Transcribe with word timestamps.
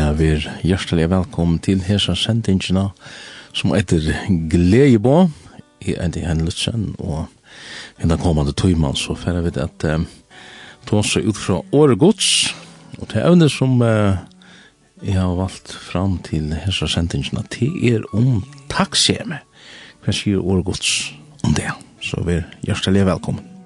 ja, 0.00 0.12
vi 0.16 0.30
er 0.32 0.44
hjertelig 0.64 1.08
velkommen 1.12 1.58
til 1.60 1.82
hese 1.84 2.14
sendingene 2.16 2.86
som 3.56 3.74
etter 3.76 4.06
Gleibå 4.48 5.26
i 5.84 5.96
Endi 6.00 6.22
Henlutsen 6.24 6.94
og 7.02 7.26
i 8.00 8.08
den 8.08 8.20
kommande 8.22 8.54
tøyman 8.56 8.96
så 8.96 9.16
færre 9.18 9.42
vi 9.44 9.52
at 9.60 9.84
um, 9.90 10.06
tåse 10.88 11.20
ut 11.20 11.36
fra 11.36 11.60
åregods 11.76 12.30
og 12.96 13.10
til 13.12 13.26
evne 13.26 13.50
som 13.52 13.76
uh, 13.82 14.16
jeg 15.04 15.20
har 15.20 15.36
valgt 15.36 15.74
fram 15.90 16.16
til 16.24 16.54
hese 16.64 16.88
sendingene 16.88 17.44
til 17.52 17.76
er 17.92 18.08
om 18.16 18.40
taksjeme 18.72 19.42
hva 20.00 20.16
sier 20.16 20.40
åregods 20.40 21.10
om 21.44 21.52
det? 21.56 21.68
Så 22.00 22.24
vi 22.24 22.40
er 22.40 22.48
hjertelig 22.64 23.04
velkommen. 23.10 23.59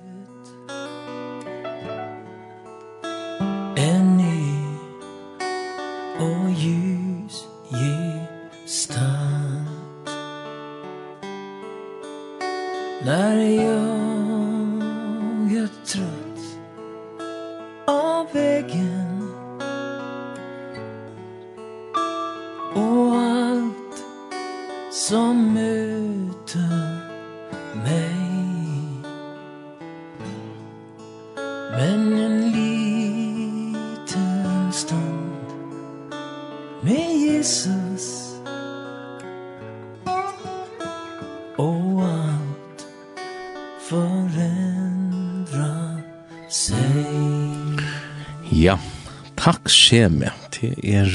skje 49.85 50.09
med. 50.13 50.33
Det 50.57 50.73
er, 50.83 51.11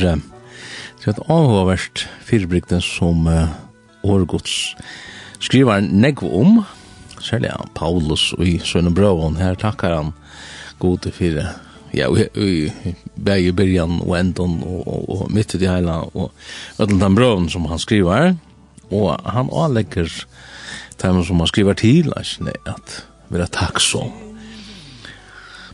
det 0.99 1.07
er 1.07 1.13
et 1.15 1.23
avhåverst 1.31 2.05
fyrbrygde 2.27 2.81
som 2.85 3.25
uh, 3.27 3.49
årgods 4.05 4.75
skriver 5.39 5.81
negv 5.89 6.25
om, 6.27 6.61
særlig 7.23 7.53
han 7.55 7.71
Paulus 7.75 8.31
og 8.37 8.45
i 8.47 8.59
Sønne 8.63 8.93
Brøvån. 8.95 9.39
Her 9.41 9.57
takkar 9.59 9.95
han 9.95 10.13
god 10.79 11.01
til 11.05 11.15
fire. 11.15 11.47
Ja, 11.93 12.05
og 12.11 12.19
i 12.37 12.69
begge 13.17 13.53
byrjan 13.57 13.97
og 14.05 14.13
endon 14.19 14.59
og, 14.61 14.83
og, 14.85 15.09
og 15.09 15.31
midt 15.33 15.55
i 15.57 15.61
det 15.63 15.71
hele 15.71 15.95
og 16.13 16.29
Ødlentan 16.77 17.17
Brøvån 17.17 17.49
som 17.49 17.65
han 17.71 17.81
skriver 17.81 18.35
og 18.93 19.09
han 19.25 19.49
avlegger 19.49 20.09
dem 21.01 21.23
som 21.25 21.41
han 21.41 21.49
skriver 21.49 21.77
til 21.81 22.13
at 22.13 22.99
vi 23.29 23.41
er 23.41 23.49
takksom 23.53 24.28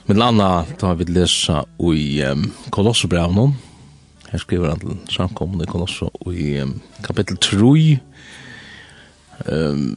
Men 0.06 0.18
landa 0.18 0.66
tar 0.78 0.96
vi 0.96 1.06
lesa 1.10 1.64
i 1.94 2.24
um, 2.24 2.52
Kolossobrevnen. 2.70 3.56
Her 4.30 4.42
skriver 4.42 4.70
han 4.70 4.82
til 4.84 4.98
samkommende 5.10 5.66
Kolosso 5.66 6.12
i 6.30 6.60
um, 6.62 6.76
kapittel 7.04 7.40
3. 7.42 7.98
Um, 9.50 9.96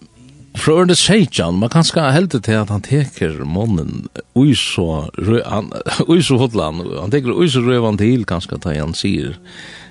Fra 0.58 0.78
Ørne 0.80 0.96
Seidjan, 0.96 1.60
man 1.60 1.68
kan 1.70 1.84
ska 1.84 2.08
heldig 2.10 2.40
til 2.42 2.56
at 2.56 2.72
han 2.72 2.82
teker 2.82 3.36
månen 3.44 4.08
ui 4.34 4.56
så 4.56 5.04
hodlan, 6.40 6.80
han 6.96 7.12
teker 7.12 7.36
ui 7.36 7.46
så 7.52 7.60
røvan 7.62 8.00
til 8.00 8.24
kanskje 8.26 8.58
da 8.64 8.74
han 8.80 8.96
sier 8.96 9.36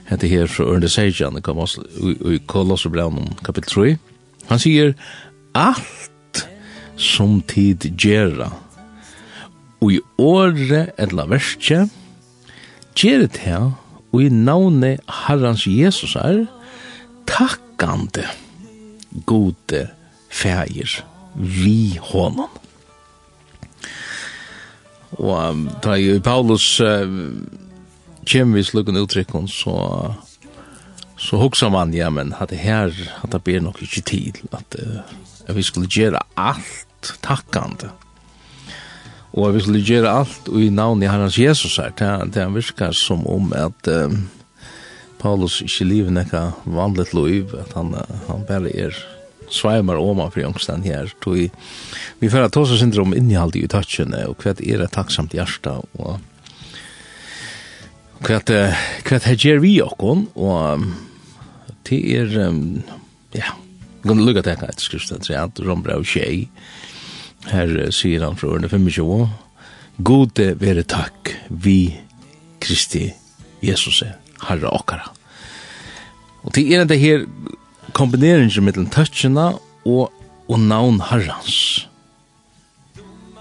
hette 0.09 0.27
her 0.27 0.49
fra 0.49 0.65
Ørne 0.73 0.89
Seidjan 0.89 1.37
i 1.37 2.39
Kolossobrevnen 2.49 3.37
kapittel 3.45 3.71
3. 3.71 3.97
Han 4.49 4.59
sier, 4.59 4.95
alt 5.53 6.47
som 6.97 7.41
tid 7.45 7.85
gjerra 7.93 8.49
og 9.81 9.93
i 9.93 9.99
året 10.17 10.93
eller 10.97 11.29
verskje, 11.29 11.85
gjør 12.97 13.27
det 13.27 13.43
her, 13.45 13.71
og 14.13 14.23
i 14.23 14.29
navnet 14.33 15.03
Herrens 15.25 15.67
Jesus 15.69 16.15
er, 16.17 16.45
takkande, 17.29 18.25
gode 19.25 19.87
feir 20.33 21.01
vi 21.35 21.97
honom. 22.01 22.49
Og 25.17 25.67
da 25.83 25.95
i 25.97 26.17
Paulus 26.19 26.65
uh, 26.83 27.07
kommer 28.27 28.57
vi 28.59 28.65
slukken 28.67 28.99
uttrykken, 28.99 29.47
så 29.47 29.77
så 31.17 31.37
hugsar 31.41 31.71
man, 31.73 31.93
ja, 31.93 32.11
men 32.13 32.35
at 32.37 32.51
det 32.53 32.59
her, 32.61 32.93
at 33.23 33.31
det 33.33 33.41
ber 33.43 33.63
nok 33.65 33.81
ikke 33.81 34.01
tid, 34.05 34.37
at, 34.53 34.75
uh, 34.77 35.01
at 35.47 35.55
vi 35.57 35.63
skulle 35.65 35.89
gjøre 35.89 36.21
alt 36.37 37.15
takkande, 37.25 37.89
og 39.37 39.53
vi 39.53 39.61
skulle 39.61 39.83
gjøre 39.85 40.13
alt 40.23 40.49
i 40.49 40.71
navn 40.73 41.03
i 41.03 41.09
herrens 41.09 41.37
Jesus 41.37 41.77
her, 41.77 41.93
det 41.93 42.33
til 42.33 42.41
han 42.41 42.55
virker 42.57 42.95
som 42.95 43.21
om 43.29 43.51
at 43.53 43.89
um, 43.93 44.23
Paulus 45.21 45.59
ikke 45.61 45.85
livet 45.85 46.13
nekka 46.13 46.41
vanligt 46.65 47.13
liv, 47.13 47.53
at 47.57 47.75
han, 47.77 47.93
han 48.27 48.47
bare 48.49 48.71
er 48.73 48.97
sveimer 49.53 49.99
oma 50.01 50.27
for 50.33 50.41
jongsten 50.41 50.83
her, 50.83 51.11
tog 51.23 51.37
vi 52.19 52.29
får 52.29 52.49
ta 52.49 52.63
oss 52.63 52.73
syndrom 52.81 53.13
innihald 53.15 53.55
i 53.55 53.63
uttatsjene, 53.67 54.25
og 54.27 54.41
hva 54.41 54.55
er 54.57 54.83
et 54.83 54.95
takksamt 54.95 55.37
hjärsta, 55.37 55.77
og 56.01 56.17
hva 58.25 58.41
er 58.41 58.73
hva 59.05 59.21
er 59.21 59.37
gjør 59.37 59.61
vi 59.63 59.77
okkon, 59.85 60.27
og 60.33 60.89
det 61.87 62.01
er, 62.17 62.33
um, 62.49 62.81
ja, 63.37 63.53
vi 64.01 64.09
kan 64.09 64.25
lukka 64.25 64.43
tekka 64.49 64.73
et 64.73 64.83
skriftet, 64.83 65.29
så 65.29 65.33
jeg 65.33 65.45
har 65.45 66.03
tjei, 66.03 66.47
Her 67.47 67.91
sier 67.95 68.25
han 68.25 68.35
fra 68.39 68.51
årene 68.51 68.69
25. 68.71 69.27
Gode 70.05 70.51
være 70.59 70.83
takk 70.87 71.31
vi 71.49 71.95
Kristi 72.61 73.07
Jesus 73.63 74.03
Herre 74.47 74.71
okkara. 74.73 75.07
Og 76.43 76.53
til 76.55 76.73
er 76.73 76.85
det 76.87 76.99
her 77.01 77.25
kombineringen 77.97 78.67
mellom 78.67 78.89
touchene 78.91 79.53
og, 79.87 80.11
og 80.47 80.59
navn 80.59 81.01
Herrans. 81.09 81.87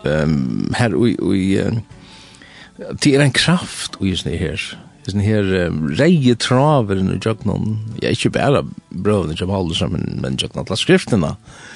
Um, 0.07 0.73
her 0.79 0.95
og, 0.95 1.19
og 1.21 2.95
Det 3.03 3.15
er 3.15 3.23
en 3.25 3.33
kraft 3.33 3.97
og 4.01 4.07
just 4.07 4.25
det 4.25 4.39
her. 4.39 4.61
I 5.07 5.11
sånne 5.11 5.27
her 5.27 5.53
um, 5.67 5.87
reie 5.99 6.35
traver 6.35 6.99
i 6.99 7.19
jøgnen. 7.19 7.79
Jeg 8.01 8.07
er 8.07 8.17
ikke 8.17 8.37
bare 8.39 8.67
brøvene 8.91 9.37
som 9.37 9.51
holder 9.51 9.75
sammen, 9.75 10.21
men 10.23 10.39
jøgnen 10.39 10.67
til 10.67 10.79
skriftene. 10.79 11.35
Ja 11.35 11.75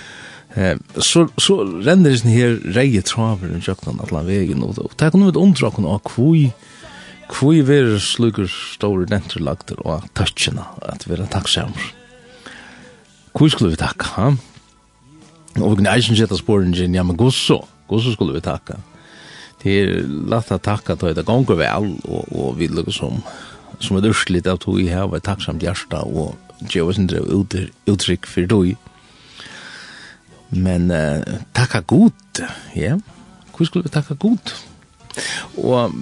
Eh, 0.58 0.76
så, 0.98 1.28
så 1.38 1.60
renner 1.62 2.16
det 2.16 2.34
her 2.34 2.58
reie 2.74 3.02
traver 3.06 3.52
i 3.54 3.60
at 3.70 3.86
alle 3.90 4.22
veien, 4.26 4.64
og 4.66 4.78
ta 4.98 5.10
kunne 5.10 5.30
vi 5.30 5.38
undra 5.38 5.70
kunne 5.70 5.94
og 5.94 6.14
hvor 6.14 6.50
Kvoi 7.30 7.60
ver 7.62 7.92
slugur 8.02 8.48
stóru 8.50 9.04
dentur 9.06 9.44
lagtur 9.46 9.78
og 9.86 10.08
touchina 10.18 10.64
at 10.82 11.04
vera 11.06 11.28
takksamur. 11.30 11.84
Kvoi 13.38 13.50
skulle 13.54 13.70
vi 13.70 13.78
takka, 13.78 14.08
ha? 14.16 14.32
Og 15.60 15.76
vi 15.76 15.84
gneisen 15.84 16.18
setta 16.18 16.34
sporen 16.34 16.74
sin, 16.74 16.94
ja, 16.94 17.04
men 17.06 17.18
gusso 17.18 17.60
gosso 17.90 18.12
skulle 18.14 18.34
vi 18.34 18.42
takka. 18.44 18.78
Det 19.62 19.76
er 19.76 20.04
lagt 20.30 20.52
at 20.54 20.64
takka 20.64 20.96
til 20.96 21.14
det 21.14 21.26
gonger 21.28 21.58
vel, 21.58 21.90
og, 22.08 22.30
og 22.32 22.58
vi 22.58 22.70
lukkar 22.70 22.96
som, 22.96 23.22
som 23.78 23.98
er 23.98 24.06
durslit 24.06 24.48
av 24.48 24.60
tog 24.62 24.80
i 24.80 24.88
her 24.88 25.10
var 25.10 25.22
takksamt 25.26 25.62
hjärsta, 25.64 26.04
og 26.06 26.34
djevesen 26.70 27.10
drev 27.10 27.28
utrykk 27.90 28.28
for 28.30 28.50
tog. 28.50 28.89
Men 30.50 30.90
uh, 30.90 31.22
takka 31.54 31.82
god, 31.86 32.42
ja. 32.74 32.96
Hvor 33.54 33.68
skulle 33.68 33.86
vi 33.86 33.94
takka 33.94 34.16
god? 34.18 34.54
Og 35.60 35.94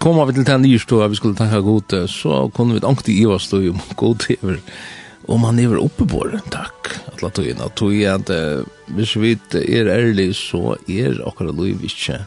koma 0.00 0.24
vi 0.28 0.38
til 0.38 0.46
den 0.48 0.64
nyrstå 0.64 1.02
at 1.04 1.12
vi 1.12 1.18
skulle 1.18 1.36
takka 1.36 1.60
god, 1.64 1.96
så 2.08 2.46
kunne 2.54 2.78
vi 2.78 2.86
ankt 2.86 3.10
i 3.10 3.20
Iva 3.20 3.38
stå 3.38 3.62
om 3.72 3.80
god 4.00 4.26
hever. 4.28 4.60
Og 5.28 5.40
man 5.42 5.58
hever 5.60 5.82
oppe 5.82 6.06
på 6.08 6.24
det, 6.32 6.40
takk, 6.50 6.94
at 7.12 7.22
la 7.22 7.28
at 7.28 7.76
Tog 7.76 7.94
at 7.94 8.30
uh, 8.30 8.64
hvis 8.96 9.16
vi 9.16 9.36
er 9.52 9.92
ærlig, 9.92 10.34
så 10.34 10.76
er 10.88 11.20
akkurat 11.26 11.54
lov 11.54 11.84
ikke 11.84 12.24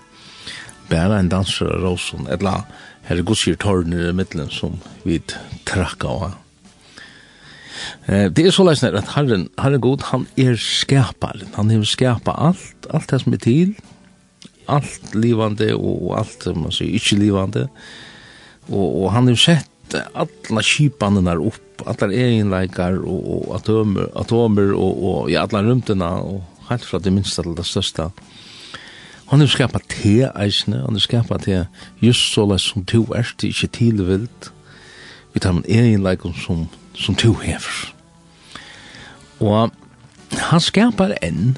bare 0.89 1.19
en 1.19 1.29
danser 1.31 1.71
av 1.71 1.83
Råsen, 1.83 2.27
eller 2.29 2.63
herre 3.07 3.25
gudsier 3.25 3.57
tårner 3.59 4.09
i 4.09 4.15
middelen 4.15 4.51
som 4.51 4.77
vi 5.03 5.19
trakka 5.65 6.07
av 6.07 6.42
Eh, 8.07 8.29
Det 8.29 8.45
er 8.45 8.51
så 8.51 8.65
leisner 8.67 8.95
at 8.97 9.13
Herren, 9.15 9.49
Herren 9.59 9.81
god, 9.81 10.01
han 10.11 10.27
er 10.37 10.55
skaparen. 10.55 11.49
Han 11.55 11.69
har 11.69 11.83
skapa 11.83 12.35
alt, 12.37 12.87
alt 12.93 13.09
det 13.09 13.21
som 13.21 13.33
er 13.33 13.37
til. 13.43 13.75
Alt 14.69 15.15
livande 15.15 15.73
og 15.75 16.17
alt, 16.19 16.47
man 16.55 16.71
sier, 16.71 16.93
ikke 16.95 17.19
livande. 17.19 17.67
Og, 18.69 19.03
og 19.03 19.11
han 19.11 19.27
har 19.27 19.35
sett 19.35 19.69
alla 19.93 21.21
der 21.21 21.41
opp, 21.43 21.83
alla 21.85 22.13
egenleikar 22.13 22.97
og, 23.03 23.23
og 23.27 23.55
atomer, 23.57 24.07
atomer 24.15 24.73
og, 24.73 25.03
og 25.03 25.31
ja, 25.31 25.43
alla 25.43 25.63
rymtena 25.65 26.15
og 26.23 26.41
helt 26.69 26.85
fra 26.87 26.99
det 26.99 27.13
minste 27.13 27.43
til 27.43 27.55
det 27.57 27.65
største. 27.67 28.09
Han 29.31 29.39
har 29.39 29.47
skapa 29.49 29.79
te 29.89 30.29
eisne, 30.29 30.83
han 30.83 30.95
har 30.97 31.03
skapat 31.03 31.47
te 31.47 31.59
just 32.03 32.33
så 32.33 32.45
leis 32.45 32.67
som 32.71 32.85
to 32.85 33.05
er, 33.15 33.27
det 33.39 33.49
er 33.49 33.55
ikke 33.55 33.71
tilvilt 33.79 34.51
vi 35.33 35.41
tar 35.41 35.55
en 35.55 35.65
egenleikum 35.67 36.33
som, 36.37 36.67
som 36.95 37.15
to 37.15 37.33
hever. 37.41 37.93
Og 39.43 39.71
han 40.49 40.63
skapar 40.63 41.15
enn, 41.21 41.55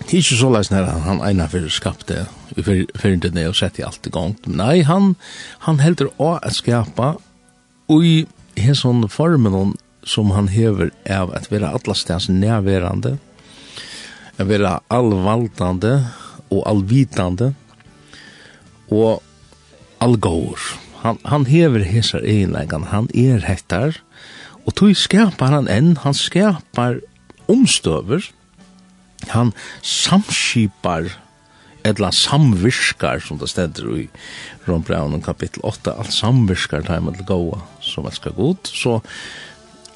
det 0.00 0.16
er 0.16 0.22
ikke 0.22 0.40
så 0.40 0.50
leis 0.50 0.70
når 0.72 0.88
han 1.04 1.20
eina 1.24 1.46
for 1.50 1.68
skapte 1.70 2.24
i 2.56 2.64
fyrindene 2.64 3.46
og 3.50 3.56
sett 3.58 3.78
i 3.78 3.84
alt 3.86 4.08
i 4.08 4.12
gang, 4.14 4.34
nei, 4.48 4.80
han, 4.88 5.14
han 5.66 5.80
heldur 5.84 6.10
å 6.18 6.34
at 6.40 6.56
skapa 6.56 7.14
ui 7.90 8.26
sånn 8.76 9.06
formen 9.08 9.76
som 10.04 10.32
han 10.34 10.48
hever 10.52 10.90
av 11.08 11.32
at 11.36 11.50
vera 11.52 11.72
atlastens 11.76 12.28
nærværende, 12.32 13.18
at 14.36 14.48
vera 14.48 14.78
allvaldande 14.88 15.94
og 16.50 16.62
allvitande 16.66 17.52
og 18.90 19.20
allgård. 20.02 20.89
Han, 21.00 21.18
han 21.24 21.46
hever 21.48 21.84
hesar 21.88 22.24
egenlegan, 22.28 22.90
han 22.92 23.08
er 23.16 23.40
hettar, 23.46 24.02
og 24.66 24.76
tog 24.76 24.92
skapar 24.98 25.54
han 25.54 25.68
enn, 25.72 25.94
han 26.02 26.16
skapar 26.16 27.00
omstøver, 27.50 28.26
han 29.32 29.52
samskipar, 29.82 31.08
etla 31.88 32.10
samvirskar, 32.12 33.22
som 33.24 33.38
det 33.40 33.48
stender 33.48 33.88
i 34.02 34.06
Ron 34.66 34.84
Brown 34.84 35.22
kapittel 35.24 35.64
8, 35.64 35.94
alt 35.96 36.12
samvirskar 36.12 36.84
tar 36.84 37.00
man 37.00 37.16
til 37.16 37.24
gåa, 37.28 37.62
som 37.80 38.08
elskar 38.08 38.36
god, 38.36 38.68
så 38.68 38.98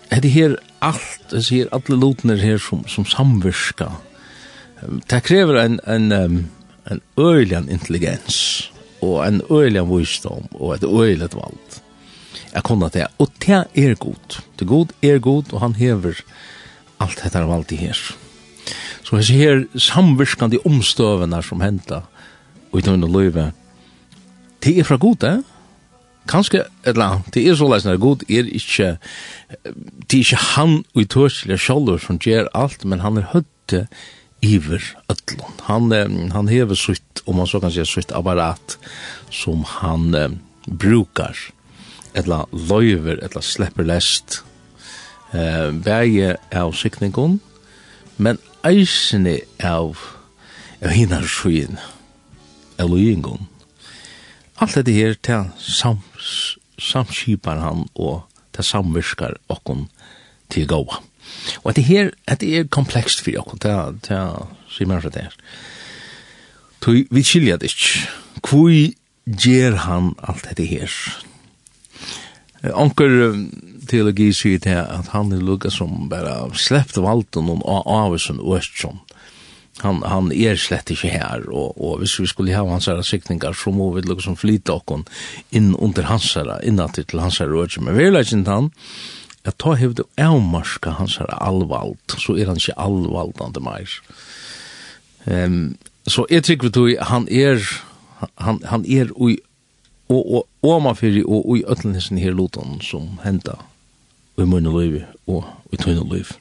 er 0.09 0.25
det 0.25 0.33
her 0.33 0.56
alt, 0.85 1.21
det 1.31 1.45
sier 1.45 1.69
alle 1.77 1.99
lotner 2.01 2.41
her 2.41 2.61
som, 2.61 2.87
som 2.89 3.05
samvirskar, 3.05 3.93
det 5.11 5.21
krever 5.25 5.61
en, 5.61 5.77
en, 5.89 6.12
en, 6.12 6.41
en 6.91 7.05
øylian 7.21 7.69
intelligens, 7.69 8.71
og 9.05 9.25
en 9.27 9.41
øyelig 9.51 9.85
visdom, 9.91 10.49
og 10.55 10.75
et 10.75 10.85
øyelig 10.89 11.31
valg. 11.35 11.81
Jeg 12.55 12.62
kunne 12.62 12.91
det, 12.95 13.06
og 13.19 13.31
det 13.43 13.65
er 13.75 13.95
god. 13.99 14.41
Det 14.59 14.69
god 14.69 14.93
er 15.03 15.19
god, 15.19 15.53
og 15.53 15.61
han 15.61 15.75
hever 15.75 16.21
alt 17.01 17.21
dette 17.23 17.39
er 17.39 17.51
valgt 17.51 17.73
i 17.75 17.81
her. 17.83 17.99
Så 19.05 19.17
jeg 19.17 19.25
ser 19.25 19.65
samvirkende 19.79 20.62
omstøvene 20.65 21.43
som 21.43 21.61
henter, 21.61 22.06
og 22.73 22.79
i 22.79 22.83
tøyne 22.83 23.11
løyve, 23.11 23.51
det 24.65 24.79
er 24.79 24.87
fra 24.89 24.97
god, 24.97 25.27
eh? 25.29 25.43
kanskje, 26.29 26.65
eller 26.89 27.21
det 27.35 27.43
er 27.49 27.56
så 27.59 27.69
leisende 27.69 27.99
god, 28.01 28.25
er 28.31 28.49
ikke, 28.49 28.97
det 30.09 30.19
er 30.19 30.23
ikke 30.23 30.43
han 30.55 30.79
utørselig 30.97 31.59
sjolver 31.61 32.01
som 32.01 32.19
gjør 32.19 32.49
alt, 32.56 32.85
men 32.85 33.05
han 33.05 33.21
er 33.21 33.29
høtte 33.35 33.87
iver 34.44 34.82
ötlun. 35.08 35.58
Han, 35.69 35.93
eh, 35.93 36.08
han 36.32 36.49
hever 36.49 36.75
sutt, 36.75 37.23
om 37.25 37.37
man 37.37 37.46
så 37.46 37.61
kan 37.61 37.73
säga 37.73 37.85
sutt 37.85 38.12
apparat 38.12 38.79
som 39.31 39.64
han 39.64 40.14
eh, 40.14 40.31
brukar 40.67 41.37
etla 42.14 42.46
loiver, 42.52 43.19
etla 43.25 43.43
slepper 43.43 43.85
lest 43.85 44.43
eh, 45.32 45.70
bæge 45.70 46.37
av 46.55 46.73
sikningon 46.73 47.41
men 48.17 48.38
eisne 48.62 49.41
av 49.64 49.99
av 50.85 50.91
hinar 50.93 51.26
sjuin 51.26 51.79
av 52.79 52.91
loingon 52.91 53.49
Alt 54.62 54.76
dette 54.79 54.93
her 54.94 55.17
til 55.19 55.49
sams, 55.58 56.58
samskipar 56.79 57.58
han 57.58 57.88
og 57.99 58.23
til 58.55 58.64
samvirskar 58.64 59.35
okkon 59.50 59.88
til 60.52 60.69
gåa. 60.70 61.00
Og 61.62 61.71
at 61.73 61.76
det 61.76 61.85
her, 61.85 62.11
at 62.26 62.41
det 62.41 62.59
er 62.59 62.69
komplekst 62.71 63.25
for 63.25 63.41
oss, 63.43 63.59
det 63.62 63.71
er, 63.71 63.97
det 64.06 64.17
er, 64.19 64.49
sier 64.73 64.91
man 64.91 65.03
fra 65.03 65.12
det 65.15 65.29
her. 65.29 65.38
Så 66.85 66.99
vi 67.11 67.23
skiljer 67.25 67.56
det 67.61 67.71
ikke. 67.73 68.09
Hvor 68.44 68.73
gjør 69.25 69.79
han 69.87 70.12
alt 70.29 70.44
dette 70.50 70.67
her? 70.69 70.93
Anker 72.75 73.15
teologi 73.88 74.31
sier 74.37 74.61
til 74.65 74.79
at 74.81 75.11
han 75.12 75.32
er 75.32 75.43
lukket 75.44 75.73
som 75.73 76.09
bare 76.09 76.53
sleppte 76.56 77.03
valden 77.05 77.50
og 77.56 77.88
av 77.88 78.17
oss 78.17 78.31
og 78.32 78.56
østsom. 78.59 79.00
Han, 79.82 80.05
han 80.06 80.31
er 80.31 80.55
slett 80.61 80.93
ikke 80.94 81.11
her, 81.11 81.49
og, 81.50 81.75
og 81.82 81.99
hvis 81.99 82.15
vi 82.20 82.29
skulle 82.31 82.55
ha 82.55 82.62
hans 82.69 82.87
herre 82.87 83.03
sikninger, 83.05 83.56
så 83.59 83.73
må 83.75 83.88
vi 83.97 84.05
lukka 84.06 84.23
som 84.29 84.38
flyte 84.38 84.73
okken 84.77 85.03
inn 85.50 85.73
under 85.75 86.06
hans 86.06 86.29
herre, 86.38 86.61
innantil 86.62 87.09
til 87.11 87.20
hans 87.25 87.41
herre 87.43 87.56
og 87.56 87.67
østsom. 87.67 87.88
Men 87.88 87.99
vi 87.99 88.06
er 88.06 88.20
ikke 88.20 88.44
han, 88.47 88.70
at 89.44 89.58
ta 89.61 89.75
hevde 89.76 90.05
avmarska 90.17 90.91
hans 90.99 91.17
her 91.20 91.31
allvald, 91.43 91.99
så 92.08 92.37
er 92.37 92.49
han 92.49 92.61
ikke 92.61 92.79
allvaldande 92.81 93.61
meir. 93.61 93.99
Um, 95.26 95.76
så 96.08 96.26
jeg 96.31 96.44
tykker 96.44 96.73
vi 96.85 96.96
han 97.00 97.29
er, 97.29 97.61
han, 98.41 98.61
han 98.64 98.85
er 98.85 99.12
ui, 99.17 99.38
og, 100.08 100.32
og, 100.35 100.49
og 100.62 100.82
man 100.82 100.96
fyrir, 100.96 101.25
og 101.29 101.49
ui 101.49 101.64
ötlenhisen 101.64 102.20
her 102.20 102.32
lotan 102.37 102.81
som 102.81 103.20
henda 103.25 103.56
ui 104.38 104.44
munne 104.49 104.73
løyvi 104.73 105.05
og 105.26 105.44
ui 105.73 105.81
tøyne 105.81 106.05
liv. 106.08 106.35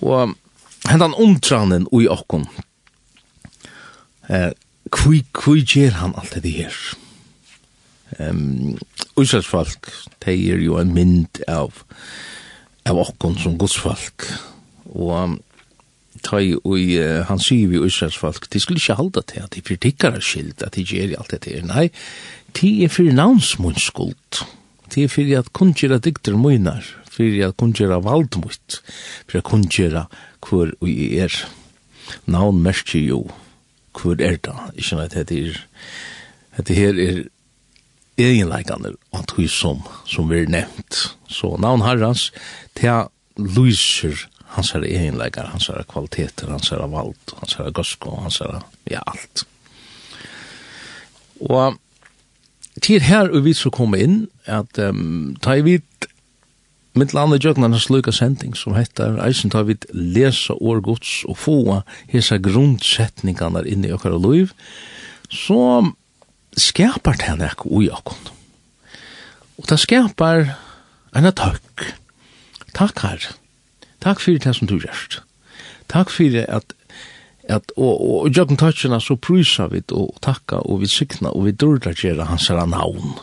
Og 0.00 0.34
hendan 0.88 1.14
omtranen 1.14 1.88
ui 1.92 2.08
okkon, 2.08 2.48
eh, 4.28 4.52
kvi, 4.92 5.24
kvi 5.32 5.64
gjer 5.64 6.00
han 6.00 6.16
alt 6.16 6.36
det 6.42 6.52
her? 6.52 6.76
um, 8.22 8.76
Íslandsfalk, 9.20 9.90
de 10.24 10.36
er 10.52 10.62
jo 10.64 10.78
en 10.80 10.92
mynd 10.94 11.40
av, 11.50 11.82
av 12.88 13.00
okkon 13.06 13.36
som 13.40 13.56
godsfalk, 13.60 14.28
og 14.92 15.12
um, 15.16 15.38
tøy 16.26 16.56
og 16.56 16.76
uh, 16.76 17.22
han 17.28 17.42
sier 17.42 17.70
vi 17.70 17.80
Íslandsfalk, 17.86 18.48
de 18.52 18.62
skulle 18.62 18.82
ikke 18.82 18.98
halda 19.00 19.24
til 19.28 19.44
at 19.44 19.56
de 19.56 19.64
fyrir 19.64 19.82
tikkara 19.86 20.22
skilt 20.22 20.64
at 20.66 20.76
de 20.76 20.84
gjer 20.86 21.16
alt 21.18 21.32
dette 21.34 21.52
her. 21.52 21.66
Nei, 21.66 21.88
de 22.56 22.72
er 22.84 22.92
fyrir 22.92 23.16
navnsmunnsskuld, 23.16 24.42
de 24.94 25.04
er 25.04 25.12
fyrir 25.12 25.42
at 25.42 25.52
kunnkjera 25.56 26.00
dikter 26.02 26.38
munar, 26.40 26.84
fyrir 27.12 27.50
at 27.50 27.58
kunnkjera 27.60 28.00
valdmutt, 28.04 28.80
fyrir 29.26 29.42
at 29.42 29.50
kunnkjera 29.50 30.06
hvor 30.46 30.72
vi 30.84 31.16
er. 31.20 31.34
Navn 32.30 32.60
merker 32.62 33.02
jo 33.02 33.24
hvor 33.96 34.20
er 34.20 34.36
det, 34.44 34.52
ikke 34.76 34.98
nei, 34.98 35.06
det 35.08 35.32
er, 35.32 35.56
det 36.68 36.76
her 36.76 36.98
er 37.00 37.22
egenleikene 38.18 38.94
og 39.12 39.26
tog 39.28 39.48
som, 39.52 39.82
som 40.08 40.30
vi 40.30 40.42
er 40.44 40.52
nevnt. 40.52 41.02
Så 41.28 41.56
navn 41.60 41.84
herrens, 41.84 42.30
til 42.76 43.08
lyser 43.36 44.26
hans 44.56 44.72
her 44.72 44.84
egenleikar, 44.86 45.50
hans 45.52 45.68
her 45.68 45.84
kvaliteter, 45.90 46.50
hans 46.50 46.70
her 46.72 46.86
vald, 46.90 47.16
hans 47.40 47.58
her 47.58 47.70
gosko, 47.70 48.16
hans 48.22 48.40
her, 48.44 48.62
ja, 48.90 49.02
alt. 49.06 49.44
Og 51.40 51.76
til 52.82 53.00
her 53.00 53.28
og 53.28 53.44
vi 53.44 53.52
så 53.56 53.70
kom 53.72 53.96
inn, 53.96 54.26
at 54.44 54.78
um, 54.78 55.36
ta 55.42 55.56
i 55.56 55.64
vidt 55.66 56.08
mitt 56.96 57.12
lande 57.12 57.36
jøkna 57.42 57.68
hans 57.68 57.90
lukka 57.92 58.12
sending 58.14 58.54
som 58.56 58.76
heter 58.76 59.18
Eisen 59.26 59.52
ta 59.52 59.60
vidt 59.68 59.84
lesa 59.92 60.56
årgods 60.56 61.26
og 61.28 61.36
få 61.36 61.58
hesa 62.08 62.38
grundsetningarna 62.40 63.66
inn 63.68 63.84
i 63.84 63.92
okkar 63.92 64.16
og 64.16 64.24
liv, 64.30 64.54
så 65.28 65.92
skapar 66.56 67.18
det 67.20 67.36
nek 67.40 67.66
ui 67.66 67.88
okkon. 67.92 68.32
Og 69.56 69.68
det 69.70 69.78
skapar 69.80 70.56
enn 71.16 71.28
takk. 71.32 71.86
Takk 72.76 73.04
her. 73.04 73.28
Takk 74.04 74.20
fyrir 74.20 74.42
det 74.44 74.56
som 74.58 74.68
du 74.68 74.76
gjerst. 74.78 75.20
Takk 75.92 76.12
fyrir 76.12 76.48
at 76.48 76.74
at 77.46 77.70
og 77.78 78.00
og 78.02 78.34
jøgn 78.34 78.58
touchna 78.58 78.98
så 78.98 79.14
prisa 79.16 79.68
vit 79.70 79.92
og 79.94 80.16
takka 80.20 80.58
og 80.66 80.80
vi 80.82 80.88
sikna 80.90 81.30
og 81.30 81.44
vi 81.46 81.52
durdar 81.54 81.94
gera 81.94 82.26
hans 82.26 82.48
herra 82.50 82.66
navn. 82.66 83.14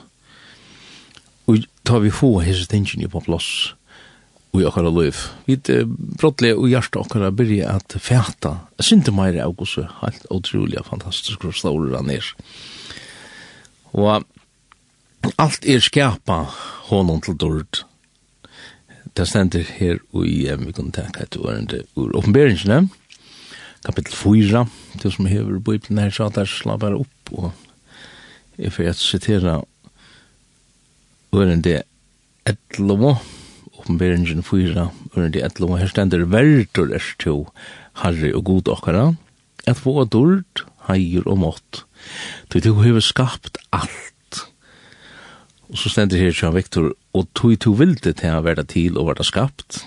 Og 1.48 1.66
ta 1.84 2.00
vi 2.00 2.10
få 2.10 2.40
his 2.40 2.63
attention 2.63 3.04
på 3.10 3.20
plass 3.20 3.74
og 4.54 4.62
i 4.62 4.66
okkara 4.70 4.90
liv. 4.94 5.18
Vi 5.46 5.58
brottlega 6.22 6.56
og 6.56 6.70
hjarta 6.70 7.02
okkara 7.02 7.32
byrja 7.36 7.75
at 7.75 7.98
fæta 8.00 8.56
synte 8.80 9.12
meira 9.12 9.44
av 9.44 9.58
gos 9.58 9.75
helt 9.75 10.25
utrolig 10.32 10.80
fantastisk 10.86 11.44
og 11.44 11.58
slåur 11.58 11.96
han 11.98 12.10
er. 12.13 12.24
Og 13.94 14.26
alt 15.38 15.66
er 15.70 15.84
skapa 15.84 16.44
honom 16.90 17.22
til 17.24 17.38
dord. 17.38 17.84
Det 19.14 19.28
stender 19.30 19.66
her 19.78 20.00
i, 20.26 20.38
vi 20.50 20.74
kunne 20.74 20.94
tenke 20.94 21.22
et 21.22 21.38
årende 21.38 21.84
ur 21.96 22.16
oppenberingsene, 22.18 22.88
kapittel 23.86 24.16
4, 24.16 24.64
det 25.04 25.12
som 25.14 25.30
hever 25.30 25.60
bøypen 25.62 26.00
her, 26.02 26.10
så 26.10 26.32
der 26.34 26.50
slår 26.50 26.80
bare 26.82 26.98
opp, 27.04 27.34
og 27.34 27.52
jeg 28.58 28.74
får 28.74 28.90
et 28.90 29.02
sitere 29.02 29.60
årende 31.34 31.84
etlomo, 32.50 33.16
oppenberingen 33.78 34.42
4, 34.46 34.88
årende 35.14 35.46
etlomo, 35.46 35.78
her 35.78 35.92
stender 35.92 36.26
verdur 36.26 36.90
er 36.96 37.06
to, 37.22 37.38
harri 38.02 38.34
og 38.34 38.48
god 38.50 38.74
okkara, 38.78 39.08
at 39.70 39.78
få 39.78 40.08
dord, 40.10 40.66
heier 40.90 41.28
og 41.30 41.38
mått, 41.46 41.84
Du 42.53 42.60
du 42.60 42.74
har 42.74 43.00
skapt 43.00 43.57
alt. 43.72 44.13
Og 45.74 45.77
så 45.77 45.89
stendur 45.89 46.17
her 46.17 46.33
Jean 46.41 46.53
Victor, 46.55 46.91
og 47.13 47.27
tui 47.36 47.55
tu 47.55 47.74
vildi 47.74 48.13
til 48.13 48.29
han 48.29 48.43
verda 48.45 48.63
til 48.63 48.98
og 48.98 49.07
verda 49.07 49.24
skapt. 49.24 49.81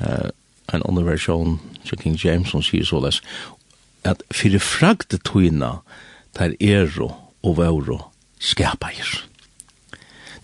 Uh, 0.00 0.30
en 0.72 0.84
annen 0.84 1.06
versjon, 1.06 1.58
King 1.84 2.16
James, 2.24 2.48
som 2.48 2.62
sier 2.62 2.84
såles, 2.84 3.20
at 4.04 4.22
fyrir 4.32 4.62
fragde 4.62 5.18
tuina, 5.24 5.78
ter 6.36 6.54
ero 6.60 7.10
og 7.42 7.56
skapa 7.58 7.98
skapair. 8.38 9.24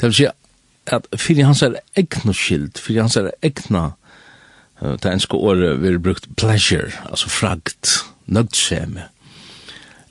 Det 0.01 0.09
vil 0.09 0.15
si 0.15 0.27
at 0.87 1.07
fyrir 1.17 1.47
hans 1.47 1.63
er 1.63 1.79
egna 1.97 2.33
skild, 2.33 2.79
fyrir 2.79 3.03
hans 3.03 3.17
er 3.17 3.31
egna, 3.43 3.95
uh, 4.83 4.97
det 5.01 5.13
enska 5.13 5.37
året 5.37 5.81
vi 5.81 5.93
har 5.93 5.99
brukt 5.99 6.29
pleasure, 6.37 6.93
altså 7.09 7.29
fragt, 7.29 8.05
nøgdseme, 8.27 9.09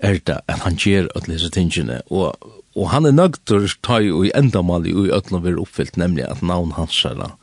er 0.03 0.19
det 0.27 0.39
at 0.51 0.63
han 0.65 0.77
gjør 0.79 1.09
at 1.17 1.27
lese 1.31 1.49
tingene, 1.53 2.01
og, 2.11 2.35
og 2.75 2.89
han 2.91 3.07
er 3.07 3.15
nøgter 3.15 3.69
ta 3.85 3.99
i 4.03 4.11
og 4.11 4.27
i 4.27 4.33
endamal 4.37 4.87
i 4.89 4.93
øtlen 4.93 5.45
er 5.47 5.59
oppfylt, 5.61 5.97
nemlig 5.97 6.25
at 6.27 6.43
navn 6.43 6.75
hans 6.77 6.99
er 7.07 7.15
da 7.19 7.33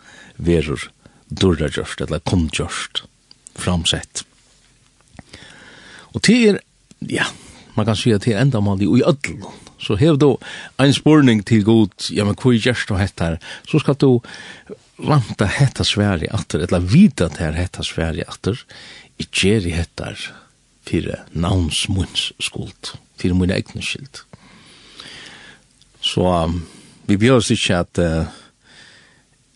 verur 0.41 0.89
durra 1.31 1.71
gjørst, 1.71 2.03
eller 2.05 2.23
kom 2.27 2.49
gjørst, 2.51 3.05
framsett. 3.59 4.25
Og 6.11 6.23
til, 6.27 6.57
er, 6.57 6.61
ja, 7.07 7.29
man 7.77 7.87
kan 7.87 7.99
si 7.99 8.13
at 8.13 8.27
til 8.27 8.35
er 8.35 8.43
endamal 8.43 8.83
i 8.83 8.89
og 8.91 8.99
i 8.99 9.07
øtlen, 9.07 9.45
så 9.81 9.97
hev 9.97 10.19
du 10.21 10.35
ein 10.83 10.93
spurning 10.93 11.41
til 11.47 11.65
god, 11.65 12.11
ja, 12.13 12.27
men 12.29 12.37
hvor 12.37 12.53
gjørst 12.53 12.91
du 12.91 12.99
hettar, 13.01 13.39
så 13.69 13.81
skal 13.81 13.97
du 14.03 14.21
vanta 15.01 15.47
hetta 15.49 15.87
sværi 15.87 16.29
atter, 16.29 16.67
eller 16.67 16.85
vita 16.85 17.31
at 17.31 17.41
her 17.41 17.57
hetta 17.57 17.85
sværi 17.87 18.27
atter, 18.27 18.59
i 19.21 19.27
gjeri 19.33 19.73
hettar, 19.73 20.19
fyrir 20.89 21.25
navnsmunns 21.33 22.31
skuld, 22.41 22.95
fyrir 23.21 23.37
mun 23.39 23.53
egnu 23.55 23.83
skyld. 23.85 24.23
Så 26.01 26.25
um, 26.25 26.63
vi 27.07 27.19
bjør 27.21 27.45
ikke 27.53 27.77
at 27.77 28.01
uh, 28.01 28.39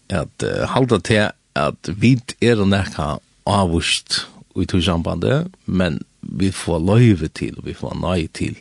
at 0.09 0.45
uh, 0.45 0.69
halda 0.69 0.99
til 1.01 1.31
at 1.55 1.91
vi 1.97 2.19
er 2.43 2.65
nekka 2.67 3.17
avvust 3.47 4.27
i 4.57 4.67
tog 4.67 4.83
sambandet, 4.85 5.51
men 5.67 6.01
vi 6.21 6.51
får 6.55 6.79
løyve 6.79 7.29
til, 7.29 7.57
vi 7.65 7.75
får 7.75 7.97
nøy 8.01 8.29
til 8.35 8.57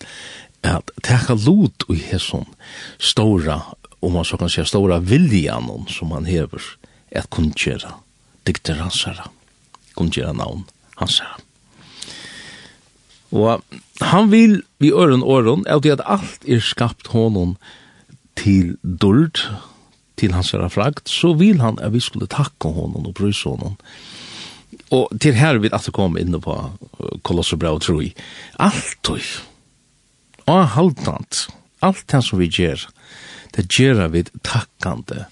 at 0.64 0.92
teka 1.04 1.36
lot 1.46 1.86
i 1.92 2.00
hesson 2.00 2.48
stora, 3.00 3.60
om 4.02 4.14
man 4.14 4.26
så 4.26 4.38
kan 4.38 4.50
säga 4.50 4.66
stora 4.66 5.00
viljan 5.00 5.86
som 5.88 6.12
han 6.12 6.26
hever, 6.26 6.62
at 7.12 7.30
kunnkjera 7.30 8.00
dikter 8.46 8.76
hansara, 8.76 9.30
kunnkjera 9.96 10.34
navn 10.34 10.66
hansara. 10.96 11.43
Og 13.34 13.64
han 14.02 14.30
vil 14.32 14.60
vi 14.80 14.92
øren 14.94 15.24
åren, 15.24 15.66
er 15.68 15.82
det 15.82 15.96
at 15.98 16.06
alt 16.06 16.46
er 16.46 16.62
skapt 16.62 17.10
honom 17.14 17.56
til 18.38 18.76
dord, 18.84 19.42
til 20.18 20.34
hans 20.34 20.52
herre 20.54 20.70
frakt, 20.70 21.10
så 21.10 21.34
vil 21.34 21.62
han 21.62 21.80
at 21.82 21.94
vi 21.94 22.02
skulle 22.04 22.30
takke 22.30 22.70
honom 22.70 23.10
og 23.10 23.16
bryse 23.18 23.50
honom. 23.50 23.78
Og 24.94 25.10
til 25.22 25.34
her 25.34 25.58
vil 25.58 25.74
at 25.74 25.86
det 25.86 25.94
komme 25.94 26.22
inne 26.22 26.42
på 26.42 26.54
Kolosserbra 27.26 27.74
og 27.74 27.82
Troi. 27.82 28.14
Alt 28.62 29.10
og 29.10 29.20
og 30.46 30.66
haltant, 30.76 31.48
alt 31.82 32.04
det 32.12 32.20
som 32.26 32.40
vi 32.42 32.50
gjør, 32.52 32.82
det 33.56 33.70
gjør 33.72 34.10
vi 34.12 34.26
takkande, 34.44 35.26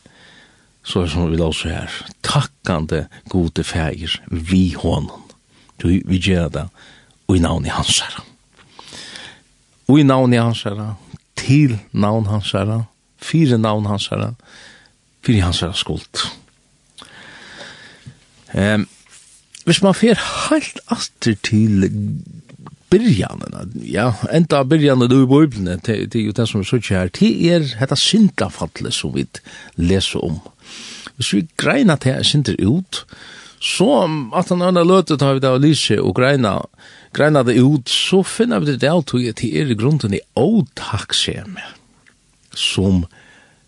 så 0.83 1.03
er 1.03 1.11
som 1.11 1.31
vi 1.31 1.37
låser 1.37 1.73
her, 1.73 1.97
takkande 2.23 3.05
gode 3.29 3.65
feir 3.67 4.15
vi 4.31 4.71
honom. 4.71 5.27
Vi 5.83 6.19
gjør 6.21 6.47
det 6.53 6.65
og 7.31 7.37
i 7.37 7.43
navn 7.43 7.65
i 7.65 7.71
hans 7.71 8.01
herre. 8.03 8.25
Og 9.87 10.01
i 10.01 10.03
navn 10.03 10.33
i 10.35 10.39
hans 10.39 10.65
herre, 10.67 10.95
til 11.39 11.77
navn 11.95 12.27
hans 12.27 12.51
herre, 12.51 12.83
fire 13.23 13.59
navn 13.61 13.87
hans 13.87 14.09
herre, 14.11 14.33
fire 15.23 15.45
hans 15.45 15.61
herre 15.63 15.77
skuld. 15.79 16.25
Um, 18.51 18.83
hvis 19.63 19.79
man 19.85 19.95
fer 19.95 20.19
helt 20.49 20.81
atter 20.91 21.37
til 21.47 21.87
byrjanina, 22.91 23.63
ja, 23.87 24.09
enda 24.33 24.65
byrjanina 24.67 25.07
du 25.07 25.21
i 25.21 25.29
bøyblene, 25.29 25.77
det 25.85 26.11
er 26.11 26.25
jo 26.25 26.35
det 26.35 26.49
som 26.51 26.65
er 26.65 26.67
sier 26.67 26.97
her, 26.97 27.13
det 27.15 27.31
er 27.47 27.67
dette 27.77 27.95
syndafallet 27.95 28.91
som 28.97 29.15
vi 29.15 29.23
leser 29.79 30.19
om. 30.19 30.41
Hvis 31.15 31.31
vi 31.37 31.45
greina 31.55 31.95
til 31.95 32.25
synder 32.27 32.59
ut, 32.59 33.05
så 33.61 34.03
at 34.35 34.49
han 34.49 34.65
øyne 34.65 34.83
løtet 34.83 35.21
har 35.21 35.37
vi 35.37 35.45
da 35.45 35.53
å 35.55 35.61
lyse 35.61 35.95
og 36.01 36.17
greina, 36.17 36.57
og 36.65 36.91
greina 37.13 37.43
det 37.43 37.59
ut, 37.59 37.89
så 37.89 38.23
finner 38.23 38.61
vi 38.63 38.75
det 38.75 38.89
av 38.89 39.03
tog 39.07 39.25
til 39.37 39.57
er 39.57 39.75
grunden 39.75 40.15
i 40.15 40.23
åtakksem 40.35 41.57
som 42.55 43.05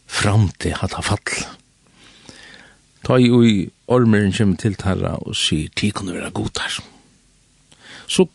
fram 0.08 0.50
til 0.60 0.76
hatt 0.80 0.96
fall. 1.04 1.44
Ta 3.04 3.18
i 3.20 3.30
ui 3.32 3.70
ormeren 3.92 4.32
kjem 4.32 4.56
til 4.60 4.78
tarra 4.80 5.18
og 5.20 5.36
sier, 5.36 5.72
ti 5.76 5.92
kunne 5.92 6.16
være 6.16 6.32
god 6.32 6.62
her. 6.64 6.80
Så, 8.08 8.28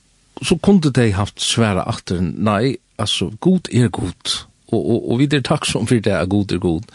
så 0.43 0.59
kunne 0.61 0.93
de 0.93 1.13
haft 1.17 1.41
sværa 1.41 1.87
akter, 1.89 2.21
nei, 2.21 2.77
altså, 2.99 3.31
god 3.41 3.73
er 3.73 3.89
god, 3.89 4.45
og, 4.69 4.81
og, 4.81 5.11
og 5.11 5.19
vi 5.23 5.29
er 5.33 5.45
takksom 5.45 5.89
for 5.89 6.05
det 6.05 6.13
er 6.13 6.29
god 6.29 6.53
er 6.53 6.61
god. 6.61 6.89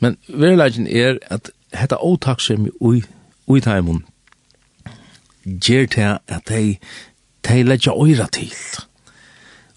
Men 0.00 0.16
verleggen 0.28 0.86
er 0.86 1.18
at 1.26 1.50
hetta 1.74 1.98
åtakksem 2.00 2.70
ui, 2.80 3.02
ui 3.48 3.60
taimun, 3.60 4.04
gjer 5.44 5.86
til 5.86 6.18
at 6.28 6.48
de 6.48 6.76
de 7.48 7.64
legger 7.64 7.96
øyre 7.96 8.28
til. 8.32 8.54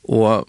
Og 0.03 0.47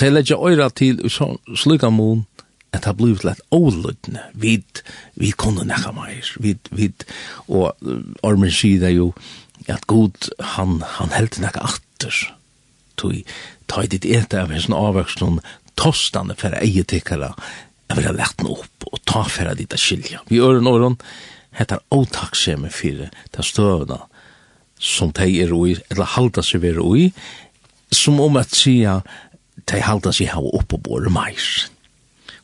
de 0.00 0.10
legger 0.10 0.40
øyre 0.48 0.70
til 0.70 1.02
og 1.04 1.56
slukka 1.56 1.90
mån 1.90 2.26
at 2.74 2.84
det 2.84 2.96
blivit 2.98 3.24
lett 3.24 3.42
ålutne. 3.54 4.22
Vi, 4.34 4.56
vi 5.14 5.30
kunne 5.30 5.66
nekka 5.68 5.92
meir. 5.94 6.26
Vi, 6.42 6.56
vi, 6.74 6.90
og 7.46 7.76
Ormen 8.26 8.50
sier 8.50 8.90
jo 8.90 9.12
at 9.70 9.86
god, 9.86 10.32
han, 10.56 10.80
han 10.98 11.14
heldt 11.14 11.38
nekka 11.42 11.62
atter. 11.68 12.16
Toi, 12.98 13.22
ta 13.70 13.84
i 13.84 13.90
ditt 13.90 14.06
ete 14.06 14.42
av 14.42 14.50
hans 14.50 14.66
avvøkst 14.70 15.22
noen 15.22 15.38
tostande 15.78 16.36
for 16.38 16.54
eietikkara, 16.58 17.32
jeg 17.90 17.98
vil 17.98 18.08
ha 18.08 18.14
lett 18.16 18.36
den 18.40 18.50
opp 18.50 18.86
og 18.90 19.00
ta 19.06 19.24
for 19.30 19.54
ditt 19.58 19.74
skilja. 19.78 20.22
Vi 20.30 20.42
øren 20.42 20.68
åren, 20.70 20.98
heter 21.54 21.82
åtaksjeme 21.94 22.70
fyrir, 22.74 23.10
ta 23.34 23.42
støvna, 23.46 24.04
som 24.84 25.12
de 25.16 25.28
er 25.40 25.52
ui, 25.56 25.78
eller 25.90 26.12
halda 26.16 26.44
seg 26.44 26.62
vera 26.64 26.84
ui, 26.84 27.08
som 27.94 28.20
om 28.20 28.36
at 28.36 28.52
sia, 28.54 28.98
de 29.70 29.80
halda 29.80 30.12
seg 30.12 30.32
hava 30.34 30.50
oppe 30.58 30.76
på 30.76 30.98
våre 30.98 31.12
meir. 31.12 31.70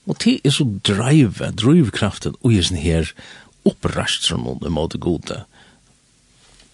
Og 0.08 0.16
det 0.24 0.38
er 0.46 0.54
så 0.54 0.64
drive, 0.86 1.52
drivkraften 1.60 2.38
ui 2.46 2.56
er 2.56 2.66
sin 2.66 2.80
her 2.80 3.12
opprastron 3.68 4.40
noen 4.46 4.64
er 4.64 4.72
måte 4.72 4.98
gode. 5.02 5.42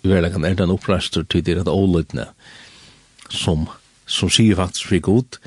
Verlegan 0.07 0.47
er 0.47 0.55
den 0.55 0.71
opprastron 0.71 1.27
til 1.33 1.43
det 1.45 1.59
at 1.65 1.73
ålitne 1.73 2.29
som, 3.27 3.67
som 4.07 4.31
sier 4.31 4.59
faktisk 4.59 4.93
vi 4.93 5.03
god, 5.03 5.41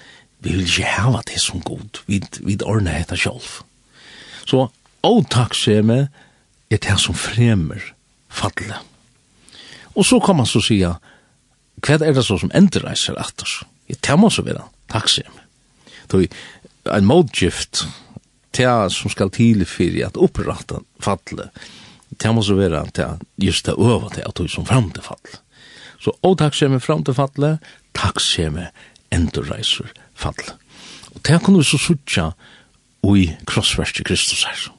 vi 0.43 0.55
vil 0.55 0.67
ikke 0.67 0.91
hava 0.97 1.23
det 1.27 1.39
som 1.39 1.63
god, 1.63 2.03
vi, 2.07 2.19
vi 2.43 2.59
ordner 2.65 2.99
hetta 2.99 3.15
sjolv. 3.19 3.61
Så, 4.47 4.67
og 5.05 5.25
takk 5.31 5.55
er 5.69 6.09
det 6.75 6.99
som 6.99 7.15
fremmer 7.15 7.93
fallet. 8.27 8.83
Og 9.95 10.05
så 10.05 10.19
kan 10.19 10.35
man 10.35 10.45
så 10.45 10.61
sige, 10.61 10.93
hva 11.79 11.97
er 11.97 12.13
det 12.13 12.25
så 12.25 12.37
som 12.37 12.51
endreiser 12.55 13.17
atter? 13.19 13.49
Jeg 13.89 14.01
tar 14.01 14.19
man 14.19 14.31
så 14.31 14.43
videre, 14.45 14.67
takksim. 14.91 15.31
Så 16.11 16.25
en 16.95 17.05
modgift, 17.05 17.85
til 18.53 18.89
som 18.91 19.11
skal 19.11 19.29
til 19.29 19.65
for 19.65 20.05
at 20.05 20.17
opprette 20.17 20.79
falle, 20.99 21.49
det 22.21 22.31
må 22.33 22.41
så 22.41 22.55
være 22.57 22.85
til 22.93 23.19
just 23.37 23.65
det 23.65 23.77
øver 23.77 24.09
til 24.09 24.25
at 24.25 24.37
du 24.37 24.47
som 24.47 24.65
fram 24.65 24.91
til 24.91 25.03
falle. 25.03 25.41
Så 25.99 26.11
og 26.23 26.37
takksim 26.37 26.79
fram 26.79 27.03
til 27.03 27.13
falle, 27.13 27.59
takksim 27.93 28.57
endreiser 29.11 29.91
falle. 30.15 30.57
Og 31.15 31.21
det 31.27 31.39
kan 31.45 31.53
du 31.53 31.63
så 31.63 31.77
sutja 31.77 32.31
ui 33.03 33.29
krossverst 33.45 33.99
i 33.99 34.03
Kristus 34.03 34.43
her. 34.43 34.69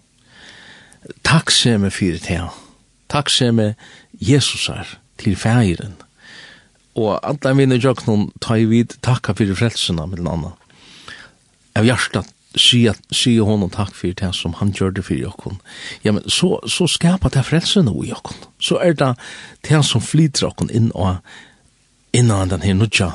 Takkseme 1.25 1.91
fyrir 1.91 2.19
det. 2.19 2.41
Takkseme 3.11 3.75
Jesusar 4.21 4.99
til 5.19 5.37
færen. 5.37 5.97
Og 6.99 7.19
alla 7.23 7.55
mine 7.55 7.79
noen 7.79 8.29
tar 8.43 8.59
jeg 8.61 8.71
vid 8.71 8.99
takka 9.03 9.35
fyrir 9.37 9.57
frelsina 9.57 10.07
med 10.07 10.27
anna. 10.27 10.53
Av 11.77 11.87
hjertet 11.87 12.29
sier 12.59 12.97
si 13.15 13.37
hon 13.39 13.63
og 13.63 13.73
takk 13.77 13.95
fyrir 13.95 14.17
det 14.19 14.33
som 14.35 14.57
han 14.59 14.73
gjorde 14.75 15.05
fyrir 15.07 15.29
jokkon. 15.29 15.61
Ja, 16.03 16.13
men 16.13 16.27
så, 16.27 16.59
så 16.67 16.89
skapa 16.91 17.31
det 17.31 17.47
frelsina 17.47 17.93
i 17.95 18.11
jokkon. 18.11 18.37
Så 18.59 18.81
er 18.83 18.97
det 18.99 19.15
det 19.69 19.85
som 19.87 20.03
flyter 20.03 20.49
jokkon 20.49 20.73
inn 20.75 20.91
og 20.95 21.21
innan 22.13 22.51
den 22.51 22.67
her 22.67 22.75
nudja, 22.75 23.13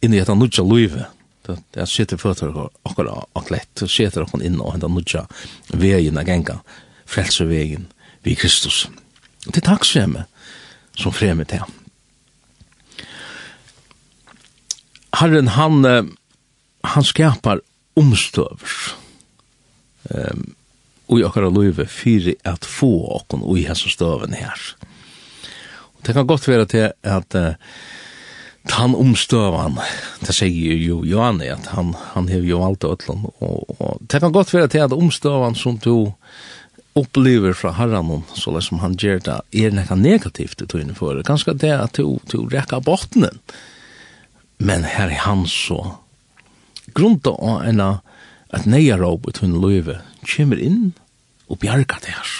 inn 0.00 0.14
i 0.14 0.22
etter 0.22 0.38
nudja 0.38 0.62
luive. 0.64 1.08
Det, 1.46 1.58
det 1.74 1.88
sitter 1.90 2.18
føtter 2.18 2.54
akkurat 2.86 3.26
akkurat, 3.34 3.68
det 3.78 3.90
sitter 3.90 4.22
okkon 4.22 4.44
inn 4.46 4.60
og 4.62 4.76
hentan 4.76 4.94
nudja 4.94 5.26
vegin 5.74 6.18
a 6.18 6.24
genga, 6.26 6.60
frelsevegin 7.10 7.90
vi 8.22 8.38
Kristus. 8.38 8.86
Det 9.46 9.60
er 9.60 9.68
takksemme 9.68 10.26
som 10.96 11.14
fremme 11.14 11.44
til. 11.48 11.64
Herren, 15.16 15.48
han, 15.48 15.86
han 16.84 17.04
skapar 17.04 17.62
omstøver 17.96 18.96
um, 20.12 20.42
og 21.06 21.20
i 21.20 21.24
okkara 21.26 21.50
løyve 21.52 21.86
fyrir 21.88 22.34
at 22.44 22.66
få 22.66 22.90
okkon 23.20 23.44
og 23.46 23.60
i 23.60 23.66
hessum 23.68 23.92
støven 23.92 24.34
her. 24.34 24.58
Og 25.96 26.02
det 26.06 26.16
kan 26.16 26.26
godt 26.26 26.48
være 26.48 26.66
til 26.70 26.90
at 27.06 27.38
uh, 27.38 27.54
han 28.74 28.96
omstøvan, 28.98 29.78
det 30.26 30.34
sier 30.34 30.80
jo 30.82 31.04
Johan, 31.06 31.38
at 31.44 31.68
han, 31.76 31.92
han 32.14 32.28
hever 32.28 32.48
jo 32.50 32.64
alt 32.66 32.84
og 32.84 32.96
ötlun, 32.96 33.28
og, 33.38 33.76
og 33.78 34.00
det 34.10 34.20
kan 34.20 34.34
godt 34.34 34.52
være 34.54 34.68
til 34.72 34.82
at 34.82 34.96
omstøvan 34.96 35.54
som 35.54 35.78
du 35.78 36.12
upplever 36.96 37.52
fra 37.52 37.74
herran 37.76 38.22
så 38.34 38.54
det 38.54 38.62
som 38.64 38.80
han 38.80 38.96
gjør 38.96 39.20
det 39.20 39.36
er 39.52 39.74
nekka 39.76 39.98
negativt 40.00 40.62
i 40.64 40.68
tøyne 40.70 40.94
for 40.96 41.20
ganske 41.28 41.52
det 41.52 41.74
at 41.74 41.98
du 41.98 42.16
to 42.30 42.46
rekka 42.48 42.80
bottenen 42.80 43.40
men 44.56 44.86
her 44.88 45.12
er 45.12 45.24
han 45.26 45.44
så 45.50 45.98
grunda 46.96 47.34
av 47.36 47.66
en 47.68 47.82
av 47.84 47.98
at 48.56 48.64
neia 48.64 48.96
råp 48.96 49.28
i 49.28 49.34
tøyne 49.36 49.60
løyve 49.60 49.98
kommer 50.24 50.62
inn 50.62 50.94
og 51.52 51.60
bjarga 51.60 52.00
det 52.06 52.14
her 52.16 52.32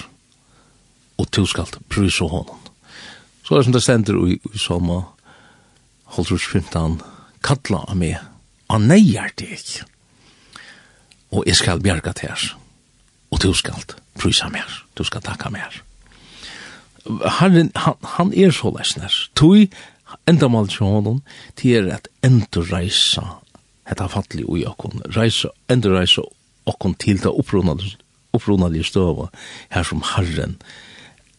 og 1.21 1.29
du 1.37 1.43
skal 1.45 1.69
prysa 1.93 2.31
honom 2.33 2.65
så 3.45 3.55
er 3.55 3.61
det 3.61 3.69
som 3.69 3.77
det 3.77 3.85
stender 3.85 4.23
i, 4.25 4.39
i 4.41 4.59
Salma 4.59 5.03
Holtrus 6.17 6.49
15 6.49 6.97
kalla 7.45 7.85
av 7.85 8.01
meg 8.01 8.17
han 8.73 8.89
neier 8.89 9.37
deg 9.37 9.85
og 11.29 11.45
jeg 11.45 11.61
skal 11.61 11.85
bjarga 11.85 12.17
det 12.17 12.31
her 12.31 12.49
og 13.29 13.45
du 13.45 13.53
skal 13.53 13.85
det 13.85 14.06
prysa 14.19 14.49
mer, 14.53 14.69
du 14.99 15.05
skal 15.05 15.25
takka 15.25 15.51
mer. 15.51 15.83
Herren, 17.39 17.71
han, 17.75 17.99
han 18.17 18.33
er 18.35 18.51
så 18.55 18.73
lesner. 18.75 19.13
Tui, 19.39 19.69
enda 20.29 20.49
mal 20.51 20.69
til 20.71 20.87
honom, 20.87 21.21
til 21.59 21.79
er 21.79 21.93
at 21.99 22.09
enda 22.27 22.65
reisa, 22.73 23.25
hetta 23.87 24.09
fatli 24.11 24.45
ui 24.47 24.65
okkon, 24.67 25.05
reisa, 25.17 25.53
enda 25.71 25.93
reisa 25.95 26.25
okkon 26.67 26.97
til 26.99 27.23
ta 27.23 27.31
opprunalige 27.31 28.89
støva, 28.91 29.31
her 29.71 29.87
som 29.87 30.03
Herren, 30.15 30.57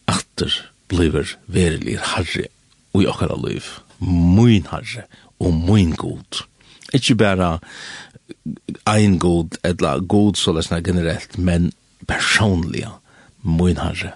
atter 0.08 0.54
bliver 0.88 1.36
verilig 1.46 1.98
Herre 2.14 2.48
ui 2.96 3.06
okkara 3.06 3.36
liv, 3.44 3.66
mun 4.00 4.64
Herre 4.70 5.04
og 5.38 5.52
mun 5.54 5.92
god. 5.92 6.44
Ikkje 6.96 7.18
bæra 7.20 7.58
ein 8.88 9.18
god, 9.18 9.58
eller 9.64 10.00
god 10.00 10.38
så 10.40 10.52
lesna 10.56 10.80
generelt, 10.80 11.38
men 11.38 11.72
personliga 12.08 12.96
min 13.42 13.78
herre 13.78 14.14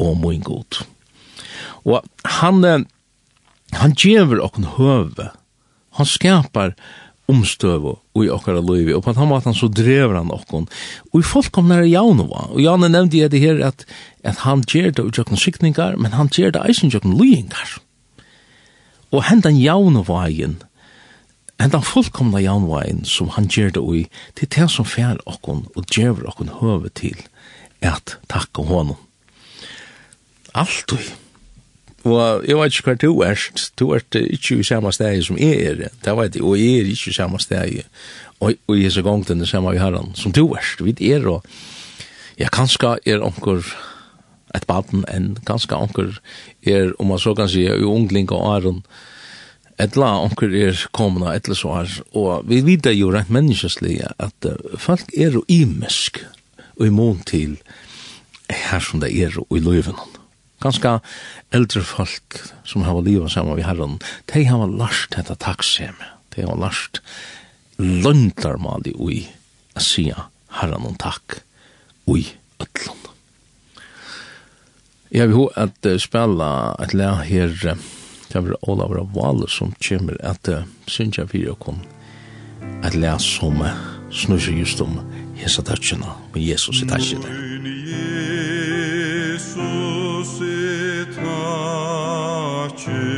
og 0.00 0.18
min 0.20 0.42
god. 0.44 0.82
Og 1.84 2.04
han, 2.40 2.86
han 3.74 3.96
gjever 3.98 4.42
okken 4.42 4.68
høve, 4.76 5.30
han 5.98 6.08
skapar 6.08 6.74
omstøve 7.30 7.94
i 8.20 8.28
okkara 8.32 8.60
løyvi, 8.60 8.92
og 8.92 9.04
på 9.06 9.14
den 9.16 9.30
måten 9.30 9.56
så 9.56 9.70
drever 9.72 10.18
han 10.18 10.32
okken. 10.34 10.66
Og 11.12 11.22
i 11.22 11.26
folk 11.26 11.50
kom 11.54 11.70
nære 11.70 11.88
Janova, 11.88 12.50
og 12.52 12.60
Janne 12.60 12.90
nevnte 12.92 13.20
jeg 13.20 13.32
det 13.32 13.40
her 13.40 13.62
at, 13.64 13.86
at 14.24 14.42
han 14.44 14.64
gjer 14.68 14.92
det 14.92 15.06
utjøkken 15.08 15.40
sikningar, 15.40 15.96
men 15.96 16.16
han 16.18 16.28
gjer 16.32 16.52
det 16.54 16.64
eisen 16.68 16.92
utjøkken 16.92 17.16
løyingar. 17.16 17.78
Og 19.14 19.24
hendan 19.30 19.56
Janovaien, 19.56 20.58
hendan 21.64 21.84
fullkomna 21.84 22.42
jaunvein 22.44 23.04
som 23.08 23.30
han 23.38 23.48
gjør 23.48 23.76
det 23.76 23.82
ui, 23.82 24.04
til 24.36 24.50
det 24.52 24.68
som 24.72 24.84
fær 24.84 25.20
okkon 25.24 25.64
og 25.72 25.86
djever 25.88 26.28
okkon 26.28 26.52
høve 26.60 26.90
til 26.92 27.16
at 27.84 28.18
takka 28.28 28.66
honom. 28.68 28.98
Alt 30.54 30.92
ui. 30.92 31.04
Og 32.04 32.44
jeg 32.44 32.58
vet 32.58 32.74
ikke 32.74 32.90
hva 32.90 32.96
du 33.00 33.22
er, 33.24 33.46
du 33.80 33.86
er 33.96 34.04
ikke 34.20 34.58
i 34.60 34.66
samme 34.66 34.92
steg 34.92 35.22
som 35.24 35.40
jeg 35.40 35.62
er, 35.70 35.86
det 36.04 36.16
vet 36.18 36.36
jeg, 36.36 36.44
og 36.44 36.58
jeg 36.60 36.82
er 36.82 36.90
ikke 36.92 37.14
i 37.14 37.16
samme 37.16 37.40
steg, 37.40 37.80
og, 38.40 38.52
og 38.68 38.76
jeg 38.76 38.90
er 38.90 38.94
så 38.98 39.06
gong 39.06 39.24
til 39.24 39.40
det 39.40 39.48
samme 39.48 39.72
vi 39.72 39.80
herran, 39.80 40.12
som 40.20 40.34
du 40.36 40.44
er, 40.52 40.68
vi 40.84 40.92
er 41.14 41.24
og, 41.32 41.48
ja, 42.36 42.50
kanskje 42.52 42.98
er 43.08 43.24
onker 43.24 43.64
et 44.54 44.68
baden 44.68 45.06
enn, 45.08 45.32
kanskje 45.48 45.80
onker 45.80 46.12
er, 46.60 46.92
om 47.00 47.08
man 47.14 47.22
så 47.22 47.32
kan 47.34 47.48
si, 47.48 47.64
ungling 47.72 48.28
og 48.36 48.52
æren, 48.52 48.84
er, 48.84 49.13
etla 49.80 50.10
onkur 50.22 50.54
er 50.54 50.78
komna 50.94 51.34
etla 51.34 51.56
så 51.58 51.72
her, 51.78 51.94
og 52.14 52.46
vi 52.50 52.60
vidar 52.66 52.94
jo 52.94 53.10
rent 53.14 53.32
menneskeslig 53.34 54.00
at 54.22 54.48
folk 54.78 55.10
er 55.16 55.38
jo 55.38 55.44
imesk 55.50 56.22
og 56.78 56.86
imon 56.86 57.22
til 57.26 57.56
her 58.50 58.82
som 58.84 59.00
det 59.02 59.12
er 59.14 59.34
og 59.40 59.56
i 59.56 59.62
løyven. 59.62 59.96
ganske 60.64 60.98
eldre 61.52 61.82
folk 61.84 62.40
som 62.64 62.86
har 62.86 63.02
livet 63.04 63.32
sammen 63.32 63.56
med 63.56 63.66
herren, 63.66 63.98
de 64.32 64.44
har 64.48 64.64
lært 64.64 65.12
dette 65.16 65.36
takksem, 65.36 65.96
de 66.34 66.46
har 66.46 66.56
lært 66.56 67.02
løndarmali 67.78 68.94
ui 68.96 69.26
a 69.74 69.82
sia 69.82 70.28
herren 70.60 70.86
og 70.88 70.96
takk 71.02 71.42
ui 72.08 72.24
ötlun. 72.62 73.00
Jeg 75.14 75.28
vil 75.30 75.36
hva 75.36 75.66
at 75.66 75.86
spela 76.02 76.74
et 76.82 76.94
lær 76.96 77.20
her 77.26 77.76
det 78.34 78.50
er 78.50 78.58
Olav 78.66 78.90
av 78.98 79.14
som 79.48 79.72
kommer 79.78 80.18
at 80.26 80.48
uh, 80.48 80.64
synes 80.86 81.18
jeg 81.18 81.28
fyrir 81.30 81.50
okkom 81.54 81.78
at 82.82 82.94
les 82.98 83.22
som 83.22 83.60
uh, 83.62 83.70
snurr 84.10 84.50
just 84.58 84.80
om 84.80 84.98
hesa 85.38 85.62
tøtjena 85.62 86.06
med 86.34 86.42
Jesus 86.42 86.82
i 86.82 86.86
tøtjena. 86.90 87.28
Men 87.30 87.64
Jesus 87.86 89.54
i 90.42 91.04
tøtjena 91.14 93.13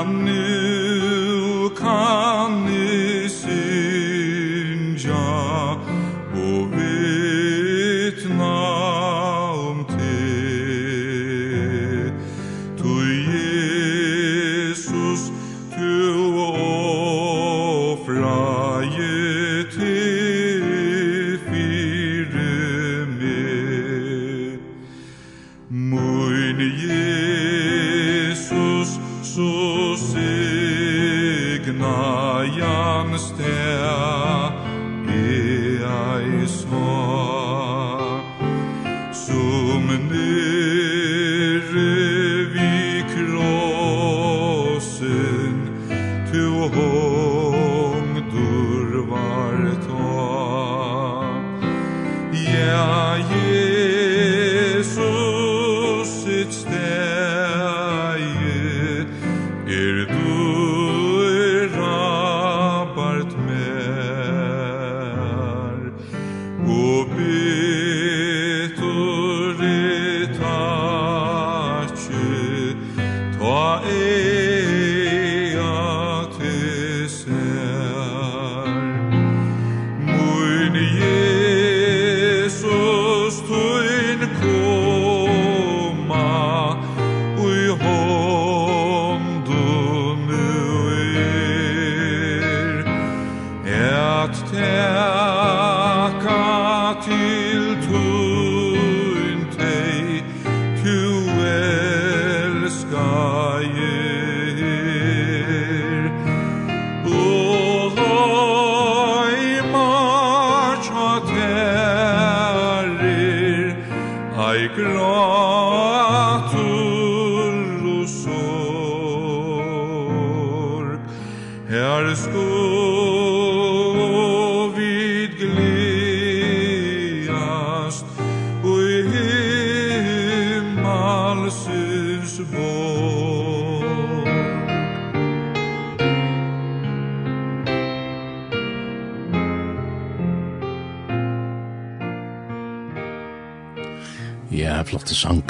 Amen 0.00 0.29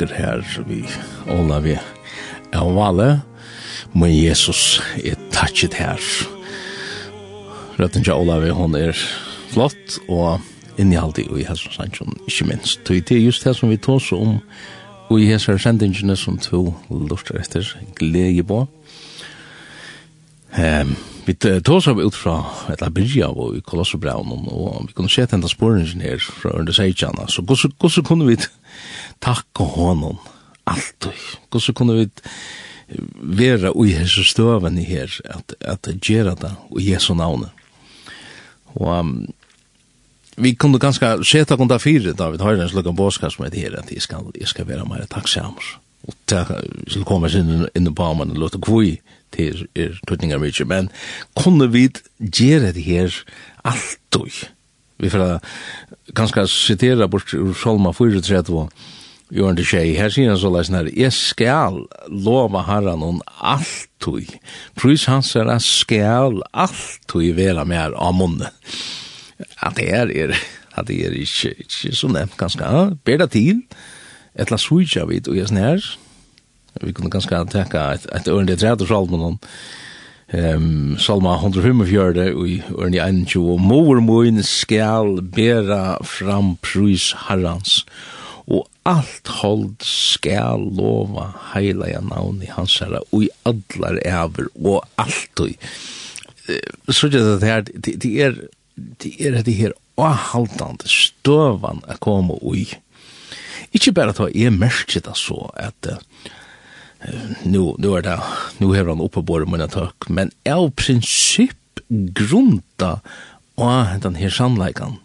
saker 0.00 0.14
her 0.16 0.64
vi 0.66 0.84
Olav 1.28 1.64
vi 1.64 1.74
er 2.52 2.74
vale, 2.74 3.20
men 3.92 4.10
Jesus 4.10 4.80
er 5.04 5.14
touchet 5.32 5.74
her. 5.74 6.00
Røtten 7.78 8.04
til 8.04 8.12
Olav, 8.12 8.48
hun 8.50 8.74
er 8.74 8.96
flott, 9.50 9.98
og 10.08 10.40
innhaldig 10.78 11.26
i 11.36 11.44
hessens 11.44 11.76
sannsjon, 11.76 12.16
ikke 12.26 12.46
minst. 12.48 12.80
Det 12.88 13.12
er 13.12 13.20
just 13.20 13.44
det 13.44 13.56
som 13.56 13.68
vi 13.68 13.76
tås 13.76 14.12
om, 14.12 14.38
og 15.10 15.20
i 15.20 15.28
hessens 15.28 15.62
sendingene 15.62 16.16
som 16.16 16.38
to 16.38 16.74
lortar 16.90 17.42
etter, 17.42 17.76
glede 17.96 18.44
på. 18.44 18.66
Um, 20.56 20.96
vi 21.26 21.34
tås 21.36 21.88
av 21.88 22.00
ut 22.00 22.14
fra 22.16 22.40
et 22.72 22.80
labyrja 22.80 23.28
og 23.28 23.58
i 23.58 23.60
Kolossobraunen 23.62 24.48
og 24.50 24.88
vi 24.88 24.96
kunne 24.96 25.12
se 25.12 25.26
tenta 25.28 25.46
sporen 25.48 25.84
her 26.02 26.18
fra 26.18 26.56
under 26.58 26.72
seitjana, 26.72 27.28
så 27.28 27.44
hvordan 27.44 28.04
kunne 28.08 28.26
vi 28.26 28.40
takk 29.20 29.60
og 29.60 29.74
honom, 29.76 30.18
og 30.70 30.78
Hvordan 31.50 31.74
kunne 31.74 31.96
vi 31.98 32.08
vera 33.20 33.72
ui 33.74 33.92
hessu 33.94 34.24
støven 34.26 34.78
i 34.78 34.86
her, 34.88 35.12
at, 35.24 35.54
at 35.60 35.88
gjera 36.02 36.34
det 36.38 36.52
og 36.70 36.80
Jesu 36.82 37.14
navne. 37.14 37.50
Og 38.74 38.88
um, 38.98 39.12
vi 40.40 40.54
kunne 40.54 40.80
ganske 40.82 41.12
seta 41.26 41.56
kunda 41.58 41.78
fire, 41.78 42.14
tar 42.14 42.34
en 42.34 42.74
lukka 42.74 42.92
båskast 42.96 43.40
med 43.40 43.52
det 43.54 43.66
her, 43.66 43.78
at 43.78 43.92
jeg 43.92 44.02
skal, 44.02 44.30
jeg 44.38 44.48
skal 44.48 44.66
vera 44.66 44.86
meira 44.88 45.06
takksamur. 45.10 45.76
Og 46.08 46.14
det 46.30 46.44
skal 46.88 47.04
komme 47.04 47.28
inn 47.28 47.66
inn 47.76 47.90
på 47.94 48.06
amen 48.06 48.32
og 48.32 48.40
låta 48.40 48.58
kvui 48.58 49.00
til 49.34 49.66
er 49.76 49.98
tøtningar 50.08 50.40
mykje, 50.42 50.64
men 50.66 50.88
kunne 51.38 51.68
vi 51.70 51.90
gjera 52.18 52.72
det 52.72 52.86
her 52.86 53.14
alt 53.64 54.16
og 54.16 54.46
Vi 55.00 55.08
får 55.08 55.40
ganske 56.14 56.46
citera 56.46 57.06
bort 57.08 57.32
ur 57.34 57.54
Solma 57.54 57.92
4, 57.92 58.20
3, 58.20 58.42
jo 59.30 59.50
til 59.54 59.66
tjei, 59.66 59.86
her 59.98 60.10
sier 60.12 60.32
han 60.32 60.40
så 60.40 60.50
leisen 60.52 60.76
her, 60.78 60.90
jeg 60.96 61.14
skal 61.14 61.82
lova 62.10 62.64
herran 62.66 63.04
hon 63.04 63.20
alltui, 63.38 64.26
prus 64.78 65.06
hans 65.10 65.32
er 65.38 65.50
jeg 65.54 65.66
skal 65.66 66.40
alltui 66.50 67.30
vera 67.36 67.64
mer 67.68 67.94
av 67.94 68.16
munne. 68.18 68.50
At 69.62 69.78
det 69.78 69.88
er, 69.94 70.10
er 70.10 70.34
at 70.76 70.88
det 70.88 71.00
er 71.06 71.16
ikke, 71.16 71.54
ikke 71.64 71.94
så 71.96 72.10
nevnt 72.10 72.38
ganske, 72.40 72.64
ja, 72.64 72.90
ber 73.04 73.22
det 73.22 73.30
til, 73.36 73.64
etla 74.34 74.58
suja 74.60 75.06
vid 75.08 75.28
og 75.30 75.38
jeg 75.38 75.50
snær, 75.50 75.92
vi 76.80 76.94
kunne 76.94 77.10
ganske 77.10 77.44
teka 77.50 77.90
et, 77.96 78.06
et 78.14 78.28
ørende 78.30 78.56
tredje 78.58 78.86
salmen 78.86 79.24
hon, 79.24 79.38
um, 80.32 80.98
Salma 80.98 81.34
145 81.38 82.30
og 82.34 82.46
i 82.48 82.60
Erni 82.78 83.00
21 83.02 83.42
og 83.54 83.60
mor 83.60 84.00
moin 84.04 84.42
skal 84.46 85.18
bera 85.34 85.98
fram 86.06 86.56
prys 86.62 87.12
herrans 87.26 87.84
og 88.46 88.66
alt 88.88 89.28
hold 89.40 89.84
skal 89.84 90.62
lova 90.76 91.30
heilaja 91.52 92.00
navn 92.04 92.40
i 92.42 92.50
hans 92.50 92.78
herra, 92.82 93.02
og 93.10 93.26
i 93.26 93.30
allar 93.48 94.00
ever, 94.04 94.48
og 94.60 94.84
alt 95.00 95.40
og 95.40 96.94
så 96.94 97.10
gjør 97.10 97.36
det 97.38 97.48
her, 97.48 97.60
det 97.62 98.10
er 98.24 98.40
det 99.02 99.12
er 99.20 99.42
det 99.44 99.54
her 99.54 99.74
avhaltande 100.00 100.88
støvan 100.88 101.82
å 101.84 101.96
koma 102.00 102.38
ui. 102.40 102.64
ikkje 103.76 103.92
bare 103.94 104.14
ta 104.16 104.28
er 104.32 104.50
merker 104.50 105.02
det 105.04 105.16
så, 105.18 105.50
at 105.54 105.90
nu, 107.44 107.76
nu 107.78 107.92
er 107.96 108.02
det, 108.02 108.16
nu 108.58 108.72
hever 108.72 108.94
han 108.94 109.04
oppe 109.04 109.22
bore 109.22 109.46
mine 109.46 109.68
tøk, 109.70 110.08
men 110.08 110.32
av 110.48 110.70
prinsipp 110.76 111.84
grunta 111.90 112.98
og 113.60 114.00
den 114.02 114.16
her 114.16 114.32
sannleikan 114.32 114.98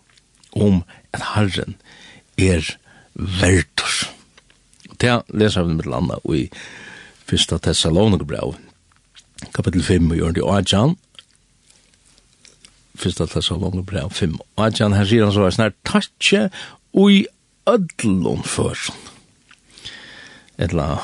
om 0.55 0.83
at 1.13 1.33
Herren 1.35 1.75
er 2.39 2.63
verdur. 3.15 4.11
Det 4.99 5.21
leser 5.33 5.63
vi 5.63 5.73
med 5.73 5.87
landa 5.89 6.19
i 6.33 6.49
Fyrsta 7.25 7.57
Thessalonikerbrev, 7.59 8.55
kapitel 9.55 9.83
5, 9.83 10.11
og 10.11 10.17
gjør 10.19 10.35
det 10.35 10.45
Ajan, 10.57 10.95
Fyrsta 12.95 13.27
Thessalonikerbrev 13.31 14.11
5, 14.11 14.37
Ajan, 14.57 14.95
her 14.95 15.09
sier 15.09 15.27
han 15.27 15.35
så, 15.35 15.47
snart 15.51 15.77
tattje 15.87 16.49
ui 16.93 17.25
ödlun 17.67 18.43
for. 18.47 18.77
Etla, 20.61 20.99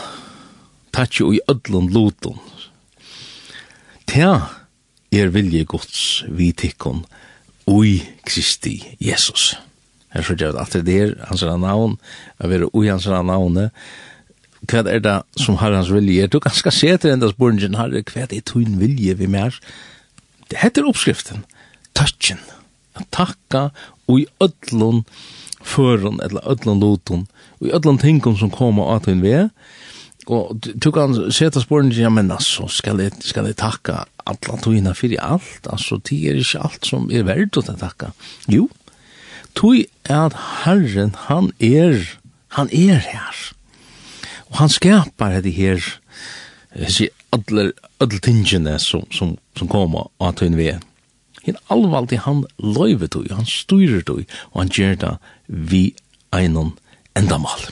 tattje 0.96 1.28
ui 1.28 1.42
ödlun 1.52 1.90
lutun. 1.92 2.40
Tja, 4.12 4.52
er 5.12 5.34
vilje 5.34 5.66
gods 5.68 6.24
vi 6.28 6.52
tikkun 6.56 7.04
ui 7.68 8.00
Kristi 8.28 8.78
Jesus. 9.00 9.52
Jesus 9.52 9.71
her 10.12 10.26
så 10.28 10.36
gjør 10.36 10.56
det 10.56 10.64
alltid 10.64 10.88
der, 10.88 11.14
hans 11.30 11.44
navn, 11.44 11.98
å 12.42 12.52
være 12.52 12.70
ui 12.76 12.88
hans 12.90 13.08
navn. 13.08 13.70
hva 14.70 14.84
er 14.86 15.00
det 15.00 15.18
som 15.40 15.58
har 15.58 15.74
hans 15.74 15.92
vilje? 15.92 16.28
Du 16.28 16.40
kan 16.40 16.54
skal 16.54 16.76
se 16.76 16.98
til 16.98 17.12
enda 17.14 17.32
spørningen 17.32 17.80
her, 17.80 17.96
hva 18.12 18.28
er 18.28 18.42
tøyn 18.46 18.80
vilje 18.80 19.16
vi 19.18 19.28
mer? 19.28 19.56
Det 20.52 20.60
heter 20.60 20.88
oppskriften, 20.88 21.46
touchen, 21.96 22.40
takka 23.10 23.72
ui 24.12 24.28
ødlun 24.44 25.06
førun, 25.64 26.20
eller 26.24 26.44
ødlun 26.50 26.82
lotun, 26.82 27.28
ui 27.62 27.72
ødlun 27.72 28.02
tingum 28.02 28.38
som 28.38 28.52
kommer 28.52 28.92
av 28.92 29.06
tøyn 29.06 29.24
vi, 29.24 29.38
og 30.30 30.54
du 30.62 30.92
kan 30.94 31.16
se 31.34 31.50
til 31.50 31.64
spørningen, 31.64 32.04
ja, 32.04 32.10
men 32.14 32.32
altså, 32.32 32.68
skal 32.70 33.00
jeg, 33.02 33.16
skal 33.26 33.48
jeg 33.50 33.58
takka 33.58 34.04
alla 34.30 34.58
tøyna 34.62 34.94
fyrir 34.94 35.22
alt, 35.24 35.66
altså, 35.66 35.98
det 35.98 36.20
er 36.30 36.42
ikke 36.42 36.62
alt 36.62 36.86
som 36.86 37.10
er 37.10 37.26
verdt 37.26 37.58
å 37.58 37.64
takka. 37.66 38.12
Jo, 38.52 38.68
tui 39.56 39.86
at 40.10 40.36
Herren, 40.64 41.16
han 41.28 41.52
er, 41.60 42.04
han 42.58 42.70
er 42.74 43.02
her. 43.04 43.42
Og 44.52 44.58
han 44.64 44.70
skapar 44.70 45.42
det 45.42 45.54
her, 45.56 45.82
hessi, 46.76 47.10
alle, 47.32 47.72
alle 48.00 48.20
tingene 48.20 48.78
som, 48.80 49.06
som, 49.12 49.38
som 49.58 49.70
koma 49.72 50.08
og 50.20 50.28
at 50.28 50.44
hun 50.44 50.58
ved. 50.60 50.84
Hinn 51.42 51.58
alvaldig 51.74 52.22
han 52.28 52.44
løyve 52.62 53.10
tui, 53.10 53.28
han 53.32 53.48
styrer 53.50 54.04
tui, 54.06 54.26
og 54.52 54.64
han 54.64 54.74
gjør 54.76 54.98
det 55.02 55.14
vi 55.48 55.84
einon 56.36 56.76
endamal. 57.18 57.72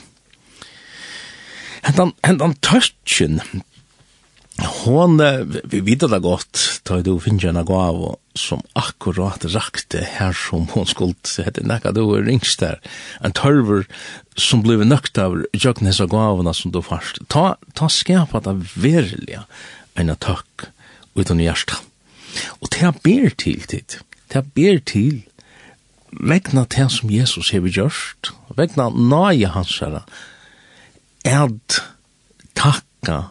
Hentan, 1.84 2.12
hentan 2.26 2.56
tørtjen, 2.64 3.40
hon, 4.64 5.20
vi 5.64 5.80
vet 5.84 6.02
det 6.10 6.20
godt, 6.24 6.80
da 6.88 7.00
du 7.04 7.14
finner 7.22 7.50
henne 7.50 7.62
gav, 7.68 8.00
som 8.38 8.62
akkurat 8.78 9.44
rakte 9.54 10.02
her 10.16 10.34
som 10.36 10.66
hon 10.74 10.88
skuld, 10.88 11.18
hette 11.38 11.64
nekka 11.66 11.92
du 11.96 12.02
er 12.14 12.26
ringst 12.26 12.62
der, 12.62 12.80
en 13.24 13.34
tørver 13.36 13.86
som 14.40 14.64
blev 14.64 14.84
nøkt 14.86 15.18
av 15.20 15.38
jøkken 15.52 15.90
hessa 15.90 16.06
gavene 16.10 16.54
som 16.56 16.74
du 16.74 16.80
fast. 16.84 17.22
Ta, 17.32 17.56
ta 17.76 17.90
skapa 17.92 18.42
det 18.44 18.56
verilige 18.74 19.44
en 19.98 20.14
takk 20.16 20.70
utan 21.18 21.42
hjertet. 21.42 21.78
Og 22.62 22.70
ta 22.70 22.92
ber 23.04 23.32
til 23.34 23.64
tid, 23.66 23.98
ta 24.30 24.42
ber 24.42 24.78
til 24.86 25.24
vegna 26.10 26.64
det 26.70 26.88
som 26.94 27.10
Jesus 27.10 27.50
har 27.54 27.66
gjort, 27.66 28.32
vegna 28.56 28.88
nøye 28.90 29.50
hans 29.54 29.76
herre, 29.82 30.04
er 31.26 31.50
takka 32.58 33.30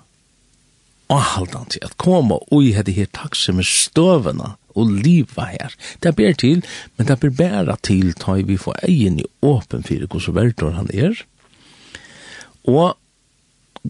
avhaldant 1.10 1.74
til 1.74 1.86
at 1.86 1.98
koma 2.02 2.38
og 2.50 2.64
i 2.64 2.74
hette 2.76 2.94
her 2.94 3.10
takse 3.16 3.54
med 3.56 3.68
støvene 3.68 4.54
og 4.78 4.94
liva 5.04 5.50
her. 5.50 5.74
Det 6.04 6.16
ber 6.16 6.34
til, 6.38 6.64
men 6.98 7.08
det 7.10 7.20
ber 7.20 7.36
bæra 7.36 7.78
til 7.84 8.14
ta 8.14 8.38
vi 8.38 8.58
får 8.58 8.84
egen 8.88 9.20
i 9.20 9.28
åpen 9.42 9.84
fyrir 9.84 10.08
hos 10.12 10.30
verdor 10.34 10.78
han 10.78 10.90
er. 10.94 11.18
Og 12.68 12.98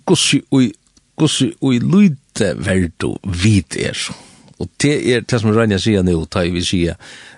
gossi 0.05 0.41
ui, 0.51 0.71
gossi 1.19 1.51
ui 1.61 1.79
luite 1.79 2.53
verdo 2.57 3.17
vid 3.23 3.77
er. 3.77 3.97
Og 4.59 4.67
det 4.81 4.95
er 5.13 5.21
det 5.21 5.39
som 5.41 5.53
Rania 5.55 5.79
sier 5.79 6.03
nu, 6.03 6.25
ta 6.25 6.43
vi 6.43 6.63
sier 6.63 6.95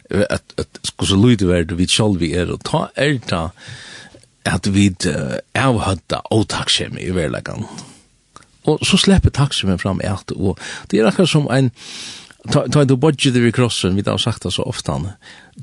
at, 0.09 0.43
at 0.57 0.93
gossi 0.97 1.17
luite 1.17 1.49
verdo 1.49 1.75
vid 1.75 2.19
vi 2.19 2.33
er, 2.33 2.51
og 2.53 2.63
ta 2.63 2.89
er 2.95 3.17
ta 3.27 3.49
at 4.45 4.65
vi 4.73 4.89
avhøtta 5.53 6.21
og 6.31 6.45
i 6.99 7.09
verlegan. 7.13 7.90
Og 8.63 8.79
så 8.85 8.97
släpper 8.97 9.29
taximen 9.29 9.79
fram 9.79 9.99
ett 9.99 10.31
och 10.31 10.59
det 10.87 10.99
är 10.99 11.05
akkurat 11.05 11.29
som 11.29 11.47
en 11.51 11.71
ta 12.51 12.67
ta 12.67 12.85
du 12.85 12.95
budget 12.95 13.35
vid 13.35 13.55
krossen 13.55 13.95
vi 13.95 14.03
har 14.05 14.17
sagt 14.17 14.43
det 14.43 14.51
så 14.51 14.63
ofta. 14.63 15.01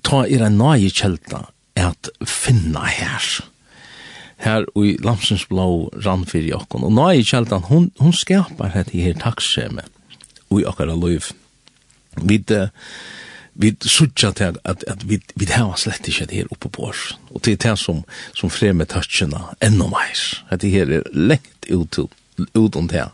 Ta 0.02 0.26
er 0.26 0.42
en 0.42 0.58
nye 0.58 0.90
kjelta 0.90 1.46
at 1.76 2.08
finna 2.26 2.84
her. 2.84 3.22
Her 4.36 4.66
i 4.78 4.96
Lamsens 5.02 5.48
blå 5.48 5.90
randfyr 6.04 6.46
i 6.46 6.52
okken 6.54 6.84
Og 6.84 6.92
nye 6.92 7.24
kjelta 7.24 7.58
hon, 7.58 7.90
hon 7.98 8.12
skapar 8.12 8.74
hette 8.74 8.98
her 8.98 9.14
takseme 9.14 9.82
i 10.50 10.64
okkara 10.64 10.94
liv. 10.94 11.32
Vi 12.22 12.38
det 12.38 12.70
vi 13.60 13.72
sucha 13.82 14.30
til 14.30 14.54
at, 14.64 14.84
at 14.86 15.02
vi, 15.10 15.18
vi 15.34 15.46
har 15.50 15.74
slett 15.76 16.06
ikke 16.08 16.28
det 16.30 16.36
her 16.36 16.52
oppe 16.54 16.68
på 16.70 16.84
oss. 16.92 17.16
Og 17.34 17.42
det 17.44 17.56
er 17.56 17.70
det 17.70 17.78
som, 17.78 18.04
som 18.34 18.50
fremmer 18.50 18.86
touchene 18.86 19.40
enda 19.60 19.88
meir. 19.90 20.44
At 20.48 20.62
det 20.62 20.70
her 20.70 20.92
er 21.00 21.08
lengt 21.10 21.66
ut 21.66 21.90
til 21.90 22.06
ut 22.54 22.76
om 22.76 22.88
det 22.90 23.08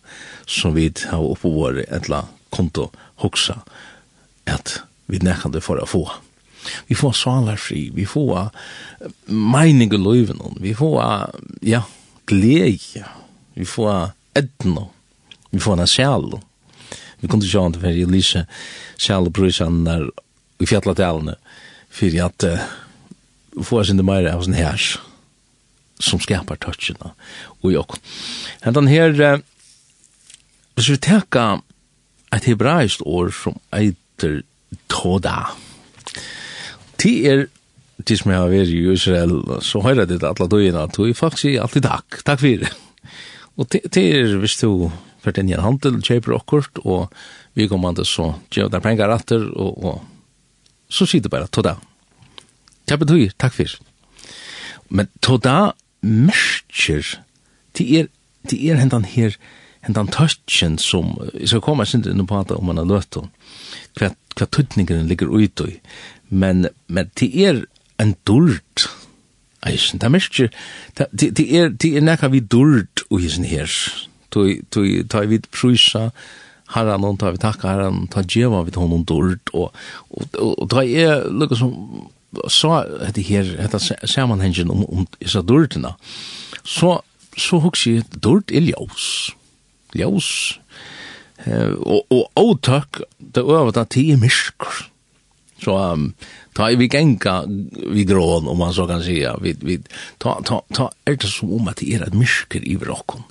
som 0.46 0.74
vi 0.74 0.90
har 1.10 1.24
oppe 1.24 1.48
vår 1.48 1.80
et 1.84 2.04
eller 2.04 2.24
annet 2.24 2.40
konto 2.54 2.90
hoksa 3.22 3.60
at 4.46 4.78
vi 5.10 5.18
nekkande 5.18 5.60
for 5.64 5.80
å 5.80 5.88
få. 5.88 6.04
Vi 6.88 6.96
får 6.96 7.16
salarfri, 7.18 7.90
vi 7.94 8.06
får 8.08 8.48
mening 9.26 9.92
i 9.92 10.00
løyven, 10.00 10.40
vi 10.60 10.74
får, 10.76 11.00
ja, 11.60 11.82
glede, 12.30 13.04
vi 13.54 13.66
får 13.68 14.14
etno, 14.38 14.88
vi 15.50 15.60
får 15.60 15.80
en 15.80 15.90
sjæl. 15.90 16.30
Vi 17.20 17.28
kunne 17.28 17.48
sjå 17.48 17.66
an 17.66 17.74
til 17.76 17.84
fyrir 17.84 18.08
Elise 18.08 18.46
sjæl 19.00 19.28
og 19.28 19.34
brøysan 19.36 19.84
der 19.86 20.08
i 20.60 20.68
fjallatælene 20.68 21.36
fyrir 21.94 22.26
at 22.28 22.46
uh, 22.48 22.64
få 23.62 23.80
oss 23.80 23.92
inn 23.92 24.02
i 24.02 24.06
meira 24.06 24.34
av 24.34 24.44
sånn 24.44 24.56
hers 24.58 24.94
som 26.02 26.20
skapar 26.22 26.58
touchina 26.60 27.12
i 27.72 27.78
okk. 27.80 27.96
Hentan 28.64 28.90
her, 28.90 29.14
hvis 30.74 30.90
vi 30.90 30.98
teka 31.00 31.46
et 32.34 32.48
hebraist 32.48 33.04
år 33.06 33.32
som 33.34 33.58
eiter 33.74 34.42
Toda, 34.90 35.52
ti 36.98 37.20
er 37.30 37.46
tid 38.02 38.18
som 38.18 38.32
jeg 38.32 38.40
har 38.42 38.50
vært 38.50 38.72
i 38.74 38.80
Israel, 38.90 39.34
så 39.62 39.82
høyrer 39.84 40.04
jeg 40.04 40.18
det 40.18 40.28
alle 40.28 40.48
døgene, 40.50 40.86
at 40.88 40.98
jeg 40.98 41.16
faktisk 41.16 41.44
sier 41.44 41.62
alltid 41.62 41.86
takk, 41.86 42.20
takk 42.26 42.42
for 42.42 42.64
det. 42.64 42.72
Og 43.54 43.68
det 43.70 44.02
er 44.02 44.34
hvis 44.42 44.58
du 44.60 44.90
ført 45.22 45.38
inn 45.40 45.52
i 45.52 45.54
en 45.56 45.64
handel, 45.64 46.00
kjøper 46.02 46.34
okkurt, 46.36 46.82
og 46.82 47.12
vi 47.54 47.68
kommer 47.70 47.94
til 47.96 48.08
så 48.08 48.32
gjør 48.52 48.72
der 48.72 48.82
penger 48.84 49.14
etter, 49.14 49.46
og, 49.54 49.78
og 49.78 50.90
så 50.90 51.06
sier 51.08 51.22
du 51.24 51.30
bare, 51.32 51.48
toda. 51.48 51.76
Det 52.84 52.98
betyr, 53.00 53.32
takk 53.40 53.54
for. 53.56 53.78
Men 54.90 55.08
toda 55.24 55.72
merker 56.04 57.14
det 57.78 57.86
er, 57.98 58.10
det 58.50 58.58
er 58.62 58.80
hentan 58.80 59.06
her, 59.08 59.36
hentan 59.84 60.10
touchen 60.12 60.78
som, 60.80 61.14
jeg 61.34 61.52
skal 61.52 61.64
komme 61.64 61.86
sin 61.88 62.04
inn 62.08 62.26
på 62.28 62.40
at 62.40 62.52
om 62.54 62.68
man 62.70 62.80
har 62.80 62.88
løtt 62.88 63.18
om, 63.20 63.30
hva, 63.98 64.12
hva 64.38 64.48
tøtningeren 64.48 65.08
ligger 65.10 65.32
ut 65.32 65.64
i, 65.66 65.78
men, 66.28 66.68
men 66.86 67.10
det 67.20 67.30
er 67.34 67.64
en 68.02 68.14
dult, 68.28 68.88
eisen, 69.64 70.00
det 70.00 70.08
er 70.08 70.12
mest 70.12 70.40
det 70.96 71.44
er, 71.44 71.70
det 71.70 71.92
er 71.96 72.04
nekka 72.04 72.28
vi 72.32 72.40
dult 72.40 73.04
og 73.10 73.22
sin 73.24 73.46
her, 73.48 73.70
ta 74.34 75.22
i 75.22 75.30
vid 75.30 75.46
prysa, 75.54 76.10
herran 76.74 77.04
hon 77.06 77.18
tar 77.20 77.36
vi 77.36 77.42
takka 77.42 77.70
herran, 77.70 78.04
ta 78.10 78.24
djeva 78.24 78.64
vi 78.66 78.74
honom 78.76 79.04
dult, 79.08 79.52
og, 79.54 79.72
og, 80.10 80.26
og, 80.32 80.52
og 80.64 80.68
ta 80.72 80.84
i 80.84 81.06
lukka 81.30 81.58
som, 81.60 81.74
så 82.50 82.80
hette 83.04 83.22
her, 83.24 83.56
hette 83.60 83.80
samanhengen 84.10 84.72
om, 84.72 84.84
om 84.88 85.08
isa 85.22 85.42
dultina, 85.44 85.94
så 86.64 86.98
så 87.40 87.60
hugsi 87.62 87.98
jeg, 87.98 88.08
dårlig 88.22 88.58
er 88.58 88.68
ljós. 88.70 89.08
Ljós. 89.98 90.30
Eh, 91.44 91.74
og, 91.74 92.06
og 92.10 92.30
åtøk, 92.40 93.02
det 93.18 93.44
øver 93.44 93.72
det 93.74 93.88
tid 93.94 94.16
myrker. 94.22 94.84
Så 95.64 95.74
um, 95.74 96.08
ta 96.52 96.68
vi 96.76 96.88
genga 96.92 97.44
vi 97.46 98.04
grån, 98.04 98.48
om 98.48 98.58
man 98.58 98.74
så 98.74 98.86
kan 98.86 99.02
säga. 99.02 99.36
Vi, 99.40 99.56
vi, 99.60 99.78
ta, 100.18 100.40
ta, 100.44 100.62
ta 100.74 100.90
er 101.06 101.16
det 101.16 101.30
som 101.30 101.52
om 101.56 101.68
at 101.68 101.80
det 101.80 101.94
er 101.94 102.06
et 102.06 102.16
myrker 102.16 102.64
i 102.64 102.76
vrakken. 102.80 103.24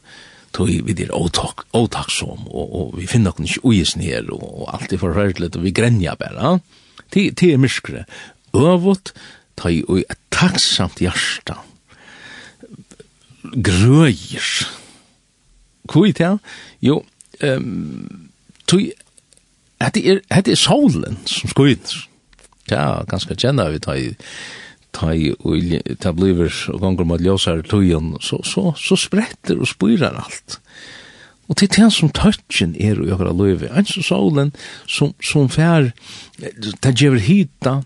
Tog 0.53 0.69
vi 0.69 0.93
der 0.93 1.13
åtak, 1.13 1.65
åtaksom, 1.73 2.45
og, 2.47 2.73
og 2.77 2.97
vi 2.99 3.07
finner 3.09 3.33
okken 3.33 3.47
ikke 3.49 3.65
uges 3.65 3.95
ned, 3.97 4.29
og, 4.29 4.43
og 4.43 4.73
alt 4.75 4.93
er 4.93 5.01
forferdelig, 5.01 5.49
og 5.57 5.65
vi 5.65 5.73
grenja 5.73 6.13
bare. 6.19 6.59
Tid 7.13 7.41
er 7.41 7.61
myrkere. 7.61 8.05
Øvot, 8.53 9.13
ta 9.57 9.73
i 9.73 9.81
et 9.81 10.19
takksamt 10.33 11.01
hjertet 11.01 11.72
grøyer. 13.43 14.49
Hvor 15.83 16.07
er 16.07 16.17
det? 16.17 16.31
Jo, 16.81 17.03
um, 17.43 18.29
tui 18.67 18.91
hette 19.83 20.03
er, 20.03 20.21
hette 20.31 20.53
er 20.53 20.59
solen 20.59 21.19
som 21.27 21.51
skuiner. 21.51 22.03
Ja, 22.71 23.03
ganske 23.09 23.35
kjenna 23.35 23.67
vi 23.73 23.81
ta 23.83 23.97
i 23.99 24.13
ta 24.93 25.09
i 25.13 25.31
og 25.33 25.97
ta 26.01 26.13
bliver 26.13 26.53
og 26.69 26.81
gonger 26.83 27.07
mot 27.09 27.21
ljósar 27.21 27.63
tøyen, 27.65 28.13
så, 28.21 28.37
så, 28.45 28.71
så 28.77 28.97
spretter 28.99 29.57
og 29.57 29.67
spyrar 29.67 30.19
alt. 30.21 30.59
Og 31.49 31.57
til 31.59 31.71
det 31.75 31.89
som 31.91 32.11
touchen 32.13 32.75
er 32.79 33.01
i 33.01 33.11
okra 33.11 33.33
løyve, 33.35 33.71
en 33.73 33.89
som 33.89 34.05
solen 34.05 34.53
som, 34.87 35.15
som 35.17 35.49
fær, 35.51 35.89
ta 36.81 36.93
gjever 36.93 37.19
hita, 37.25 37.79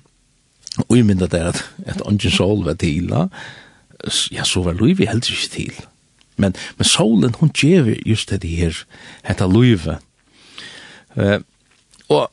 og 0.86 0.94
jeg 0.94 1.08
mynda 1.08 1.30
det 1.32 1.42
at, 1.54 1.64
at 1.88 2.04
ongen 2.06 2.32
sol 2.32 2.66
var 2.68 2.78
tila, 2.78 3.28
ja, 4.32 4.44
så 4.46 4.62
var 4.64 4.78
Luivi 4.78 5.06
heldig 5.06 5.34
ikke 5.36 5.54
til. 5.54 5.86
Men, 6.38 6.56
men 6.78 6.86
solen, 6.86 7.36
hun 7.40 7.50
gjev 7.50 7.96
just 8.06 8.30
det 8.30 8.50
her, 8.50 8.84
hette 9.26 9.48
Luivi. 9.50 9.98
Uh, 11.18 11.42
og 12.14 12.30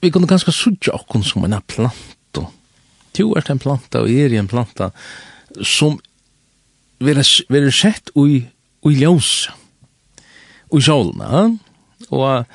vi 0.00 0.10
kunne 0.10 0.28
ganske 0.28 0.52
sudja 0.52 0.94
okkon 0.96 1.24
som 1.24 1.44
en 1.44 1.58
planta. 1.68 2.46
Tu 3.12 3.26
er 3.36 3.50
en 3.50 3.60
planta, 3.60 4.00
og 4.00 4.10
er 4.10 4.32
en 4.38 4.48
planta, 4.48 4.90
som 5.66 5.98
vil 7.00 7.72
sett 7.74 8.12
ui, 8.14 8.44
ui 8.86 8.94
ljós, 8.96 9.50
ui 10.70 10.80
solen, 10.80 11.58
og 12.08 12.46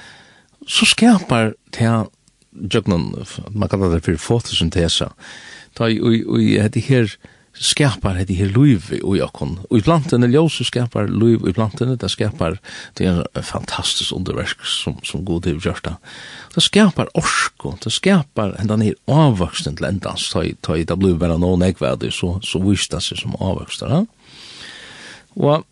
så 0.66 0.88
skapar 0.90 1.54
det 1.76 1.92
jögnan, 2.72 3.12
man 3.52 3.70
kallar 3.70 3.94
det 3.94 4.06
for 4.06 4.18
fotosyntesa, 4.18 5.12
ta 5.76 5.90
i, 5.92 6.00
i, 6.00 6.24
i, 6.24 6.24
i, 6.24 6.56
i, 6.56 6.66
i, 6.66 6.80
i, 6.80 6.80
i, 6.80 6.86
i, 6.88 7.04
i, 7.04 7.35
skapar 7.56 8.18
det 8.26 8.36
her 8.36 8.52
lív 8.52 8.90
og 9.02 9.20
okkon. 9.24 9.58
Og 9.70 9.80
i 9.80 9.84
plantene 9.86 10.28
ljós 10.28 10.60
skapar 10.68 11.08
lív 11.08 11.48
i 11.48 11.54
plantene, 11.56 11.96
det 11.96 12.10
skapar 12.12 12.58
det 12.98 13.08
er 13.08 13.22
en 13.24 13.44
fantastisk 13.44 14.14
underverk 14.16 14.66
som 14.66 14.98
som 15.04 15.26
god 15.26 15.46
hevur 15.46 15.62
gjørt 15.64 15.86
det. 15.86 15.96
Det 16.56 16.64
skapar 16.64 17.12
orsko, 17.16 17.78
det 17.84 17.94
skapar 17.94 18.56
hendan 18.60 18.82
her 18.82 18.96
avvaksen 19.08 19.78
til 19.78 19.88
endans, 19.88 20.30
ta 20.30 20.44
ta 20.62 20.96
blir 20.96 21.16
bare 21.16 21.38
noen 21.38 21.60
no 21.60 22.12
så, 22.12 22.40
så 22.42 22.60
so 22.60 22.60
det 22.60 23.04
seg 23.04 23.18
som 23.18 23.36
avvakstar. 23.40 23.90
Ja? 23.90 24.06
Og 25.36 25.66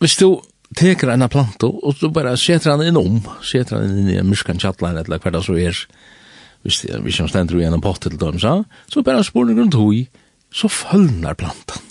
hvis 0.00 0.16
du 0.16 0.40
teker 0.76 1.10
en 1.10 1.28
planto, 1.28 1.68
og 1.82 1.96
du 2.00 2.08
bare 2.10 2.36
setter 2.36 2.70
han 2.70 2.82
inn 2.82 2.96
om, 2.96 3.20
setter 3.42 3.76
han 3.76 3.90
inn 3.90 4.08
i 4.08 4.18
en 4.20 4.28
myskan 4.30 4.58
tjattlein, 4.58 4.96
eller 4.96 5.18
hver 5.18 5.34
det 5.34 5.42
så 5.44 5.56
er, 5.58 5.76
hvis, 6.62 6.84
hvis 7.04 7.18
han 7.18 7.28
stender 7.28 7.60
i 7.60 7.64
en 7.64 7.80
pott 7.80 8.00
til 8.00 8.16
dem, 8.20 8.38
så, 8.38 8.62
så 8.88 9.02
bare 9.02 9.24
spør 9.24 9.50
han 9.50 9.58
rundt 9.58 9.74
hui, 9.74 10.06
så 10.52 10.68
følnar 10.72 11.38
plantan. 11.38 11.86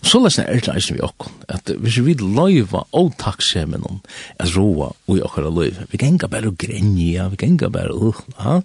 Og 0.00 0.08
så 0.08 0.20
lesna 0.22 0.44
er 0.48 0.62
det 0.62 0.72
eisen 0.72 0.96
vi 0.96 1.04
okkon, 1.04 1.34
at 1.50 1.70
hvis 1.82 1.98
vi 2.06 2.14
løyva 2.20 2.84
og 2.96 3.12
takksemen 3.20 3.84
om 3.88 4.00
at 4.40 4.54
roa 4.56 4.92
og 4.94 5.18
i 5.18 5.22
okkara 5.24 5.50
løyva, 5.52 5.88
vi 5.90 6.00
genga 6.00 6.30
bare 6.30 6.52
og 6.52 6.58
grenja, 6.60 7.28
vi 7.32 7.40
genga 7.40 7.68
bare 7.72 7.92
og, 7.92 8.22
ja, 8.38 8.60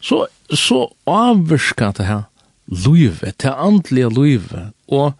så, 0.00 0.26
så 0.52 0.86
avvirska 1.10 1.92
det 1.98 2.06
her 2.06 2.24
loive, 2.66 3.32
det 3.42 3.52
andlige 3.52 4.10
loive, 4.10 4.70
og 4.88 5.12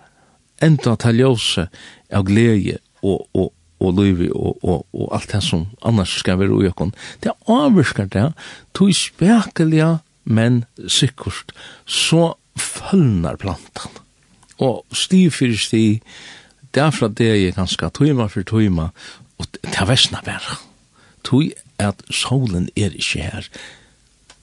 enda 0.62 0.96
til 1.00 1.20
ljøse 1.20 1.66
av 2.14 2.24
glede 2.26 2.78
og, 3.02 3.26
og, 3.34 3.52
og 3.82 3.92
loive 3.98 4.30
og, 4.32 4.56
og, 4.62 4.86
og 4.96 5.12
alt 5.14 5.32
det 5.34 5.42
som 5.44 5.66
annars 5.86 6.16
skal 6.20 6.40
være 6.40 6.54
ui 6.54 6.70
okkon, 6.70 6.94
det 7.24 7.34
avvirska 7.50 8.08
det 8.12 8.28
her, 8.28 8.50
tog 8.74 8.94
spekelige, 8.94 9.96
men 10.24 10.64
sikkert, 10.90 11.52
så 11.86 12.34
følnar 12.56 13.36
plantan. 13.40 14.02
Og 14.58 14.84
stiv 14.92 15.30
fyrir 15.36 15.58
stiv, 15.60 16.00
derfra 16.74 17.08
det 17.08 17.28
er 17.34 17.56
ganske 17.56 17.90
tøyma 17.98 18.28
for 18.32 18.46
tøyma, 18.46 18.90
og 19.38 19.46
det 19.52 19.76
er 19.76 19.88
versna 19.88 20.22
bæra. 20.24 20.58
Tøy 21.24 21.52
at 21.78 22.02
solen 22.10 22.68
er 22.76 22.96
ikkje 22.96 23.26
her, 23.26 23.48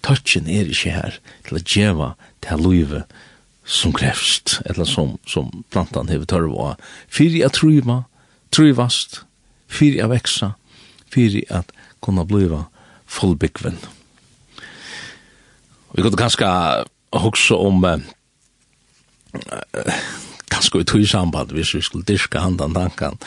touchen 0.06 0.50
er 0.50 0.70
ikkje 0.70 0.94
her, 0.94 1.20
til 1.48 1.62
at 1.62 1.70
djeva 1.70 2.14
til 2.44 2.62
luive 2.62 3.04
som 3.66 3.94
krevst, 3.96 4.60
eller 4.66 4.86
som, 4.86 5.18
som 5.28 5.64
plantan 5.72 6.10
hever 6.12 6.28
tørva. 6.28 6.76
Fyrir 7.08 7.32
Fyri 7.32 7.42
at 7.42 7.54
tryma, 7.54 8.02
fyrir 8.54 9.24
fyri 9.68 10.00
at 10.00 10.10
veksa, 10.10 10.52
fyrir 11.10 11.44
at 11.50 11.72
kunna 12.02 12.26
bliva 12.28 12.66
fullbyggven. 13.06 13.80
Vi 15.94 16.02
kunne 16.02 16.18
ganske 16.18 16.46
hugsa 17.22 17.56
om 17.56 17.86
eh, 17.86 18.00
ganska 20.48 20.80
i 20.80 20.84
tog 20.84 21.08
samband 21.08 21.52
hvis 21.52 21.76
vi 21.76 21.82
skulle 21.82 22.06
diska 22.08 22.40
handan 22.40 22.74
tankan. 22.74 23.18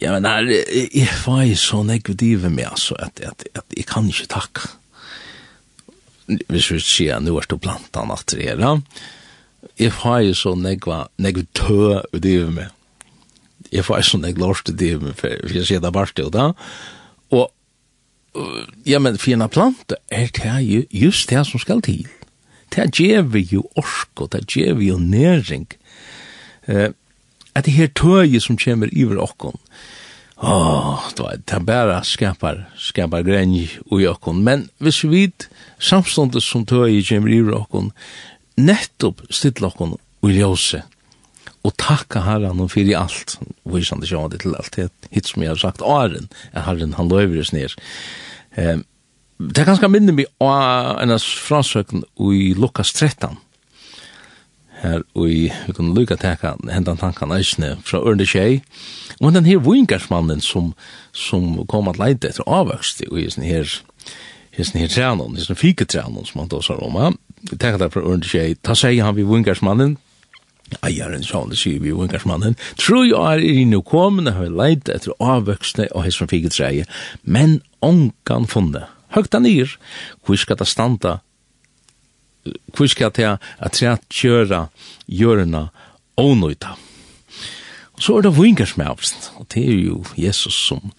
Ja, 0.00 0.12
men 0.12 0.24
her, 0.24 0.48
jeg 0.94 1.08
var 1.26 1.42
jo 1.42 1.56
så 1.56 1.82
negativ 1.82 2.50
med, 2.50 2.64
altså, 2.64 2.94
at, 2.98 3.20
at, 3.20 3.44
at 3.54 3.64
jeg 3.76 3.86
kan 3.86 4.08
ikke 4.08 4.26
takka. 4.26 4.68
Hvis 6.48 6.70
vi 6.72 6.78
sier, 6.80 7.20
nu 7.20 7.36
er 7.36 7.46
det 7.48 7.60
blant 7.60 7.96
annet 7.96 8.24
til 8.26 8.40
her, 8.40 8.80
jeg 9.78 9.92
var 10.04 10.22
jo 10.24 10.34
så 10.34 10.54
negva, 10.58 11.06
negva 11.18 11.44
tø 11.54 12.00
negativ 12.12 12.50
med. 12.50 12.66
Jeg 13.72 13.84
var 13.88 14.00
jo 14.00 14.08
så 14.08 14.18
negva 14.18 14.46
lort 14.46 14.68
negativ 14.68 15.02
med, 15.02 15.14
for 15.18 15.54
jeg 15.54 15.66
sier 15.68 15.80
det 15.80 15.92
bare 15.92 16.14
til 16.16 16.32
da 16.32 16.52
Og, 17.30 17.50
ja, 18.86 18.98
men 18.98 19.18
fina 19.18 19.46
planta 19.48 19.96
er 20.08 20.28
det 20.32 20.86
just 20.90 21.30
det 21.30 21.46
som 21.46 21.60
skal 21.60 21.82
til 21.82 22.08
det 22.74 22.88
gjev 22.96 23.36
jo 23.52 23.64
orsko, 23.76 24.28
det 24.32 24.46
gjev 24.50 24.82
jo 24.82 24.98
næring. 24.98 25.66
Eh, 26.66 26.90
at 27.54 27.66
det 27.66 27.74
her 27.76 27.90
tøye 27.92 28.40
som 28.40 28.56
kommer 28.56 28.92
iver 28.92 29.20
okkon, 29.20 29.58
åh, 30.42 31.02
det 31.16 31.60
bara 31.66 32.00
skapar, 32.02 32.64
skapar 32.76 33.24
grenj 33.26 33.68
ui 33.92 34.06
okkon, 34.08 34.42
men 34.44 34.68
hvis 34.78 35.02
vi 35.04 35.10
vid 35.12 35.48
samståndet 35.78 36.42
som 36.42 36.64
tøye 36.66 37.02
kommer 37.08 37.34
i 37.34 37.42
okkon, 37.42 37.92
nettopp 38.56 39.26
stilla 39.30 39.68
okkon 39.68 39.98
ui 40.22 40.32
ljose, 40.38 40.82
og 41.62 41.76
takka 41.78 42.24
herran 42.26 42.60
og 42.62 42.72
fyrir 42.72 42.98
alt, 42.98 43.36
og 43.62 43.76
vi 43.76 43.84
det 44.32 44.40
til 44.40 44.56
alt, 44.56 44.78
hitt 45.10 45.28
som 45.28 45.42
jeg 45.42 45.52
har 45.52 45.60
sagt, 45.60 45.82
åren, 45.82 46.28
er 46.52 46.66
herren, 46.66 46.94
han 46.98 47.08
løyver 47.08 47.38
oss. 47.40 47.76
Eh, 48.56 48.78
det 49.50 49.62
er 49.62 49.68
ganske 49.68 49.88
minne 49.90 50.14
mig 50.14 50.28
av 50.42 51.00
enn 51.02 51.14
av 51.14 51.22
fransøkken 51.22 52.04
i 52.30 52.52
Lukas 52.58 52.92
13. 52.92 53.38
Her, 54.82 55.02
og 55.14 55.28
vi 55.30 55.74
kan 55.76 55.92
lukka 55.94 56.16
teka 56.18 56.56
hendan 56.70 56.98
tankan 56.98 57.34
eisne 57.34 57.76
fra 57.86 58.00
Ørne 58.02 58.26
Kjei. 58.26 58.60
Og 59.20 59.34
den 59.34 59.46
her 59.46 59.62
vingarsmannen 59.62 60.42
som, 60.42 60.72
som 61.14 61.60
kom 61.70 61.90
at 61.90 62.00
leide 62.02 62.32
etter 62.32 62.46
avvøkst 62.50 63.04
i 63.06 63.28
sin 63.30 63.46
her 63.46 63.68
hesen 64.52 64.80
her 64.82 64.90
trænon, 64.90 65.36
hesen 65.38 65.56
fiketrænon 65.56 66.26
som 66.26 66.42
han 66.42 66.50
dåsar 66.50 66.82
om, 66.82 66.98
ja. 66.98 67.12
Teka 67.52 67.78
der 67.78 67.92
fra 67.94 68.02
Ørne 68.02 68.26
Kjei, 68.26 68.56
ta 68.62 68.74
seg 68.78 69.00
han 69.02 69.16
vi 69.16 69.26
vingarsmannen, 69.26 69.96
eieren 70.82 71.24
sa 71.26 71.42
han, 71.42 71.52
det 71.52 71.60
sier 71.60 71.82
vi 71.82 71.94
vingarsmannen, 71.94 72.58
tru 72.80 73.04
jo 73.06 73.22
er 73.22 73.42
i 73.42 73.64
nu 73.68 73.80
kommende 73.86 74.34
har 74.36 74.50
leide 74.50 74.94
etter 74.94 75.14
avvøkstene 75.22 75.88
og 75.94 76.06
hesen 76.06 76.30
fiketræje, 76.30 76.86
men 77.22 77.60
ongan 77.82 78.50
funnet 78.50 78.90
høgta 79.14 79.38
nyr, 79.38 79.76
hvor 80.24 80.36
skal 80.36 80.58
det 80.58 80.68
standa, 80.68 81.18
hvor 82.76 82.86
skal 82.90 83.12
det 83.16 83.36
at 83.58 83.80
det 83.80 83.98
gjøre 84.22 84.66
gjørene 85.06 85.68
ånøyta. 86.16 86.76
Og 87.92 88.02
så 88.02 88.16
er 88.16 88.24
det 88.26 88.36
vingarsmævlen, 88.36 89.28
og 89.36 89.46
det 89.54 89.62
er 89.68 89.78
jo 89.78 90.04
Jesus 90.16 90.54
som, 90.54 90.92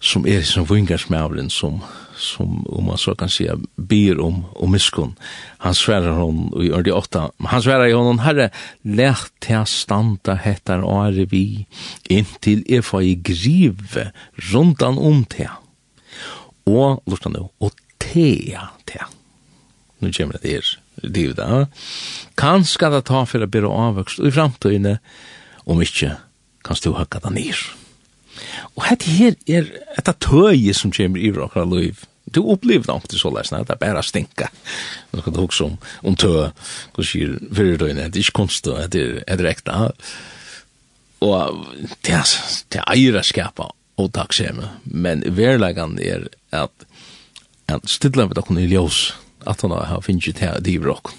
som 0.00 0.26
er 0.26 0.42
som 0.46 0.68
vingarsmævlen, 0.68 1.50
som, 1.50 1.80
som 2.16 2.66
om 2.66 2.84
man 2.84 2.98
så 2.98 3.14
kan 3.14 3.28
säga 3.28 3.56
ber 3.76 4.20
om 4.20 4.44
om 4.56 4.70
miskun. 4.70 5.16
Han 5.58 5.74
svärar 5.74 6.12
hon 6.12 6.52
i 6.62 6.70
ordet 6.70 6.92
åtta. 6.92 7.30
Han 7.38 7.62
svärar 7.62 7.86
i 7.86 7.92
honom, 7.92 8.18
Herre, 8.18 8.50
lät 8.82 9.32
till 9.40 9.66
standa 9.66 10.34
hettar 10.34 10.84
are 10.84 11.24
vi, 11.24 11.66
intill 12.08 12.64
er 12.68 12.82
får 12.82 13.02
i 13.02 13.14
grive 13.14 14.10
rundan 14.52 14.98
om 14.98 15.24
till 15.24 15.48
og 16.70 17.02
lortan 17.10 17.34
nu, 17.36 17.48
og 17.60 17.74
tea, 18.02 18.68
tea. 18.86 19.08
Nu 20.00 20.12
kommer 20.12 20.38
det 20.42 20.50
her, 20.50 20.68
det 21.02 21.36
da. 21.36 21.66
Kanska 22.40 22.90
det 22.90 23.04
ta 23.08 23.24
for 23.28 23.44
å 23.44 23.50
bli 23.50 23.62
avvokst 23.68 24.22
i 24.24 24.32
framtøyne, 24.32 24.96
om 25.68 25.82
ikke, 25.84 26.14
kanst 26.64 26.86
du 26.86 26.94
høkka 26.96 27.20
det 27.26 27.34
nir. 27.36 27.64
Og 28.78 28.86
dette 28.86 29.12
her 29.12 29.36
er 29.50 29.68
etta 29.98 30.14
tøye 30.16 30.72
som 30.76 30.92
kommer 30.94 31.20
i 31.20 31.32
råkra 31.34 31.66
liv. 31.68 32.06
Du 32.30 32.40
opplever 32.52 32.86
det 32.86 32.94
alltid 32.94 33.20
så 33.20 33.32
leisne, 33.34 33.64
det 33.66 33.74
er 33.74 33.80
bare 33.80 34.04
stinka. 34.06 34.48
Nå 35.10 35.20
skal 35.20 35.34
du 35.34 35.42
huske 35.42 35.66
om, 35.66 35.76
om 36.06 36.16
tøye, 36.16 36.50
hva 36.94 37.04
sier 37.04 37.36
fyrir 37.50 37.80
døyne, 37.80 38.08
det 38.08 38.22
er 38.22 38.24
ikke 38.24 38.38
kunst, 38.42 38.64
det 38.64 38.96
er 38.96 39.20
er 39.26 39.50
ekta. 39.50 39.90
Og 41.20 41.66
det 42.06 42.16
er 42.16 42.86
eira 42.88 43.22
skapa 43.26 43.68
og 44.00 44.12
takkseme. 44.16 44.68
Men 44.84 45.24
verleggen 45.36 45.98
er 46.02 46.28
at, 46.56 46.86
at 47.70 47.88
stille 47.90 48.26
med 48.26 48.38
dere 48.38 48.60
i 48.62 48.70
ljøs, 48.70 49.00
at 49.48 49.62
han 49.64 49.74
har 49.74 50.04
finnet 50.04 50.36
til 50.36 50.64
divrokken, 50.64 51.16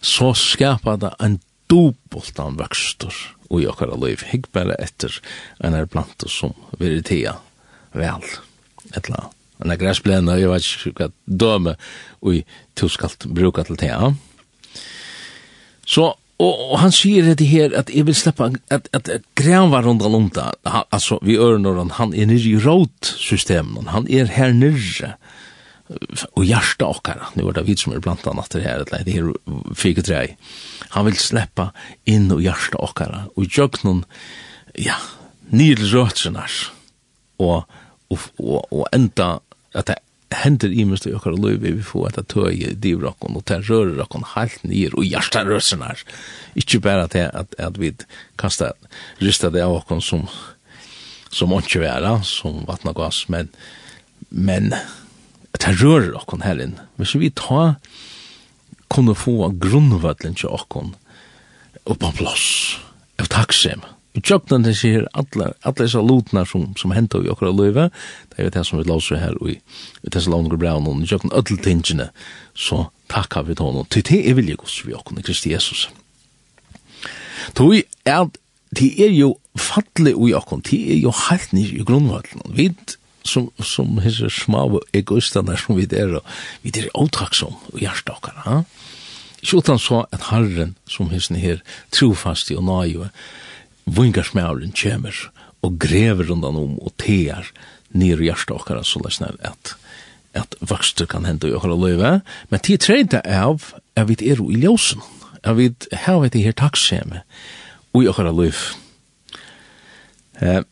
så 0.00 0.32
skapar 0.36 1.00
det 1.02 1.14
en 1.22 1.40
dobbelt 1.68 2.38
av 2.40 2.56
vøkster 2.60 3.14
og 3.48 3.62
i 3.62 3.66
okkara 3.68 3.96
liv. 4.00 4.22
Hygg 4.30 4.48
bare 4.54 4.76
etter 4.82 5.18
en 5.64 5.76
er 5.76 5.88
blant 5.90 6.24
som 6.30 6.54
vil 6.80 7.02
tia 7.06 7.38
vel. 7.96 8.24
Etla, 8.96 9.28
en 9.60 9.72
er 9.72 9.80
græsblena, 9.80 10.38
jeg 10.38 10.52
vet 10.52 10.68
ikke 10.68 11.08
hva 11.08 11.10
døme, 11.26 11.74
og 12.22 12.38
i 12.38 12.44
tuskalt 12.78 13.26
bruka 13.26 13.64
til 13.66 13.80
tia. 13.80 14.12
Så 15.88 16.12
Og, 16.38 16.52
og 16.70 16.76
han 16.78 16.92
sier 16.94 17.32
det 17.34 17.48
her 17.50 17.72
at 17.74 17.90
jeg 17.90 18.06
vil 18.06 18.14
slippe 18.14 18.46
at, 18.70 18.86
at, 18.94 19.08
at 19.10 19.24
greva 19.38 19.80
rundt 19.82 20.04
og 20.06 20.14
om. 20.14 20.28
Altså, 20.68 21.18
vi 21.22 21.34
ører 21.34 21.58
når 21.58 21.80
han, 21.82 21.90
han 21.96 22.14
er 22.14 22.30
nirri 22.30 22.54
i 22.54 22.62
rådsystemen, 22.62 23.90
han 23.90 24.06
er 24.06 24.30
her 24.30 24.54
nirri 24.54 25.12
og 26.36 26.44
hjärsta 26.44 26.84
okkara. 26.84 27.26
nu 27.34 27.44
var 27.44 27.52
det 27.52 27.62
vi 27.66 27.76
som 27.76 27.92
er 27.92 28.00
blant 28.04 28.26
annet 28.28 28.50
det 28.52 28.62
her, 28.62 28.84
det 28.84 29.12
her 29.12 29.30
fikk 29.74 30.02
tre. 30.04 30.36
han 30.90 31.06
vil 31.06 31.16
sleppa 31.16 31.70
inn 32.04 32.30
og 32.32 32.42
hjärsta 32.44 32.76
okkara. 32.76 33.22
og 33.36 33.44
jöknun, 33.44 34.04
ja, 34.76 34.96
nil 35.50 35.80
røtsenars, 35.92 36.70
og, 37.38 37.64
og, 38.10 38.18
og, 38.38 38.66
og 38.72 38.86
enda 38.92 39.38
at 39.74 39.86
det 39.86 39.96
hender 40.34 40.72
i 40.72 40.84
mest 40.84 41.06
i 41.08 41.14
okkar 41.16 41.36
løyv 41.38 41.62
vi 41.64 41.82
får 41.84 42.18
at 42.20 42.34
i 42.52 42.74
divrokken 42.76 43.36
og 43.38 43.46
til 43.48 43.64
rører 43.64 44.02
okken 44.04 44.26
halt 44.34 44.60
nyer 44.64 44.92
og 44.94 45.06
hjertet 45.08 45.48
røsene 45.48 45.94
ikkje 45.94 46.14
Ikke 46.54 46.80
bare 46.80 47.08
til 47.08 47.30
at, 47.32 47.54
at 47.58 47.80
vi 47.80 47.94
kasta 48.36 48.72
rista 49.20 49.50
det 49.50 49.62
av 49.62 49.74
okken 49.80 50.00
som 50.00 50.28
som 51.30 51.52
ikke 51.52 51.82
være, 51.82 52.22
som 52.24 52.62
vattnet 52.64 52.96
gass, 52.96 53.26
men, 53.28 53.50
men 54.30 54.72
at 54.72 55.60
det 55.60 55.74
rører 55.82 56.16
okken 56.16 56.40
her 56.40 56.60
inn. 56.64 56.78
Hvis 56.96 57.14
vi 57.20 57.28
ta 57.28 57.74
kunne 58.88 59.16
få 59.16 59.50
grunnvøtlen 59.60 60.38
til 60.40 60.48
okken 60.48 60.94
opp 61.84 62.00
på 62.00 62.12
plass 62.22 62.46
av 63.20 63.28
takksemmet 63.32 63.97
i 64.12 64.20
tjöpnen 64.20 64.62
det 64.62 64.74
ser 64.74 65.08
alla 65.12 65.52
alla 65.62 65.74
dessa 65.74 66.00
lútnar 66.00 66.44
som 66.44 66.74
som 66.76 66.90
händer 66.90 67.26
i 67.26 67.28
okra 67.28 67.50
löva 67.50 67.90
det 68.36 68.42
är 68.42 68.50
det 68.50 68.64
som 68.64 68.78
vi 68.78 68.84
låser 68.84 69.16
her 69.16 69.48
i 69.48 69.60
i 70.02 70.08
dessa 70.08 70.30
långa 70.30 70.56
brown 70.56 70.86
og 70.86 71.02
i 71.02 71.06
tjöpnen 71.06 71.32
öll 71.32 71.58
tingene 71.62 72.10
så 72.54 72.90
tackar 73.06 73.42
vi 73.42 73.54
til 73.54 73.84
til 73.90 74.02
det 74.02 74.30
er 74.30 74.34
vilje 74.34 74.54
gods 74.54 74.86
vi 74.86 74.94
och 74.94 75.24
Kristi 75.24 75.50
Jesus 75.50 75.88
Tui 77.54 77.82
er 78.04 78.28
det 78.76 79.00
er 79.00 79.12
jo 79.12 79.38
falle 79.56 80.14
ui 80.14 80.32
okkon, 80.36 80.60
det 80.60 80.78
er 80.92 80.98
jo 81.00 81.12
heilt 81.28 81.52
nir 81.56 81.72
i 81.72 81.84
grunnvallen. 81.86 82.44
Vi 82.54 82.70
som, 83.24 83.50
som 83.64 83.98
hesa 84.02 84.30
smave 84.32 84.80
egoistene 84.96 85.56
som 85.60 85.76
vi 85.76 85.86
er, 85.90 86.18
vi 86.62 86.72
er 86.76 86.88
åtraksom 86.96 87.56
og 87.72 87.80
hjertakar. 87.80 88.64
Ikke 89.42 89.60
utan 89.60 89.78
så 89.78 90.04
at 90.12 90.30
Herren 90.30 90.76
som 90.88 91.10
hisse 91.12 91.36
her 91.38 91.62
trofasti 91.94 92.56
og 92.56 92.64
naive, 92.68 93.10
vingarsmauren 93.96 94.74
kjemer 94.76 95.16
og 95.64 95.78
grever 95.82 96.28
rundan 96.28 96.56
om 96.58 96.78
og 96.78 96.94
tear 97.00 97.50
nir 97.96 98.20
i 98.20 98.28
hjärsta 98.28 98.56
okkara 98.58 98.84
så 98.84 99.00
läsna 99.04 99.32
at 99.42 99.76
at 100.36 100.54
vakster 100.60 101.06
kan 101.06 101.24
hende 101.24 101.48
i 101.48 101.54
okkara 101.56 101.76
løyve, 101.78 102.10
men 102.50 102.60
tid 102.60 102.82
treyta 102.84 103.22
av 103.24 103.72
at 103.96 104.08
vi 104.10 104.18
er 104.30 104.40
i 104.42 104.60
ljósen, 104.62 105.00
at 105.42 105.56
vi 105.56 105.70
har 106.04 106.24
et 106.24 106.36
her 106.36 106.52
takkseme 106.52 107.22
i 107.96 108.06
okkara 108.06 108.32
løyve. 108.36 108.76
Eh, 110.40 110.62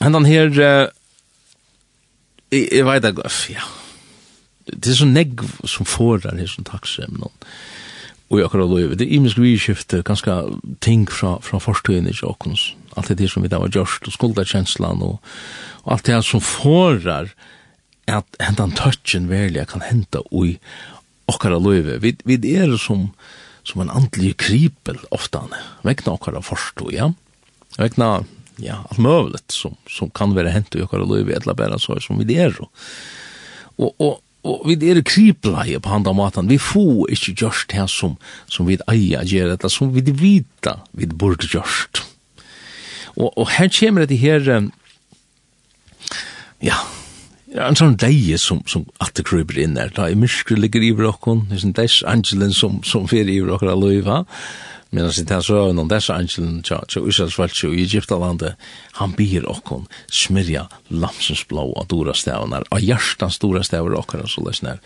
hendan 0.00 0.24
her, 0.24 0.48
eh, 0.48 0.86
jeg, 2.52 2.68
jeg 2.72 2.86
veit 2.86 3.04
ja, 3.04 3.66
det 4.68 4.92
er 4.92 5.00
så 5.02 5.08
negg 5.08 5.42
som 5.64 5.88
forar 5.88 6.38
her 6.38 6.48
som 6.48 6.64
takkseme 6.64 7.18
noen, 7.18 7.50
og 8.28 8.40
i 8.40 8.44
akkurat 8.44 8.68
løyve. 8.68 8.96
Det 8.98 9.06
er 9.06 9.16
imisk 9.16 9.40
vidskifte, 9.40 10.02
ganske 10.04 10.34
ting 10.84 11.06
fra, 11.10 11.38
fra 11.44 11.60
forstøyene 11.62 12.12
i 12.12 12.24
åkens. 12.26 12.74
Alt 12.96 13.12
det 13.16 13.30
som 13.32 13.44
vi 13.44 13.48
da 13.48 13.60
var 13.62 13.72
gjørst, 13.72 14.08
og 14.08 14.14
skuldakjenslan, 14.14 15.02
og, 15.04 15.22
og 15.84 15.92
alt 15.96 16.08
det 16.08 16.20
som 16.28 16.44
forar 16.44 17.32
at 18.08 18.40
hentan 18.40 18.72
touchen 18.76 19.28
verlig 19.28 19.66
kan 19.68 19.84
henta 19.84 20.22
ui 20.32 20.56
okkara 21.28 21.60
løyve. 21.60 21.98
Vi, 22.04 22.14
vi 22.24 22.38
er 22.56 22.74
som, 22.80 23.08
som 23.64 23.84
en 23.84 23.92
andelig 23.92 24.36
kripel 24.40 25.00
oftan, 25.14 25.52
vekna 25.84 26.16
okkara 26.16 26.44
forstøy, 26.44 26.92
ja. 26.96 27.10
Vekna, 27.78 28.22
ja, 28.60 28.82
alt 28.90 29.00
møvlet 29.00 29.54
som, 29.54 29.76
som 29.88 30.12
kan 30.12 30.34
være 30.36 30.52
hent 30.52 30.76
i 30.76 30.84
okkara 30.84 31.08
løyve, 31.08 31.36
etla 31.36 31.56
bæra 31.56 31.80
så 31.80 31.96
som 32.04 32.20
vi 32.20 32.36
er. 32.40 32.56
Og, 33.78 33.92
og 33.96 34.18
og 34.48 34.66
vi 34.68 34.76
er 34.90 35.00
kriplei 35.06 35.76
på 35.78 35.92
handa 35.92 36.14
matan, 36.16 36.50
vi 36.50 36.58
får 36.60 37.12
ikkje 37.14 37.34
gjørst 37.42 37.74
her 37.76 37.88
som, 37.92 38.16
som 38.50 38.68
vi 38.68 38.78
eier 38.90 39.26
gjør 39.28 39.54
dette, 39.54 39.70
som 39.72 39.92
vi 39.94 40.04
vita 40.08 40.78
vi 40.96 41.08
burde 41.08 41.48
gjørst. 41.50 42.04
Og, 43.18 43.32
og 43.34 43.50
her 43.56 43.68
kommer 43.74 44.06
det 44.06 44.20
her, 44.22 44.70
ja, 46.62 46.78
Ja, 47.48 47.64
en 47.64 47.78
sånn 47.78 47.94
deie 47.96 48.36
som, 48.36 48.58
som 48.68 48.82
atter 49.00 49.24
kryper 49.24 49.56
inn 49.62 49.76
der, 49.78 49.88
da 49.96 50.10
i 50.12 50.16
myskre 50.18 50.58
ligger 50.58 50.82
i 50.84 50.90
brokken, 50.92 51.46
det 51.48 51.56
er 51.56 51.64
en 51.64 51.76
deis 51.78 52.02
angelen 52.04 52.52
som, 52.52 52.82
som 52.84 53.06
fyrir 53.08 53.30
i 53.32 53.44
brokken 53.46 53.70
av 53.72 53.80
løyva, 53.80 54.18
Men 54.90 55.04
altså, 55.04 55.24
det 55.28 55.34
er 55.36 55.44
så 55.44 55.62
noen 55.76 55.90
dessa 55.90 56.16
angelen 56.16 56.62
til 56.64 57.08
Israels 57.10 57.36
valgte 57.38 57.68
i 57.68 57.84
Egyptalandet, 57.84 58.56
han 58.96 59.12
byr 59.18 59.44
okkon 59.50 59.84
smyrja 60.08 60.64
lamsens 60.88 61.44
blå 61.48 61.66
av 61.76 61.90
dora 61.92 62.14
stavnar, 62.16 62.64
av 62.72 62.80
hjertans 62.80 63.36
dora 63.42 63.62
stavnar 63.66 63.98
okkar, 64.00 64.24
så 64.30 64.44
lesner, 64.46 64.80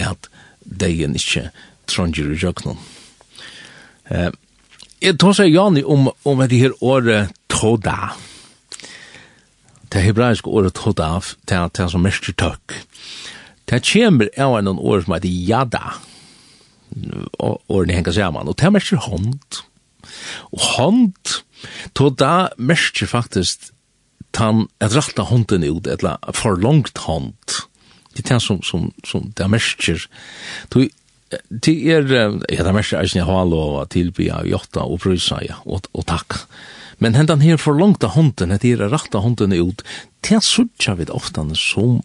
at 0.00 0.30
degen 0.64 1.18
ikkje 1.18 1.50
trondjer 1.90 2.32
i 2.32 2.38
jøknon. 2.40 2.80
Eh, 4.08 4.30
jeg 5.02 5.18
tar 5.20 5.36
seg 5.36 5.52
Jani 5.52 5.82
om, 5.84 6.08
om 6.24 6.44
det 6.46 6.62
her 6.62 6.76
året 6.80 7.34
Toda, 7.52 8.14
det 9.92 10.00
hebraiske 10.06 10.48
året 10.48 10.78
Toda, 10.78 11.18
det 11.44 11.58
er 11.58 11.92
som 11.92 12.00
mest 12.06 12.24
tøkk, 12.24 12.78
det 13.68 13.82
kommer 13.84 14.32
av 14.40 14.56
en 14.58 14.72
år 14.78 15.04
som 15.04 15.14
heter 15.16 15.28
Yada, 15.28 15.92
og 17.42 17.60
ordene 17.68 17.98
henger 17.98 18.16
sammen. 18.16 18.48
Og 18.48 18.58
det 18.58 18.68
er 18.68 18.74
mest 18.74 18.94
hånd. 19.08 19.60
Og 20.52 20.66
hånd, 20.76 21.36
to 21.96 22.10
da 22.10 22.50
mest 22.58 23.02
faktisk 23.08 23.70
tan 24.32 24.66
at 24.80 24.94
ratta 24.96 25.26
hånden 25.28 25.64
ut, 25.66 25.86
etla 25.86 26.16
for 26.36 26.56
langt 26.60 27.04
hånd. 27.06 27.36
Det 28.12 28.24
er 28.24 28.34
det 28.34 28.42
som, 28.44 28.60
som, 28.64 28.90
som 29.06 29.30
det 29.36 29.44
er 29.44 29.52
mest. 29.52 29.88
Det 30.68 31.74
er, 31.88 32.08
ja, 32.12 32.28
det 32.38 32.60
er 32.60 32.76
mest 32.76 32.96
eisen 32.96 33.22
jeg 33.22 33.28
har 33.28 33.48
lov 33.48 33.80
å 33.80 33.88
tilby 33.88 34.28
av 34.32 34.48
jotta 34.48 34.84
og 34.84 35.00
brysa, 35.04 35.40
ja, 35.44 35.60
og, 35.64 35.88
og 35.96 36.06
takk. 36.08 36.42
Men 37.02 37.16
hendan 37.16 37.42
her 37.42 37.58
for 37.58 37.74
langt 37.74 38.04
hånden, 38.04 38.52
det 38.52 38.74
er 38.76 38.88
ratta 38.92 39.22
hånden 39.24 39.54
ut, 39.56 39.82
det 40.22 40.36
er 40.38 40.44
suttja 40.44 40.94
vi 41.00 41.08
ofta 41.10 41.44
som 41.58 42.02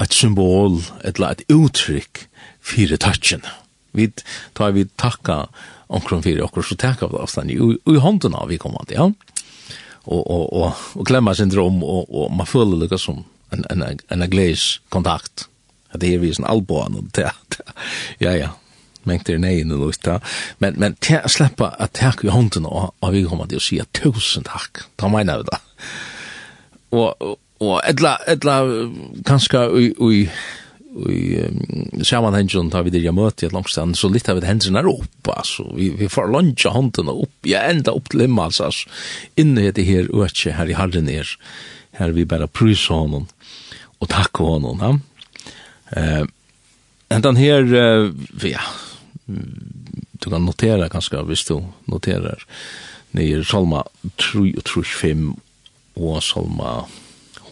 et 0.00 0.14
symbol, 0.14 0.80
etla 1.04 1.32
et 1.32 1.44
uttrykk, 1.52 2.26
fire 2.60 2.98
touchen. 3.00 3.44
Vi 3.92 4.08
tar 4.56 4.72
vi 4.76 4.86
takka 4.96 5.46
omkring 5.92 6.22
fyrir 6.24 6.46
okkur, 6.46 6.64
så 6.66 6.78
takka 6.80 7.10
vi 7.12 7.20
avstand 7.20 7.52
i, 7.52 7.58
i 7.58 8.00
hånden 8.00 8.34
av 8.38 8.48
vi 8.48 8.60
kommer 8.60 8.86
til, 8.88 8.96
ja. 8.96 9.38
Og, 10.02 10.22
og, 10.26 10.46
og, 10.52 10.80
og 10.98 11.06
klemmer 11.06 11.36
syndrom, 11.38 11.82
og, 11.86 12.08
og 12.10 12.32
man 12.34 12.48
føler 12.48 12.80
lukka 12.80 12.98
som 12.98 13.22
en, 13.52 13.62
en, 13.70 13.84
en, 13.86 14.00
en 14.10 14.30
gleis 14.30 14.80
kontakt. 14.90 15.46
Det 15.92 16.08
er 16.14 16.22
vi 16.22 16.32
sånn 16.34 16.48
alboan, 16.48 16.96
og 16.98 17.12
det, 17.14 17.28
ja, 18.24 18.32
ja, 18.34 18.48
mengt 19.08 19.30
er 19.30 19.40
nei 19.42 19.62
nu 19.66 19.76
lust 19.80 20.06
ja. 20.06 20.18
Men 20.62 20.78
men 20.80 20.96
te 21.02 21.20
sleppa 21.30 21.72
at 21.82 21.94
tak 21.98 22.24
i 22.24 22.32
hånden 22.32 22.66
og 22.68 22.94
og 23.00 23.14
vi 23.14 23.24
kommer 23.26 23.50
til 23.50 23.60
å 23.60 23.64
si 23.64 23.80
tusen 23.98 24.46
takk. 24.48 24.84
Ta 24.96 25.10
meiner 25.12 25.42
vi 25.42 25.48
da. 25.50 25.60
Og 26.98 27.38
og 27.62 27.76
etla 27.86 28.16
etla 28.26 28.60
kanskje 29.26 29.66
i 29.78 29.92
i 29.92 30.26
i 31.08 31.40
um, 31.40 32.04
sammanhengen 32.04 32.70
tar 32.70 32.82
vi 32.84 32.90
det 32.90 32.98
jeg 33.00 33.06
jag 33.06 33.14
möter 33.14 33.46
ett 33.46 33.52
långstånd 33.52 33.96
så 33.98 34.08
litt 34.08 34.28
av 34.28 34.40
det 34.40 34.46
hendene 34.46 34.82
er 34.82 34.88
opp, 34.90 35.28
altså. 35.28 35.64
vi, 35.76 35.88
vi 35.96 36.08
får 36.08 36.32
lunge 36.32 36.68
hånden 36.68 37.08
opp, 37.08 37.32
ja, 37.48 37.62
enda 37.70 37.94
opp 37.96 38.10
til 38.12 38.26
himmel, 38.26 38.52
altså. 38.52 38.88
inne 39.36 39.68
i 39.68 39.72
det 39.72 39.86
her, 39.88 40.10
og 40.12 40.28
ikke 40.28 40.52
her 40.58 40.68
i 40.68 40.76
hallen 40.76 41.08
er, 41.08 41.28
her 41.96 42.12
vi 42.12 42.28
bare 42.28 42.48
prysar 42.48 43.06
honom 43.06 43.26
og 44.02 44.08
takk 44.10 44.42
honom 44.42 44.82
ja. 44.82 44.92
Eh, 45.92 46.22
uh, 46.24 47.20
den 47.20 47.36
her, 47.36 47.62
uh, 47.68 48.08
ja 48.48 48.62
du 50.22 50.30
kan 50.30 50.44
notera 50.44 50.88
ganska 50.88 51.22
hvis 51.28 51.44
du 51.48 51.58
noterar 51.90 52.44
nere 53.12 53.44
Salma 53.44 53.84
3 54.16 54.54
og 54.56 54.64
3 54.64 54.82
5 54.82 55.34
och 55.94 56.24
Salma 56.24 56.84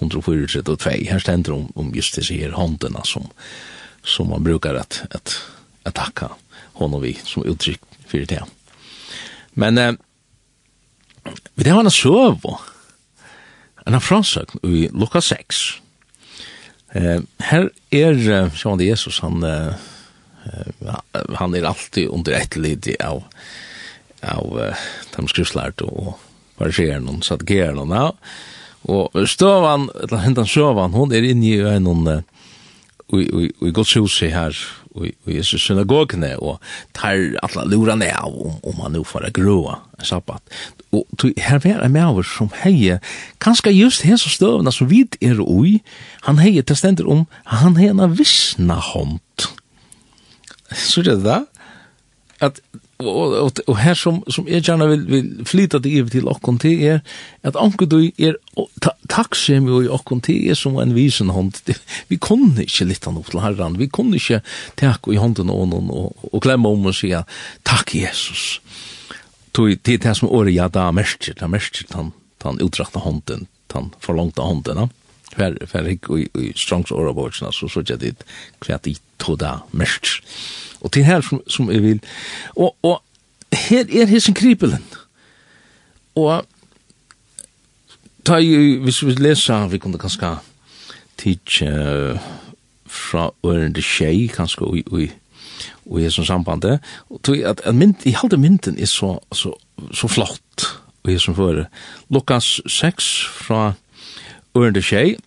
134 0.00 0.62
og 0.66 0.78
2. 0.78 0.90
Her 1.10 1.22
stender 1.22 1.54
om, 1.54 1.68
om 1.76 1.92
just 1.94 2.16
disse 2.16 2.34
her 2.34 2.54
håndene 2.56 3.02
som, 3.04 3.28
som 4.04 4.30
man 4.32 4.44
brukar 4.44 4.74
at, 4.80 5.02
at, 5.10 5.36
att 5.82 5.94
tacka 5.94 6.30
honom 6.72 7.02
vi 7.02 7.18
som 7.24 7.44
uttrykk 7.44 7.80
for 8.06 8.26
det. 8.26 8.42
Men 9.52 9.78
eh, 9.78 9.92
vi 11.54 11.64
det 11.64 11.72
var 11.72 11.84
en 11.84 11.90
söv 11.90 12.40
en 13.86 13.94
av 13.94 14.00
fransøk 14.00 14.54
i 14.64 14.88
Lukas 14.92 15.26
6. 15.26 15.80
Eh, 16.92 17.20
här 17.38 17.70
är 17.90 18.30
eh, 18.30 18.50
Sjön 18.50 18.80
Jesus 18.80 19.20
han 19.20 19.42
eh, 19.42 19.74
han 21.34 21.54
er 21.54 21.64
alltid 21.64 22.08
under 22.08 22.32
ett 22.32 22.56
lid 22.56 22.96
av 23.00 23.24
av 24.22 24.58
uh, 24.58 24.74
de 25.16 25.28
skriftlärda 25.28 25.84
och 25.84 26.20
fariseerna 26.58 27.10
och 27.10 27.24
sadgeerna. 27.24 27.96
Ja 27.96 28.16
Og 28.88 29.28
støvan, 29.28 29.88
eller 30.02 30.22
hentan 30.24 30.46
søvan, 30.48 30.94
hon 30.96 31.12
er 31.12 31.26
inne 31.26 31.46
i 31.46 31.60
øynun 31.60 32.22
i 33.12 33.72
godshuset 33.74 34.32
her, 34.32 34.56
i 35.02 35.12
Jesu 35.36 35.58
synagogene, 35.58 36.32
og 36.42 36.60
tar 36.94 37.36
atla 37.42 37.64
lurane 37.66 38.10
av 38.16 38.34
om, 38.34 38.58
om 38.64 38.82
han 38.84 38.94
nu 38.94 39.04
får 39.06 39.30
grua 39.34 39.80
en 39.98 40.06
sabbat. 40.06 40.42
Og 40.92 41.06
her 41.38 41.60
var 41.62 41.84
en 41.84 41.94
maver 41.94 42.26
som 42.26 42.50
heie, 42.62 42.98
kanskje 43.42 43.74
just 43.74 44.06
hese 44.06 44.30
støvna 44.30 44.72
som 44.74 44.90
vid 44.90 45.18
er 45.22 45.42
ui, 45.42 45.80
han 46.26 46.42
heie 46.42 46.62
til 46.62 46.78
stender 46.78 47.10
om, 47.10 47.26
han 47.46 47.78
heie 47.78 47.94
en 47.94 48.16
vissna 48.18 48.78
hånd. 48.90 49.20
Så 50.70 51.02
er 51.02 51.10
det 51.10 51.20
da, 51.26 51.42
at 52.40 52.60
og, 53.00 53.34
og, 53.34 53.60
og 53.66 53.78
her 53.80 53.96
som, 53.98 54.20
som 54.30 54.48
jeg 54.50 54.64
gjerne 54.66 54.88
vil, 54.90 55.02
vil 55.10 55.28
flyta 55.48 55.80
det 55.82 55.92
iver 55.92 56.12
til 56.12 56.28
okkon 56.30 56.60
til 56.62 56.82
er 56.86 57.00
at 57.46 57.58
anker 57.58 57.88
du 57.90 57.98
er 58.06 58.36
ta, 58.82 58.94
takksim 59.10 59.68
jo 59.70 59.80
i 59.84 59.90
okkon 59.90 60.22
til 60.24 60.50
er 60.50 60.58
som 60.58 60.78
en 60.82 60.94
visen 60.96 61.32
hånd 61.34 61.58
vi 62.10 62.20
kunne 62.20 62.66
ikke 62.66 62.88
litt 62.88 63.08
han 63.08 63.18
opp 63.20 63.30
til 63.32 63.42
herran. 63.42 63.78
Vi 63.80 63.88
kunne 63.88 64.20
ikke 64.20 64.42
takk 64.80 65.10
i 65.10 65.18
hånden 65.20 65.52
og, 65.52 65.74
og, 65.80 66.30
og 66.30 66.42
klemme 66.44 66.70
om 66.70 66.88
og 66.90 66.96
sige 66.96 67.24
takk 67.66 67.94
Jesus. 67.94 68.60
Tog 69.56 69.74
til 69.82 70.00
det 70.00 70.16
som 70.16 70.30
året 70.30 70.54
ja 70.54 70.68
da 70.68 70.90
merker 70.94 71.36
da 71.38 71.50
merker 71.50 71.86
han 71.96 72.14
han 72.44 72.62
utrakta 72.64 73.02
hånden 73.04 73.46
han 73.74 73.90
forlangta 74.00 74.46
hånden 74.46 74.84
ja 74.84 74.88
fer 75.30 75.56
fer 75.70 75.86
i, 75.92 75.98
i 76.38 76.52
strongs 76.56 76.90
åra 76.90 77.12
så 77.32 77.68
så 77.68 77.82
jeg 77.86 78.00
dit 78.00 78.24
kvært 78.60 78.86
i 78.86 78.96
da 79.38 79.60
Og 80.80 80.92
til 80.92 81.04
her 81.04 81.20
som, 81.20 81.42
som 81.48 81.70
jeg 81.70 81.82
vil. 81.82 82.00
Og, 82.56 82.76
og 82.82 83.02
her 83.52 83.84
er 83.84 84.06
hessen 84.06 84.34
kripelen. 84.34 84.84
Og 86.14 86.46
ta 88.24 88.38
jo, 88.42 88.82
hvis 88.84 89.02
vi 89.06 89.16
leser, 89.18 89.68
vi 89.68 89.78
kunne 89.78 89.98
kanskje 89.98 90.36
tids 91.20 91.62
uh, 91.62 92.20
fra 92.86 93.30
ørende 93.44 93.82
tjei, 93.84 94.26
kanskje, 94.32 94.66
og, 94.66 94.78
og, 94.92 95.02
og 95.86 96.00
i 96.00 96.04
hessens 96.06 96.30
sambandet. 96.30 96.80
Og 97.10 97.20
tog 97.22 97.36
at, 97.36 97.60
at 97.64 97.74
mynd, 97.74 98.06
i 98.06 98.14
halde 98.16 98.36
mynden 98.40 98.78
er 98.78 98.88
så, 98.90 99.18
så, 99.32 99.52
så 99.94 100.08
flott, 100.08 100.66
og 101.02 101.20
som 101.20 101.36
føre. 101.36 101.66
Lukas 102.10 102.60
6 102.66 103.10
fra 103.46 103.72
ørende 104.56 104.82
tjei, 104.82 105.18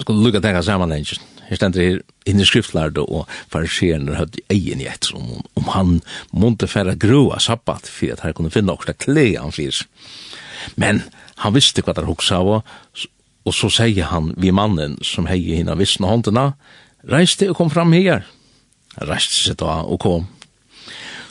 skal 0.00 0.14
lukka 0.14 0.40
tenka 0.40 0.62
samanhengen 0.62 1.31
Her 1.52 1.58
stender 1.60 1.82
her 1.84 1.98
inni 2.24 2.46
skriftlærde 2.48 3.02
og 3.04 3.26
fariseren 3.52 4.06
hadde 4.16 4.40
egen 4.48 4.80
i 4.80 4.86
etter 4.88 5.18
om, 5.18 5.42
om 5.60 5.66
han 5.74 5.90
måtte 6.32 6.64
færa 6.64 6.94
grua 6.96 7.36
sabbat 7.44 7.90
for 7.92 8.14
at 8.14 8.22
her 8.24 8.32
kunne 8.32 8.52
finne 8.54 8.72
okra 8.72 8.94
klei 8.96 9.34
han 9.34 9.52
fyrs. 9.52 9.82
Men 10.80 11.02
han 11.42 11.52
visste 11.52 11.84
hva 11.84 11.92
der 11.92 12.08
hoksa 12.08 12.38
av, 12.40 12.62
og 13.44 13.52
så 13.52 13.68
sier 13.68 14.08
han 14.08 14.30
vi 14.40 14.54
mannen 14.54 14.96
som 15.04 15.28
hei 15.28 15.42
hina 15.42 15.76
vissna 15.76 16.08
håndena, 16.08 16.46
reiste 17.04 17.50
og 17.52 17.58
kom 17.60 17.74
fram 17.74 17.92
her. 17.92 18.24
Reiste 18.96 19.36
seg 19.42 19.60
da 19.60 19.82
og 19.84 20.00
kom. 20.00 20.26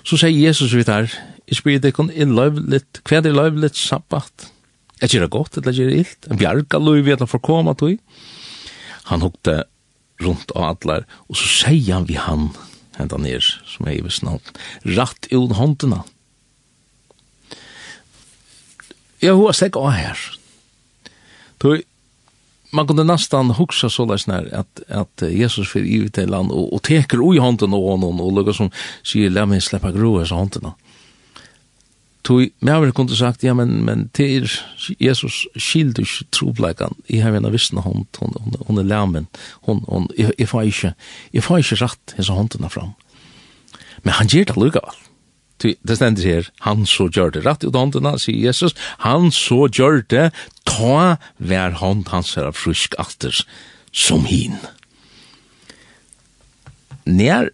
Så 0.05 0.21
sier 0.21 0.37
Jesus 0.37 0.77
vidt 0.77 0.93
her, 0.93 1.09
Jeg 1.49 1.57
spyrir 1.57 1.81
deg 1.83 1.97
kun 1.97 2.13
inn 2.13 2.31
løyvligt, 2.37 3.01
hva 3.03 3.17
er 3.19 3.33
løyvligt 3.33 3.75
sabbat? 3.75 4.51
Er 5.01 5.09
det 5.09 5.33
godt, 5.33 5.57
eller 5.57 5.73
er 5.73 5.89
det 5.89 5.97
illt? 5.97 6.27
En 6.29 6.37
bjarga 6.37 6.77
at 6.77 7.19
han 7.19 7.27
får 7.27 7.41
koma 7.43 7.73
tog? 7.73 7.97
Han 9.09 9.21
hukte 9.21 9.63
rundt 10.21 10.53
av 10.55 10.75
atler, 10.75 11.05
og 11.27 11.37
så 11.39 11.49
sier 11.65 11.97
han 11.97 12.07
vi 12.09 12.17
han, 12.19 12.49
henta 12.97 13.19
ned, 13.21 13.43
som 13.67 13.87
er 13.87 13.99
i 13.99 14.03
visnavn, 14.05 14.43
ratt 14.97 15.29
i 15.31 15.37
håndena. 15.37 16.03
Jeg 19.21 19.37
har 19.37 19.53
slik 19.53 19.77
av 19.77 19.91
her. 19.93 20.21
Tøy, 21.61 21.83
man 22.73 22.87
kunne 22.87 23.03
nästan 23.03 23.51
huxa 23.51 23.89
så 23.89 24.05
där 24.05 24.23
nær 24.27 24.53
att 24.53 24.81
att 24.87 25.21
Jesus 25.21 25.69
för 25.69 25.79
i 25.79 26.09
till 26.09 26.29
land 26.29 26.51
och, 26.51 26.73
och 26.73 26.83
teker 26.83 27.19
oj 27.21 27.39
handen 27.39 27.73
og 27.73 27.83
honom 27.89 28.21
og 28.21 28.33
lukar 28.33 28.53
som 28.53 28.71
sier, 29.03 29.29
la 29.29 29.45
meg 29.45 29.61
släppa 29.61 29.91
groa 29.91 30.25
så 30.25 30.35
handen. 30.35 30.71
Tui, 32.21 32.51
me 32.61 32.73
haver 32.75 32.91
kunde 32.93 33.15
sagt, 33.17 33.41
ja, 33.43 33.53
men, 33.57 33.79
men 33.85 34.09
det 34.17 34.27
er 34.29 34.51
Jesus 35.01 35.47
skild 35.57 35.97
ikke 36.01 36.27
trobleikan, 36.35 36.93
jeg 37.09 37.23
har 37.25 37.33
en 37.33 37.47
av 37.49 37.55
vissna 37.55 37.81
hånd, 37.81 38.05
hon, 38.21 38.35
hon, 38.37 38.57
hon 38.67 38.81
er 38.81 38.89
lamen, 38.89 39.29
hon, 39.65 39.81
hon, 39.87 40.05
jeg, 40.17 40.35
jeg 40.37 40.49
får 40.51 40.67
ikke, 40.69 40.91
jeg 41.33 41.45
får 41.47 41.63
ikke 41.63 41.79
rett 41.81 42.13
hans 42.17 42.29
håndene 42.29 42.69
fram. 42.69 42.91
Men 44.05 44.17
han 44.19 44.29
gjør 44.29 44.51
det 44.51 44.57
lukavall. 44.59 44.99
Tui, 45.61 45.75
det 45.85 45.97
stendir 45.97 46.27
her, 46.27 46.51
han 46.65 46.85
så 46.89 47.07
gjør 47.09 47.33
det 47.35 47.43
rett 47.45 47.65
ut 47.65 47.77
håndene, 47.77 48.13
sier 48.21 48.37
Jesus, 48.49 48.75
han 49.01 49.29
så 49.33 49.65
gjør 49.69 50.01
det, 50.13 50.27
ta 50.69 51.17
hver 51.37 51.77
hånd 51.81 52.07
hans 52.13 52.35
her 52.37 52.49
av 52.49 52.57
frusk 52.57 52.97
alter, 53.01 53.41
som 53.93 54.27
hin. 54.29 54.59
Nær, 57.09 57.49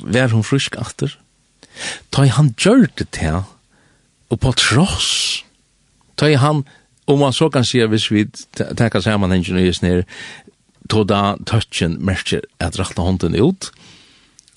vær 0.00 0.32
hon 0.32 0.44
frusk 0.44 0.76
alter, 0.80 1.16
ta 2.12 2.26
han 2.28 2.52
gjør 2.60 2.86
det 3.00 3.08
til, 3.16 3.42
og 4.30 4.40
på 4.40 4.52
tross, 4.52 5.44
tar 6.16 6.36
han, 6.38 6.64
om 7.06 7.18
man 7.18 7.32
så 7.32 7.48
kan 7.50 7.64
se, 7.64 7.86
hvis 7.86 8.10
vi 8.10 8.26
tackar 8.54 9.00
sammanhängen 9.00 9.56
och 9.56 9.62
just 9.62 9.82
ner, 9.82 10.04
då 10.80 11.04
da 11.04 11.36
touchen 11.46 12.04
merker 12.04 12.40
at 12.58 12.78
rakta 12.78 13.02
hånden 13.02 13.34
ut, 13.34 13.70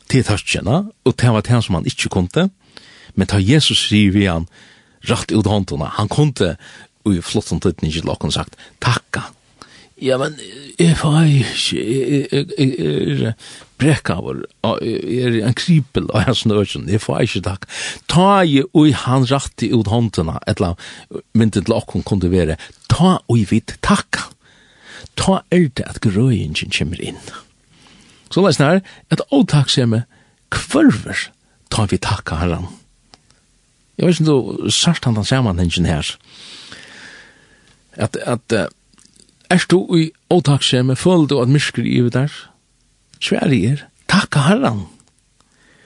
til 0.09 0.24
touchen, 0.24 0.67
og 1.05 1.21
det 1.21 1.30
var 1.30 1.41
det 1.41 1.63
som 1.63 1.76
han 1.76 1.86
inte 1.86 2.09
kunde, 2.09 2.49
men 3.15 3.28
ta 3.28 3.38
Jesus 3.38 3.88
sier 3.88 4.11
vi 4.11 4.26
han, 4.26 4.47
rakt 5.09 5.32
ut 5.32 5.47
hånden, 5.47 5.82
han 5.82 6.09
kunde, 6.09 6.55
og 7.05 7.15
i 7.15 7.21
flott 7.21 7.47
som 7.47 7.59
tøtten 7.59 7.88
inte 7.88 8.05
lakken 8.05 8.32
sagt, 8.32 8.55
takka, 8.82 9.21
Ja, 10.01 10.17
men 10.17 10.39
jeg 10.80 10.97
får 10.97 11.21
ikke, 11.21 13.34
brekkaver, 13.84 14.41
er 14.63 15.38
en 15.43 15.57
kripel 15.59 16.07
av 16.15 16.29
hans 16.29 16.45
nødgjøn, 16.47 16.88
jeg 16.89 17.03
får 17.03 17.27
ikke 17.27 17.43
takk. 17.49 17.67
Ta 18.11 18.41
i 18.47 18.61
ui 18.71 18.93
han 19.03 19.27
ratti 19.29 19.73
ut 19.75 19.91
håndena, 19.91 20.39
etla 20.47 20.73
myndi 21.36 21.61
til 21.61 21.75
okkon 21.75 22.07
kunde 22.07 22.31
vere, 22.31 22.57
ta 22.91 23.19
ui 23.31 23.43
vid 23.49 23.75
takk. 23.86 24.23
Ta 25.19 25.43
er 25.53 25.67
det 25.75 25.86
at 25.86 26.01
grøyingen 26.01 26.71
kommer 26.73 27.01
inn. 27.03 27.19
Så 28.34 28.41
leis 28.41 28.57
nær, 28.57 28.81
et 29.13 29.21
åtakksemme 29.29 30.05
kvarver 30.53 31.27
ta 31.73 31.88
vi 31.89 31.99
takka 32.01 32.38
herran. 32.41 32.69
Jeg 33.97 34.07
vet 34.07 34.19
ikke 34.19 34.34
om 34.34 34.61
du 34.65 34.71
sart 34.73 35.05
han 35.05 35.17
den 35.17 35.27
sammenhengen 35.27 35.86
her. 35.86 36.15
At, 37.93 38.17
at, 38.25 38.53
at, 38.53 38.73
er 39.53 39.65
du 39.69 39.86
i 39.97 40.07
åtakksemme, 40.34 40.95
føler 40.97 41.29
du 41.29 41.38
at 41.41 41.51
mysker 41.51 41.86
i 41.86 41.99
det 42.01 42.13
der? 42.15 42.34
sværi 43.24 43.63
er, 43.71 43.86
takka 44.11 44.47
herran. 44.49 44.86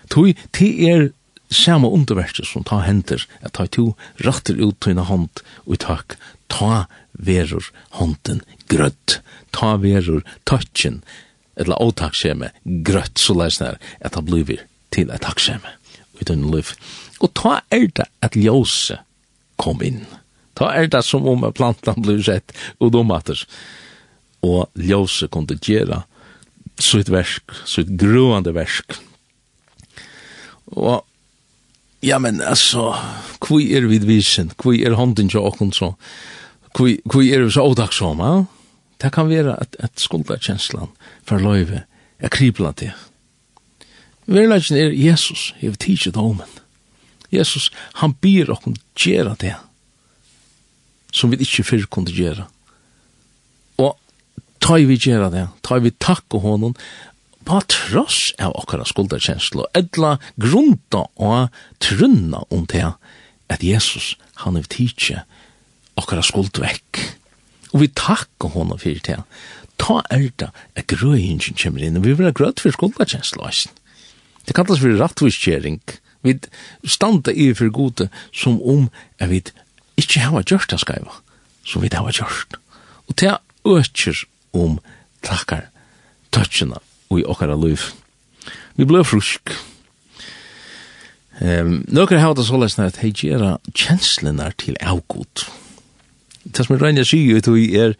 Tui, 0.10 0.36
ti 0.56 0.72
er 0.90 1.12
samme 1.54 1.90
underverste 1.94 2.46
som 2.46 2.66
ta 2.68 2.82
henter, 2.84 3.24
at 3.42 3.56
ta 3.56 3.68
to 3.68 3.94
rattir 4.26 4.60
ut 4.60 4.80
tøyna 4.84 5.06
hånd, 5.08 5.44
og 5.68 5.80
takk, 5.84 6.18
ta 6.52 6.88
verur 7.14 7.70
hånden 8.00 8.42
grøtt, 8.72 9.20
ta 9.56 9.76
verur 9.82 10.24
tøtjen, 10.50 11.02
etla 11.58 11.80
åtakskjeme, 11.82 12.52
grøtt, 12.88 13.18
så 13.20 13.36
leis 13.38 13.62
nær, 13.62 13.80
at 14.02 14.16
ta 14.16 14.24
blivir 14.24 14.66
til 14.94 15.12
et 15.12 15.24
takskjeme, 15.24 15.76
ut 16.20 16.28
tøyna 16.28 16.52
liv. 16.56 16.74
Og 17.24 17.34
ta 17.38 17.60
er 17.74 17.88
det 17.98 18.08
at 18.22 18.38
ljose 18.38 19.00
kom 19.58 19.82
inn. 19.82 20.06
Ta 20.58 20.72
er 20.74 20.90
det 20.90 21.04
som 21.06 21.26
om 21.30 21.46
plantan 21.54 22.02
blir 22.04 22.22
sett, 22.26 22.54
og 22.82 22.94
domater. 22.94 23.40
Og 24.46 24.70
ljose 24.78 25.30
kunne 25.34 25.58
gjera 25.62 26.04
sitt 26.80 27.10
versk, 27.12 27.54
sitt 27.66 27.94
gruande 28.00 28.54
versk. 28.56 28.98
Og, 30.68 31.06
ja, 32.04 32.20
men 32.20 32.42
altså, 32.42 32.92
hvor 33.42 33.62
er 33.62 33.88
vi 33.88 34.00
visen, 34.04 34.52
Hvor 34.62 34.74
er 34.74 34.96
hånden 34.96 35.30
til 35.30 35.40
åkken 35.40 35.72
så, 35.72 35.94
Hvor 36.76 37.22
er 37.22 37.44
vi 37.44 37.52
så 37.52 37.62
ådagsom, 37.62 38.20
ja? 38.20 38.44
Det 39.02 39.12
kan 39.14 39.30
være 39.30 39.60
at, 39.62 39.76
at 39.80 39.92
skuldakjenslan 39.96 40.90
for 41.24 41.38
løyve 41.38 41.84
er 42.20 42.30
kribla 42.30 42.72
til. 42.72 42.92
Verleggen 44.26 44.78
er 44.78 44.92
Jesus, 44.92 45.54
jeg 45.62 45.70
vil 45.70 45.78
tidsi 45.78 46.12
domen. 46.12 46.50
Jesus, 47.32 47.72
han 47.94 48.14
byr 48.14 48.52
åkken 48.52 48.78
gjera 48.96 49.36
det, 49.40 49.56
som 51.14 51.32
vi 51.32 51.38
ikke 51.38 51.64
fyrr 51.64 51.86
kunne 51.92 52.12
gjera 52.12 52.48
ta 54.68 54.76
vi 54.84 54.98
gjøre 55.00 55.30
det, 55.32 55.46
ta 55.64 55.78
vi 55.80 55.94
takk 56.04 56.36
og 56.36 56.44
honom, 56.44 56.74
på 57.48 57.60
tross 57.72 58.34
av 58.44 58.52
okkara 58.60 58.84
skuldarkjenslo, 58.88 59.64
edla 59.78 60.18
grunta 60.36 61.06
og 61.16 61.54
trunna 61.84 62.42
om 62.52 62.66
det, 62.68 62.90
at 63.48 63.64
Jesus, 63.64 64.18
han 64.44 64.60
er 64.60 64.68
tidsje 64.68 65.24
okkara 65.98 66.26
skuld 66.26 66.60
vekk. 66.60 67.00
Og 67.72 67.86
vi 67.86 67.90
takk 67.96 68.50
honom 68.52 68.80
fyrir 68.82 69.00
det. 69.08 69.22
Ta 69.80 70.02
er 70.12 70.28
det 70.36 70.52
at 70.76 70.92
grøyingen 70.92 71.56
kommer 71.56 71.88
inn, 71.88 71.96
og 71.96 72.04
vi 72.04 72.18
vil 72.18 72.28
ha 72.28 72.36
grøyt 72.36 72.60
for 72.60 72.76
skuldarkjenslo, 72.76 73.48
Det 74.48 74.56
kallas 74.56 74.80
for 74.80 75.00
rattviskjering. 75.00 75.82
Vi 76.24 76.40
standa 76.84 77.32
i 77.32 77.54
for 77.54 77.70
gode 77.70 78.10
som 78.34 78.62
om 78.62 78.90
at 79.20 79.30
vi 79.30 79.44
ikke 79.96 80.20
har 80.20 80.44
gjort 80.44 80.72
det 80.72 80.80
skaiva, 80.80 81.12
som 81.64 81.82
vi 81.82 81.90
har 81.92 82.12
gjort. 82.12 82.56
Og 83.08 83.16
det 83.20 83.38
økjer 83.66 84.28
om 84.54 84.78
takkar 85.26 85.68
tøtjena 86.32 86.80
og 87.10 87.20
i 87.22 87.26
okkara 87.28 87.56
liv. 87.60 87.90
Vi 88.78 88.86
blø 88.86 89.04
frusk. 89.08 89.54
Um, 91.42 91.84
Nøkker 91.94 92.22
hauta 92.22 92.44
så 92.46 92.58
lesna 92.58 92.88
at 92.90 92.98
hei 93.04 93.12
gjerra 93.14 93.58
kjenslenar 93.78 94.56
til 94.58 94.78
avgod. 94.82 95.46
Det 96.48 96.66
som 96.66 96.76
er 96.76 96.82
regna 96.82 97.04
sier 97.06 97.42
i 97.54 97.66
er 97.78 97.94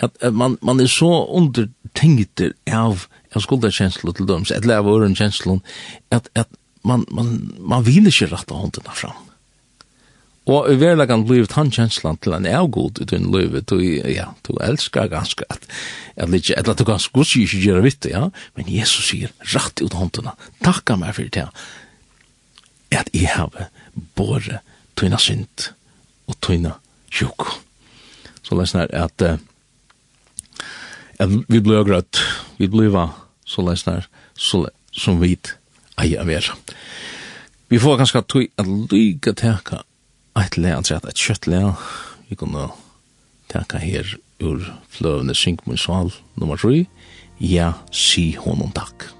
at, 0.00 0.10
at 0.20 0.34
man, 0.34 0.56
man 0.62 0.80
er 0.80 0.88
så 0.90 1.10
undertingter 1.28 2.54
av, 2.66 3.06
av 3.34 3.44
skuldarkjenslo 3.44 4.14
til 4.16 4.26
døms, 4.26 4.50
eller 4.50 4.80
og 4.80 5.02
ørenkjenslo, 5.02 5.60
at, 6.10 6.30
at 6.34 6.48
man, 6.82 7.04
man, 7.12 7.52
man 7.60 7.84
vil 7.86 8.08
ikke 8.08 8.30
rette 8.32 8.56
hånden 8.56 8.94
fram. 8.96 9.29
Og 10.50 10.66
i 10.66 10.78
verleggen 10.80 11.22
blir 11.28 11.46
han 11.54 11.70
kjenslan 11.70 12.18
til 12.18 12.34
en 12.34 12.48
avgod 12.50 12.98
i 13.02 13.06
din 13.06 13.28
løyve, 13.30 13.62
du, 13.70 13.78
ja, 14.10 14.32
du 14.46 14.56
elskar 14.64 15.10
ganske 15.12 15.46
at, 15.52 15.66
at 16.16 16.32
litt, 16.32 16.50
eller 16.56 16.74
du 16.74 16.82
kan 16.88 16.98
skos 17.02 17.36
ikke 17.38 17.60
gjøre 17.62 17.84
vitt, 17.84 18.08
ja, 18.10 18.24
men 18.58 18.70
Jesus 18.70 19.12
sier 19.12 19.30
rett 19.54 19.82
ut 19.82 19.94
håndene, 19.94 20.34
takka 20.64 20.96
meg 20.98 21.14
for 21.18 21.30
det, 21.36 21.46
at 22.98 23.12
jeg 23.14 23.30
har 23.30 23.68
båret 24.18 24.64
tøyna 24.98 25.20
synd 25.22 25.70
og 26.26 26.38
tøyna 26.42 26.74
sjuk. 27.14 27.46
Så 28.42 28.58
lesen 28.58 28.82
her 28.82 28.94
at, 29.04 29.22
at 31.22 31.36
vi 31.46 31.60
blir 31.62 31.86
grøtt, 31.86 32.18
vi 32.58 32.66
blir 32.70 32.90
va, 32.94 33.06
så 33.46 33.62
lesen 33.66 34.00
her, 34.00 34.10
så, 34.34 34.64
som 34.90 35.22
vi 35.22 35.36
eier 36.00 36.24
av 36.24 36.32
er. 36.32 36.50
Vi 37.70 37.78
får 37.78 38.00
ganske 38.00 38.24
tøy 38.26 38.48
at 38.58 38.66
lyga 38.66 39.36
teka 39.38 39.84
eit 40.38 40.56
le, 40.56 40.74
han 40.74 40.86
sier 40.86 41.02
et 41.02 41.18
kjøtt 41.18 41.48
le, 41.50 41.62
vi 42.28 42.38
kunne 42.38 42.68
teka 43.50 43.80
her 43.82 44.16
ur 44.40 44.62
fløvende 44.88 45.34
synkmunnsval 45.36 46.12
nummer 46.40 46.60
3, 46.60 46.84
ja, 47.40 47.72
si 47.92 48.30
honom 48.38 48.72
takk. 48.76 49.10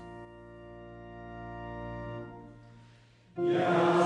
Ja, 3.41 4.00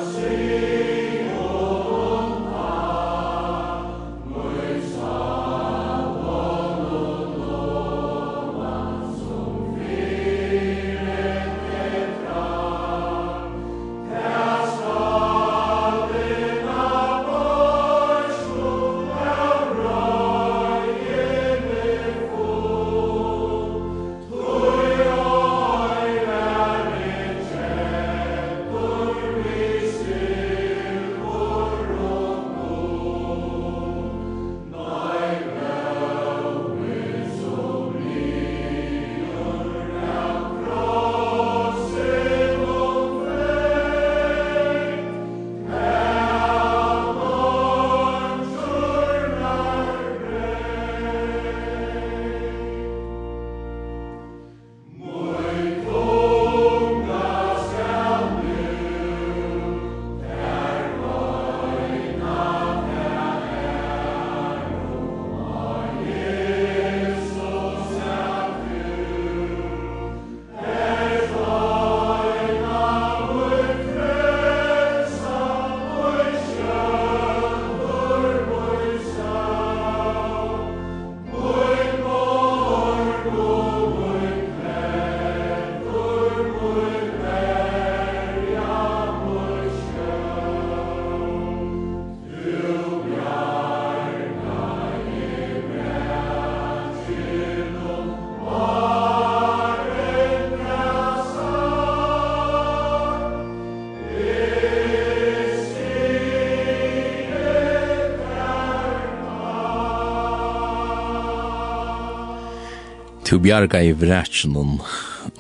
tu 113.35 113.41
bjarga 113.43 113.81
i 113.83 113.91
vrætsen 113.99 114.55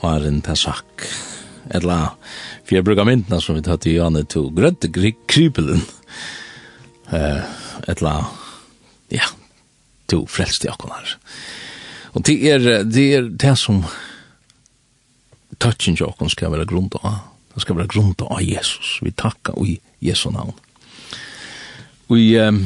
var 0.02 0.24
en 0.26 0.40
til. 0.42 1.04
Etla, 1.70 1.98
for 2.66 2.74
jeg 2.74 2.84
bruker 2.84 3.06
myndene 3.06 3.38
som 3.40 3.54
vi 3.54 3.62
tatt 3.62 3.86
i 3.86 3.94
Janne 3.94 4.24
to 4.26 4.48
grønte 4.50 4.90
krypelen. 4.90 5.84
Uh, 7.06 7.46
etla, 7.86 8.16
ja, 9.14 9.30
to 10.10 10.24
frelste 10.26 10.74
her. 10.74 11.14
Og 12.18 12.26
det 12.26 12.36
er 12.50 12.82
det, 12.82 13.06
er 13.14 13.30
det 13.30 13.54
som 13.62 13.84
touchen 15.62 15.94
til 15.94 16.10
akkunar 16.10 16.34
skal 16.34 16.50
være 16.50 16.66
grunn 16.66 16.90
av. 16.98 17.22
Det 17.54 17.62
skal 17.62 17.78
være 17.78 17.94
grunn 17.94 18.14
av 18.26 18.42
Jesus. 18.42 18.98
Vi 19.06 19.14
takkar 19.14 19.54
i 19.62 19.78
Jesu 20.02 20.32
navn. 20.34 20.56
Og 22.10 22.18
um, 22.18 22.64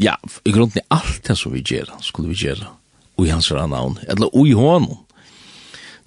ja, 0.00 0.16
i 0.40 0.52
grunden 0.56 0.80
er 0.80 0.88
alt 0.96 1.26
det 1.28 1.36
som 1.36 1.52
vi 1.52 1.60
gjør, 1.60 1.98
skulle 2.00 2.32
vi 2.32 2.46
gjøre 2.48 2.78
i 3.18 3.28
hans 3.30 3.50
navn, 3.50 3.98
eller 4.08 4.46
i 4.46 4.52
honom. 4.52 4.96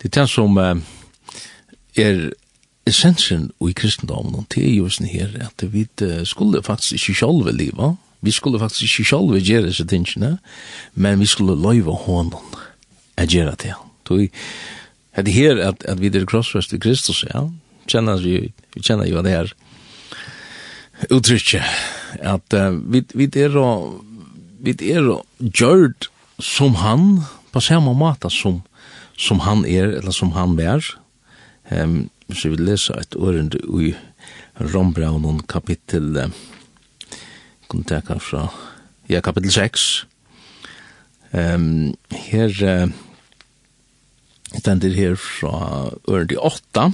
Det 0.02 0.10
er 0.10 0.22
det 0.22 0.30
som 0.30 0.58
er 0.58 2.32
essensen 2.86 3.50
i 3.62 3.74
kristendomen, 3.74 4.46
det 4.54 4.64
er 4.64 4.74
jo 4.76 4.90
sånn 4.90 5.10
her, 5.10 5.32
at 5.48 5.64
vi 5.74 5.88
skulle 6.28 6.62
faktisk 6.64 6.98
ikke 7.00 7.20
sjálve 7.22 7.54
liva, 7.56 7.96
vi 8.26 8.34
skulle 8.34 8.60
faktisk 8.62 8.88
ikke 8.88 9.10
sjálve 9.10 9.42
gjøre 9.42 9.70
disse 9.70 9.86
tingene, 9.90 10.38
men 10.94 11.20
vi 11.22 11.30
skulle 11.30 11.58
løyve 11.58 11.94
honom 12.06 12.56
at 13.18 13.34
gjøre 13.34 13.56
det. 13.62 13.74
Så 14.08 14.18
det 15.22 15.34
her 15.34 15.62
at, 15.62 15.86
at 15.86 16.02
vi 16.02 16.12
er 16.12 16.26
krossfest 16.30 16.74
i 16.74 16.82
Kristus, 16.82 17.24
ja, 17.24 17.46
kjenner 17.88 18.22
vi, 18.22 18.52
vi 18.76 18.84
kjenner 18.84 19.10
jo 19.10 19.22
det 19.26 19.34
her 19.34 19.54
uttrykket, 21.12 21.64
at 22.24 22.56
uh, 22.56 22.74
vi, 22.92 23.04
vi 23.14 23.30
er 23.42 23.58
og 23.60 24.04
vi 24.66 24.74
er 24.90 25.06
og 25.12 25.26
gjørt 25.40 26.10
som 26.40 26.76
han, 26.82 27.24
på 27.52 27.62
samme 27.64 27.94
måte 27.96 28.30
som, 28.34 28.62
som 29.18 29.42
han 29.46 29.64
er, 29.66 29.98
eller 30.00 30.16
som 30.16 30.34
han 30.36 30.58
er, 30.60 30.84
Um, 31.72 32.12
hvis 32.30 32.44
vi 32.46 32.58
leser 32.62 33.00
et 33.02 33.16
ørende 33.18 33.58
i 33.58 33.96
Rombraunen 34.62 35.40
kapittel, 35.50 36.14
uh, 36.18 36.30
kun 37.68 37.84
teka 37.84 38.20
fra, 38.22 38.52
ja, 39.10 39.22
kapittel 39.26 39.52
6. 39.52 40.06
Um, 41.34 41.96
her, 42.14 42.54
uh, 42.62 42.92
den 44.66 44.94
her 44.94 45.16
fra 45.18 45.90
ørende 46.08 46.38
8. 46.38 46.92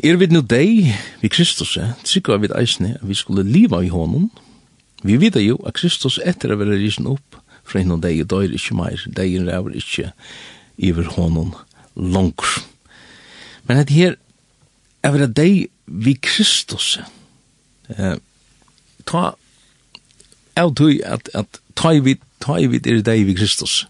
Er 0.00 0.16
vi 0.16 0.30
nu 0.32 0.40
deg, 0.40 0.94
vi 1.20 1.28
Kristus, 1.28 1.76
trykker 2.04 2.40
vi 2.40 2.48
eisne, 2.56 2.96
vi 3.02 3.14
skulle 3.14 3.44
liva 3.44 3.82
i 3.84 3.92
honom. 3.92 4.30
Vi 5.04 5.20
vet 5.20 5.36
jo 5.36 5.60
at 5.68 5.76
Kristus 5.76 6.16
etter 6.24 6.54
å 6.54 6.60
være 6.60 6.80
risen 6.80 7.08
opp, 7.10 7.36
for 7.70 7.80
innan 7.80 8.02
deg 8.02 8.24
døyr 8.30 8.54
ikkje 8.56 8.76
meir, 8.78 9.04
deg 9.16 9.36
ræver 9.46 9.76
ikkje 9.78 10.10
iver 10.80 11.10
honom 11.16 11.54
langer. 11.94 12.58
Men 13.68 13.80
dette 13.80 13.94
her, 13.94 14.16
er 15.06 15.14
vera 15.14 15.30
deg 15.30 15.70
vi 15.86 16.16
Kristus, 16.20 16.98
eh, 17.96 18.16
ta 19.08 19.22
av 20.60 20.74
tøy 20.76 21.00
at, 21.06 21.30
at 21.34 21.60
ta 21.78 21.94
i 21.94 22.02
vid, 22.04 22.20
ta 22.42 22.58
i 22.60 22.68
vid 22.70 22.86
er 22.86 23.00
deg 23.06 23.24
vi 23.28 23.36
Kristus, 23.38 23.84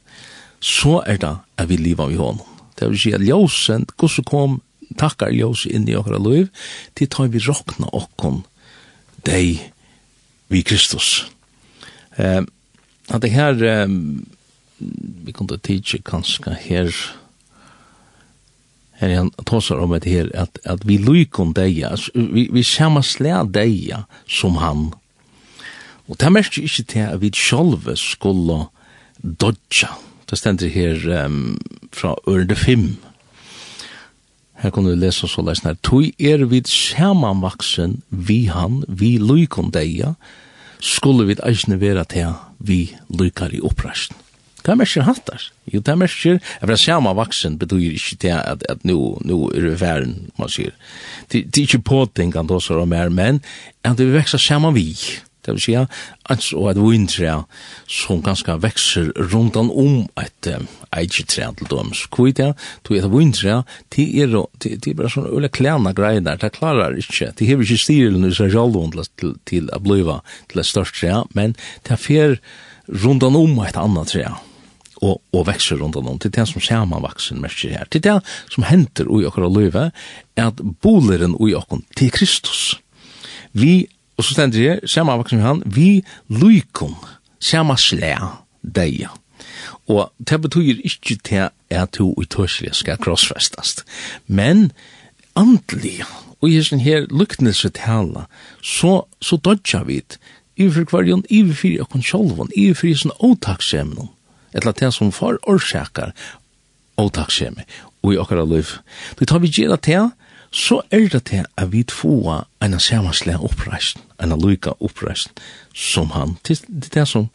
så 0.61 1.01
er 1.09 1.19
det 1.23 1.35
at 1.59 1.69
vi 1.71 1.81
liva 1.81 2.07
vi 2.11 2.21
honom. 2.21 2.45
Det 2.79 2.89
vil 2.89 3.01
si 3.01 3.15
at 3.17 3.25
ljósen, 3.25 3.89
hvordan 3.97 4.29
kom 4.29 4.61
takkar 5.01 5.33
ljós 5.35 5.67
inn 5.69 5.89
i 5.89 5.97
okkara 5.99 6.21
liv, 6.23 6.49
til 6.95 7.11
tar 7.11 7.31
vi 7.33 7.43
rokna 7.45 7.91
okkon 7.97 8.43
deg 9.27 9.61
vi 10.51 10.63
Kristus. 10.67 11.27
Um, 12.19 12.49
at 13.11 13.23
det 13.23 13.31
her, 13.35 13.85
um, 13.85 14.27
vi 15.25 15.33
kunne 15.33 15.59
tidsi 15.59 16.01
kanskje 16.07 16.55
her, 16.61 16.93
her 19.01 19.15
han 19.17 19.31
tåsar 19.47 19.83
om 19.83 19.93
det 20.01 20.13
her, 20.13 20.29
at, 20.35 20.59
at 20.65 20.87
vi 20.89 20.99
lykon 20.99 21.53
deia, 21.57 21.95
vi, 22.15 22.49
vi 22.53 22.63
samme 22.63 23.03
slea 23.03 23.43
deia 23.45 24.05
som 24.29 24.61
han. 24.61 24.91
Og 26.11 26.19
det 26.21 26.33
merker 26.33 26.63
ikke 26.63 26.83
til 26.83 27.07
at 27.07 27.21
vi 27.23 27.31
sjolve 27.35 27.97
skulle 27.97 28.65
dodja. 29.23 29.95
Det 30.31 30.39
stender 30.39 30.69
her 30.69 31.25
um, 31.25 31.59
fra 31.93 32.15
Ørende 32.29 32.57
5. 32.57 32.97
Her 34.61 34.71
kunne 34.71 34.91
vi 34.91 35.01
lese 35.01 35.29
så 35.29 35.43
leis 35.43 35.63
her. 35.65 35.79
Tui 35.83 36.13
er 36.19 36.45
vid 36.45 36.69
samanvaksen 36.69 38.03
vi 38.11 38.45
han, 38.51 38.85
vi 38.89 39.17
lykon 39.19 39.71
deia, 39.75 40.15
skulle 40.81 41.27
vi 41.27 41.39
eisne 41.47 41.81
vera 41.81 42.05
til 42.05 42.35
vi 42.61 42.91
lykar 43.09 43.55
i 43.57 43.63
oppreisen. 43.65 44.17
Hva 44.61 44.77
mersker 44.77 45.07
hattar? 45.07 45.47
Jo, 45.73 45.81
det 45.81 45.89
er 45.89 45.99
mersker, 46.01 46.41
jeg 46.61 46.69
vil 46.69 46.79
se 46.79 46.93
om 46.93 47.09
vaksen 47.17 47.57
betyr 47.59 47.95
ikke 47.95 48.19
til 48.21 48.35
at, 48.37 48.65
at 48.69 48.85
nu, 48.85 49.17
nu 49.25 49.47
er 49.49 49.71
vi 49.71 49.77
færen, 49.81 50.31
man 50.39 50.53
sier. 50.53 50.77
Det 51.33 51.47
det 51.49 51.63
er 51.63 51.69
ikke 51.69 51.89
påtenkan 51.89 52.49
til 52.49 52.59
oss 52.59 52.71
og 52.71 52.89
mer, 52.89 53.09
men 53.09 53.41
at 53.85 53.99
vi 53.99 54.13
vekser 54.13 54.39
saman 54.39 54.75
vi 54.75 54.93
det 55.47 55.55
vil 55.55 55.63
si 55.63 55.77
ans 55.79 56.51
og 56.57 56.67
et 56.73 56.81
vintre 56.81 57.37
som 57.89 58.23
ganske 58.25 58.59
vekser 58.63 59.13
rundt 59.33 59.57
om 59.61 59.71
et 60.21 60.51
eigetre 60.97 61.53
til 61.57 61.71
døms. 61.71 62.05
Kvoi 62.11 62.35
ja, 62.39 62.53
to 62.85 62.97
et 62.99 63.07
vintre, 63.13 63.63
de 63.95 64.07
er, 64.23 64.35
de, 64.63 64.75
de 64.77 64.93
er 64.93 64.99
bare 64.99 65.13
sånne 65.13 65.33
øle 65.37 65.51
klæna 65.53 65.95
greier 65.97 66.25
der, 66.25 66.41
de 66.41 66.51
klarar 66.53 66.99
ikke, 66.99 67.33
de 67.39 67.49
hever 67.49 67.67
ikke 67.67 67.85
styrilen 67.85 68.27
i 68.27 68.35
seg 68.35 68.53
sjálvun 68.55 68.93
til, 69.21 69.37
til 69.47 69.61
til 69.61 69.73
å 69.75 69.81
bliva 69.85 70.21
til 70.51 70.63
et 70.63 70.69
størst 70.69 71.01
tre, 71.01 71.23
men 71.37 71.57
de 71.89 71.99
fer 72.01 72.39
rundt 73.05 73.27
om 73.27 73.59
et 73.65 73.79
annet 73.79 74.15
tre 74.15 74.27
og, 75.01 75.21
og 75.33 75.47
vekser 75.49 75.81
rundt 75.81 75.97
om, 75.97 76.11
til 76.21 76.33
det 76.35 76.47
som 76.49 76.61
samanvaksen 76.61 77.41
merker 77.41 77.73
her, 77.73 77.89
til 77.89 78.05
det 78.05 78.19
som 78.53 78.67
henter 78.69 79.09
ui 79.09 79.25
okkar 79.29 79.49
løyve, 79.49 79.89
er 80.37 80.51
at 80.51 80.61
boleren 80.85 81.37
ui 81.39 81.55
okkar 81.57 81.81
til 81.97 82.13
Kristus. 82.13 82.75
Vi 83.57 83.89
Og 84.21 84.25
så 84.25 84.35
stender 84.37 84.61
jeg, 84.61 84.81
samme 84.85 85.13
avvaksen 85.17 85.39
med 85.41 85.47
han, 85.47 85.63
vi 85.65 86.03
lykom, 86.29 86.93
samme 87.41 87.73
slæ, 87.81 88.19
deia. 88.61 89.09
Og 89.89 90.11
det 90.29 90.41
betyr 90.45 90.83
ikke 90.85 91.17
til 91.25 91.49
at 91.71 91.95
du 91.97 92.13
i 92.21 92.27
tørslige 92.29 92.75
skal 92.77 93.01
krossfestast. 93.01 93.81
Men 94.27 94.73
andelig, 95.37 96.05
og 96.41 96.51
i 96.51 96.61
sin 96.63 96.85
her 96.85 97.07
lyknelse 97.09 97.73
tala, 97.73 98.27
så, 98.63 99.07
så 99.23 99.37
dodja 99.37 99.87
vi 99.89 100.03
iverfyr 100.61 100.85
kvarjon, 100.85 101.25
iverfyr 101.31 101.81
okon 101.87 102.05
sjolvon, 102.05 102.53
iverfyr 102.53 103.01
sin 103.01 103.17
åtaksjemnon, 103.25 104.13
etla 104.53 104.77
det 104.77 104.93
som 104.93 105.13
far 105.17 105.41
orsakar 105.49 106.13
åtaksjemi, 107.01 107.65
og 108.05 108.13
i 108.13 108.21
okkara 108.21 108.45
liv. 108.45 108.77
Du 109.17 109.25
tar 109.25 109.41
vi 109.41 109.49
gjerra 109.49 109.81
til, 109.81 110.13
så 110.51 110.83
er 110.91 111.09
det 111.09 111.25
til 111.31 111.47
at 111.57 111.73
vi 111.73 111.85
tvoa 111.87 112.45
en 112.63 112.79
samanslea 112.81 113.39
oppreist, 113.39 113.99
en 114.23 114.35
lykka 114.35 114.75
oppreist 114.81 115.41
som 115.75 116.11
han, 116.11 116.37
til 116.45 116.59
det 116.67 116.97
er 116.97 117.07
som, 117.07 117.29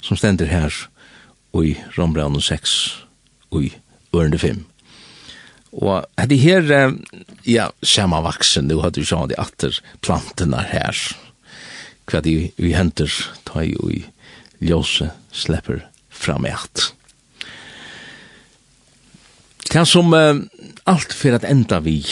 som 0.00 0.16
stender 0.16 0.46
her 0.46 0.74
i 1.56 1.74
Rombrand 1.96 2.40
6 2.42 2.74
og 3.50 3.64
i 3.64 3.72
Ørende 4.14 4.38
5. 4.38 4.64
Og 5.72 6.04
det 6.28 6.38
her, 6.38 6.92
ja, 7.46 7.68
samanvaksen, 7.82 8.68
du 8.68 8.80
hadde 8.82 9.00
jo 9.00 9.06
sjå 9.06 9.26
det 9.30 9.38
atter 9.38 9.76
plantene 10.02 10.62
her, 10.66 10.96
hva 12.10 12.20
de 12.20 12.50
vi 12.58 12.72
henter, 12.74 13.10
ta 13.46 13.62
i 13.62 13.76
og 13.78 13.92
i 13.94 14.00
ljøse 14.60 15.12
slipper 15.32 15.84
fram 16.10 16.46
i 16.46 16.52
at. 16.52 16.90
Det 19.70 19.86
som 19.86 20.10
uh, 20.10 20.42
alt 20.90 21.14
for 21.14 21.36
at 21.38 21.46
enda 21.46 21.78
vi, 21.84 22.02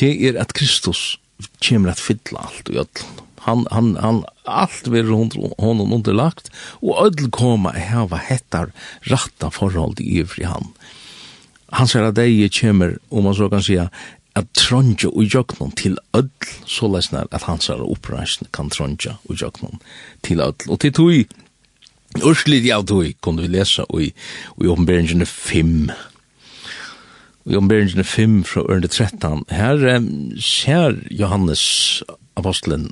det 0.00 0.14
er 0.28 0.40
at 0.40 0.54
Kristus 0.56 1.18
kommer 1.60 1.92
at 1.92 2.02
fylla 2.02 2.46
alt 2.48 2.70
og 2.70 2.84
ödlen. 2.84 3.20
Han, 3.44 3.66
han, 3.70 3.96
han, 4.00 4.22
alt 4.48 4.88
vil 4.88 5.10
honom 5.12 5.92
underlagt, 5.92 6.48
og 6.80 6.96
ödl 7.06 7.28
koma 7.28 7.74
a 7.76 7.82
hava 7.90 8.16
hettar 8.16 8.72
ratta 9.10 9.50
forhold 9.52 10.00
i 10.00 10.20
ivri 10.22 10.46
han. 10.48 10.70
Han 11.76 11.90
sier 11.90 12.08
at 12.08 12.16
deg 12.16 12.46
kommer, 12.56 12.96
om 13.10 13.28
man 13.28 13.36
så 13.36 13.50
kan 13.52 13.64
sija, 13.64 13.88
at 14.34 14.48
tronja 14.56 15.10
og 15.12 15.28
jöknon 15.30 15.74
til 15.78 15.98
ödl, 16.16 16.48
så 16.66 16.88
lesnar 16.90 17.28
at 17.30 17.44
han 17.46 17.60
er 17.68 17.84
oppreisn 17.84 18.48
kan 18.52 18.70
tronja 18.70 19.18
og 19.28 19.36
jöknon 19.36 19.78
til 20.22 20.40
ödl. 20.40 20.70
Og 20.70 20.80
til 20.80 20.92
tog, 20.92 21.36
urslid 22.24 22.64
ja 22.66 22.80
tog, 22.82 23.12
kunne 23.20 23.44
vi 23.44 23.52
lesa 23.58 23.84
i, 24.00 24.10
i 24.10 24.66
oppenberingen 24.66 25.26
5, 25.26 25.90
i 27.44 27.56
omberingen 27.56 28.04
5 28.04 28.44
fra 28.48 28.64
ørende 28.68 28.88
13. 28.88 29.44
Her 29.50 29.96
um, 29.96 30.32
ser 30.40 30.96
Johannes 31.10 32.02
apostelen 32.36 32.90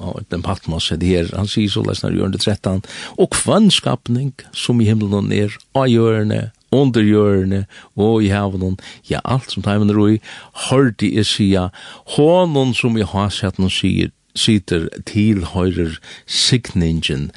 og 0.00 0.24
den 0.32 0.42
Patmos 0.42 0.90
er 0.92 0.96
det 1.00 1.08
her, 1.08 1.28
han 1.36 1.48
sier 1.50 1.70
så 1.72 1.82
lesnar 1.84 2.14
i 2.14 2.20
ørende 2.20 2.40
13, 2.40 2.80
og 3.20 3.30
kvannskapning 3.36 4.32
som 4.56 4.80
i 4.80 4.88
himmelen 4.88 5.32
er, 5.36 5.52
av 5.76 5.90
hjørne, 5.90 6.50
under 6.72 7.04
hjørne, 7.04 7.64
og 7.98 8.24
i 8.24 8.30
havnen, 8.32 8.78
ja, 9.10 9.20
alt 9.24 9.52
som 9.52 9.64
teimen 9.66 9.92
roi, 9.94 10.20
hørte 10.68 11.10
jeg 11.10 11.28
sia, 11.28 11.68
hånden 12.16 12.74
som 12.78 12.96
i 12.96 13.06
hasjaten 13.06 13.70
sier, 13.72 14.12
sitter 14.38 14.86
tilhøyrer 15.10 15.98
signingen, 16.30 17.30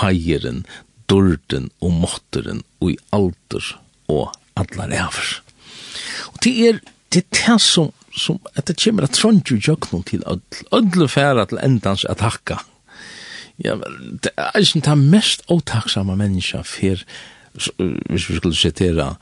heieren, 0.00 0.62
dørden 1.10 1.72
og 1.82 1.98
måtteren, 2.04 2.62
og 2.80 2.94
i 2.94 3.00
alder 3.12 3.74
og 4.08 4.30
allar 4.56 4.94
æver. 4.94 5.45
Og 6.36 6.44
det 6.44 6.52
er 6.68 6.80
det, 7.14 7.22
er 7.24 7.54
det 7.54 7.60
som, 7.62 7.92
som 8.12 8.40
at 8.56 8.68
det 8.68 8.76
kommer 8.82 9.06
at 9.06 9.14
trondju 9.16 9.56
jøknum 9.56 10.02
til 10.04 10.24
ødle 10.74 11.08
færa 11.08 11.46
til 11.48 11.62
endans 11.64 12.04
attakka. 12.04 12.58
Ja, 13.64 13.78
det 14.22 14.34
er 14.36 14.58
ikke 14.60 14.82
ta 14.84 14.94
mest 14.98 15.46
åtaksama 15.48 16.14
menneska 16.18 16.60
for, 16.60 17.00
hvis 18.10 18.28
vi 18.28 18.36
skulle 18.36 18.56
citera 18.56 19.14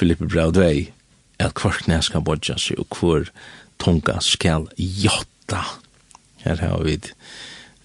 Filippe 0.00 0.28
Braudvei, 0.28 0.92
at 1.38 1.58
hver 1.60 1.76
knæ 1.84 2.00
skal 2.00 2.24
bodja 2.24 2.56
seg, 2.56 2.78
og 2.80 2.96
hver 2.96 3.28
tunga 3.82 4.16
skal 4.24 4.70
jotta. 4.78 5.60
Her 6.46 6.56
har 6.56 6.80
vi, 6.86 6.96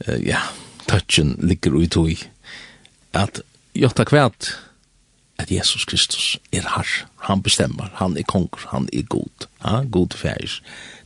uh, 0.07 0.15
ja, 0.23 0.39
touchen 0.87 1.35
ligger 1.43 1.75
ut 1.75 1.99
i, 2.07 2.15
at 3.13 3.41
jotta 3.75 4.07
kvært, 4.07 4.53
at 5.39 5.51
Jesus 5.51 5.85
Kristus 5.85 6.37
er 6.51 6.65
her. 6.75 7.07
Han 7.29 7.41
bestemmer, 7.41 7.91
han 7.93 8.17
er 8.17 8.25
konger, 8.27 8.67
han 8.71 8.89
er 8.93 9.05
god. 9.09 9.47
Ja, 9.65 9.83
god 9.91 10.15
færs 10.15 10.61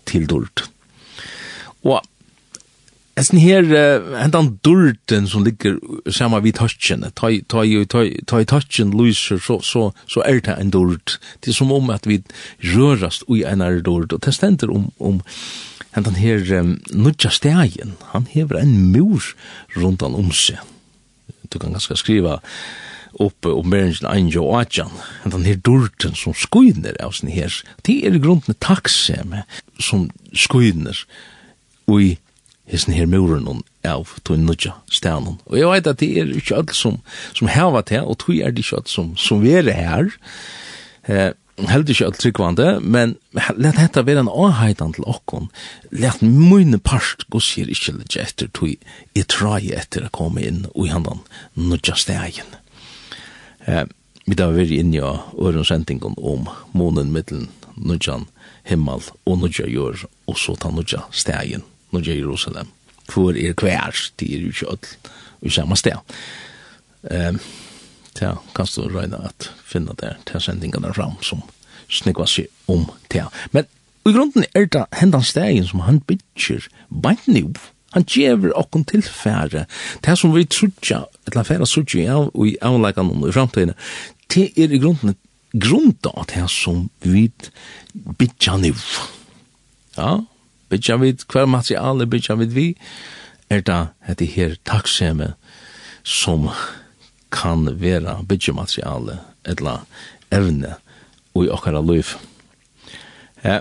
til 0.06 0.30
dård. 0.30 0.70
Og 1.84 2.02
Essen 3.20 3.42
her, 3.44 3.66
hentan 4.16 4.54
durten 4.64 5.26
som 5.28 5.44
ligger 5.44 5.76
sama 6.10 6.40
vid 6.40 6.56
touchen, 6.56 7.04
ta 7.12 7.28
i 8.40 8.46
touchen 8.48 8.94
lyser, 8.96 9.38
så, 9.38 9.60
så, 9.60 9.90
så 10.08 10.24
er 10.26 10.40
det 10.40 10.56
en 10.56 10.72
durt. 10.72 11.18
Det 11.44 11.52
er 11.52 11.58
som 11.58 11.74
om 11.76 11.92
at 11.92 12.08
vi 12.08 12.22
rørast 12.72 13.28
ui 13.28 13.44
en 13.44 13.62
er 13.62 13.82
durt, 13.84 14.16
og 14.16 14.24
det 14.24 14.34
stender 14.34 14.72
om, 14.72 14.88
om 15.00 15.20
hentan 15.92 16.16
her 16.16 16.40
um, 16.62 16.78
nudja 16.96 17.30
stegen, 17.36 17.98
han 18.14 18.30
hever 18.32 18.62
en 18.62 18.78
mur 18.94 19.34
rundan 19.76 20.16
om 20.16 20.32
seg. 20.32 20.64
Du 21.52 21.60
kan 21.60 21.76
ganske 21.76 22.00
skriva 22.00 22.40
oppe 23.20 23.52
om 23.54 23.70
Bergen 23.74 24.08
Anjo 24.10 24.46
og 24.48 24.62
Adjan, 24.62 24.94
den 25.26 25.46
her 25.48 25.60
durten 25.60 26.16
som 26.16 26.36
skuiner 26.38 26.96
av 27.04 27.16
sin 27.18 27.32
her, 27.34 27.54
det 27.88 28.00
er 28.06 28.16
i 28.16 28.24
grunden 28.24 28.58
takkseme 28.64 29.44
som 29.80 30.10
skuiner 30.34 31.06
i 31.92 32.16
hesten 32.72 32.96
her 32.96 33.10
muren 33.10 33.64
av 33.88 34.16
tog 34.24 34.40
nudja 34.40 34.78
stenen. 34.92 35.40
Og 35.50 35.60
jeg 35.60 35.72
vet 35.74 35.92
at 35.92 36.00
det 36.00 36.12
er 36.22 36.34
ikke 36.38 36.62
alt 36.62 36.74
som, 36.78 37.02
som 37.36 37.52
heva 37.52 37.84
til, 37.88 38.06
og 38.08 38.20
tog 38.22 38.38
er 38.38 38.54
det 38.54 38.64
ikke 38.64 38.82
alt 38.82 38.92
som, 38.92 39.14
som 39.20 39.44
er 39.44 39.68
her, 39.76 40.12
eh, 41.04 41.32
heldig 41.70 41.96
ikke 41.96 42.08
alt 42.08 42.20
tryggvande, 42.22 42.68
men 42.82 43.16
let 43.58 43.78
dette 43.78 44.06
være 44.06 44.24
en 44.24 44.32
avheitan 44.32 44.96
til 44.96 45.06
okkon. 45.10 45.50
Let 45.92 46.24
mine 46.24 46.80
part 46.80 47.28
gå 47.30 47.42
sier 47.44 47.70
ikke 47.70 47.98
litt 48.00 48.18
etter 48.20 48.50
tog 48.56 48.72
i 48.72 49.26
trai 49.28 49.74
etter 49.76 50.08
å 50.08 50.14
komme 50.16 50.44
inn 50.46 50.66
og 50.74 50.88
i 50.88 50.94
handan 50.94 51.24
nudja 51.60 51.98
stegen. 52.00 52.58
Eh, 53.68 53.84
vi 54.26 54.36
da 54.38 54.52
var 54.52 54.72
inne 54.72 54.98
i 54.98 55.02
øren 55.02 55.66
sendingen 55.66 56.16
om 56.18 56.48
månen 56.74 57.12
middelen, 57.12 57.50
nudjan 57.76 58.28
himmel 58.64 59.02
og 59.26 59.40
nudja 59.42 59.68
jord, 59.68 60.06
og 60.28 60.38
så 60.38 60.56
ta 60.56 60.70
nudja 60.70 61.04
stegen, 61.12 61.64
nudja 61.92 62.16
Jerusalem. 62.16 62.70
For 63.10 63.36
er 63.36 63.54
kvær, 63.58 63.98
de 64.20 64.30
er 64.36 64.46
jo 64.46 64.54
ikke 64.54 64.70
alt 64.72 65.12
i 65.42 65.50
samme 65.50 65.76
sted. 65.76 65.98
Eh, 67.10 67.34
ja, 68.22 68.36
kan 68.56 68.70
du 68.76 68.88
røyne 68.88 69.20
at 69.26 69.52
finne 69.66 69.96
der, 70.00 70.20
til 70.26 70.42
sendingene 70.42 70.94
fram 70.94 71.18
som 71.26 71.42
snikva 71.92 72.28
seg 72.30 72.48
om 72.72 72.86
det. 73.12 73.26
Men 73.52 73.68
i 74.08 74.14
grunden 74.14 74.46
er 74.56 74.66
det 74.66 74.86
hendan 74.98 75.24
stegen 75.26 75.68
som 75.68 75.84
han 75.86 76.00
bytjer 76.08 76.68
beint 76.90 77.28
nu, 77.28 77.52
Han 77.92 78.06
gjever 78.08 78.54
okkon 78.56 78.86
tilfære. 78.88 79.66
Det 80.06 80.18
som 80.18 80.36
vi 80.36 80.46
trutja, 80.46 81.04
eller 81.28 81.44
færa 81.48 81.68
trutja 81.68 82.00
i 82.00 82.08
og 82.12 82.48
i 82.48 82.58
avleikan 82.62 83.12
og 83.12 83.28
i 83.30 83.36
framtiden, 83.36 83.74
det 84.32 84.52
er 84.56 84.72
i 84.72 84.80
grunden 84.80 85.16
grunda 85.52 86.12
av 86.16 86.30
det 86.32 86.46
som 86.52 86.90
vi 87.04 87.30
bytja 87.94 88.58
nu. 88.58 88.72
Ja, 89.98 90.22
bytja 90.72 90.98
vid 91.02 91.26
hver 91.28 91.46
materiale, 91.46 92.08
bytja 92.08 92.38
vid 92.40 92.56
vi, 92.56 92.68
er 93.52 93.64
da 93.68 93.92
hette 94.08 94.26
her 94.26 94.56
takkseme 94.64 95.34
som 96.08 96.48
kan 97.32 97.68
vera 97.82 98.22
bytja 98.24 98.56
materiale, 98.56 99.20
eller 99.44 99.84
evne, 100.32 100.78
og 101.36 101.46
i 101.46 101.52
okkara 101.52 101.84
liv. 101.84 102.16
Ja, 103.44 103.60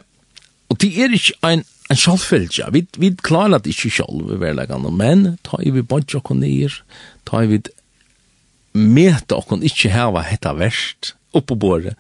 og 0.71 0.79
det 0.79 0.95
er 0.95 1.15
ikke 1.15 1.39
ein 1.43 1.65
en 1.91 1.99
sjálvfylgja. 1.99 2.71
Vi, 2.71 2.85
vi 3.03 3.15
klarar 3.19 3.63
det 3.63 3.75
ikke 3.75 3.91
sjálf 3.99 4.31
i 4.31 4.39
verlegene, 4.39 4.93
men 4.95 5.25
ta 5.47 5.59
i 5.63 5.73
vi 5.75 5.83
bodja 5.83 6.21
okkur 6.21 6.39
nir, 6.39 6.77
ta 7.27 7.43
i 7.43 7.51
vi 7.51 7.63
meta 8.79 9.41
okkur 9.41 9.65
ikke 9.67 9.91
heva 9.91 10.23
hetta 10.23 10.55
verst 10.59 11.15
oppå 11.35 11.57
båret. 11.59 11.99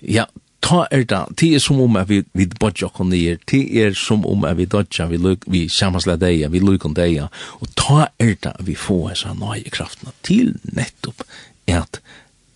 Ja, 0.00 0.24
ta 0.64 0.86
er 0.88 1.04
da, 1.08 1.26
det 1.36 1.50
er 1.58 1.60
som 1.60 1.82
om 1.84 2.00
vi, 2.08 2.22
vi 2.32 2.48
bodja 2.48 2.88
okkur 2.88 3.10
nir, 3.10 3.36
det 3.52 3.62
er 3.82 3.92
som 3.98 4.24
om 4.28 4.48
vi 4.56 4.68
dodja, 4.72 5.10
vi, 5.12 5.20
luk, 5.20 5.44
vi 5.52 5.66
samansla 5.68 6.16
deia, 6.20 6.48
vi 6.48 6.64
lukon 6.64 6.96
deia, 6.96 7.28
og 7.60 7.76
ta 7.76 8.08
er 8.16 8.38
da 8.40 8.56
vi 8.64 8.78
få 8.78 9.02
hessa 9.10 9.36
nøye 9.36 9.68
kraftna 9.68 10.16
til 10.24 10.56
nettopp 10.72 11.26
at 11.68 12.00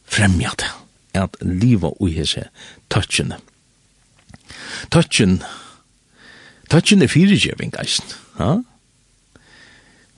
fremja 0.08 0.56
det, 0.56 0.72
at 1.20 1.36
liva 1.44 1.92
ui 2.00 2.14
hese 2.16 2.48
touchene. 2.88 3.36
Touchen, 4.88 5.40
touchen 5.42 5.66
touchen 6.70 7.02
er 7.02 7.12
fyrirgeving, 7.12 7.74
eisen. 7.80 8.16
Ja? 8.38 8.58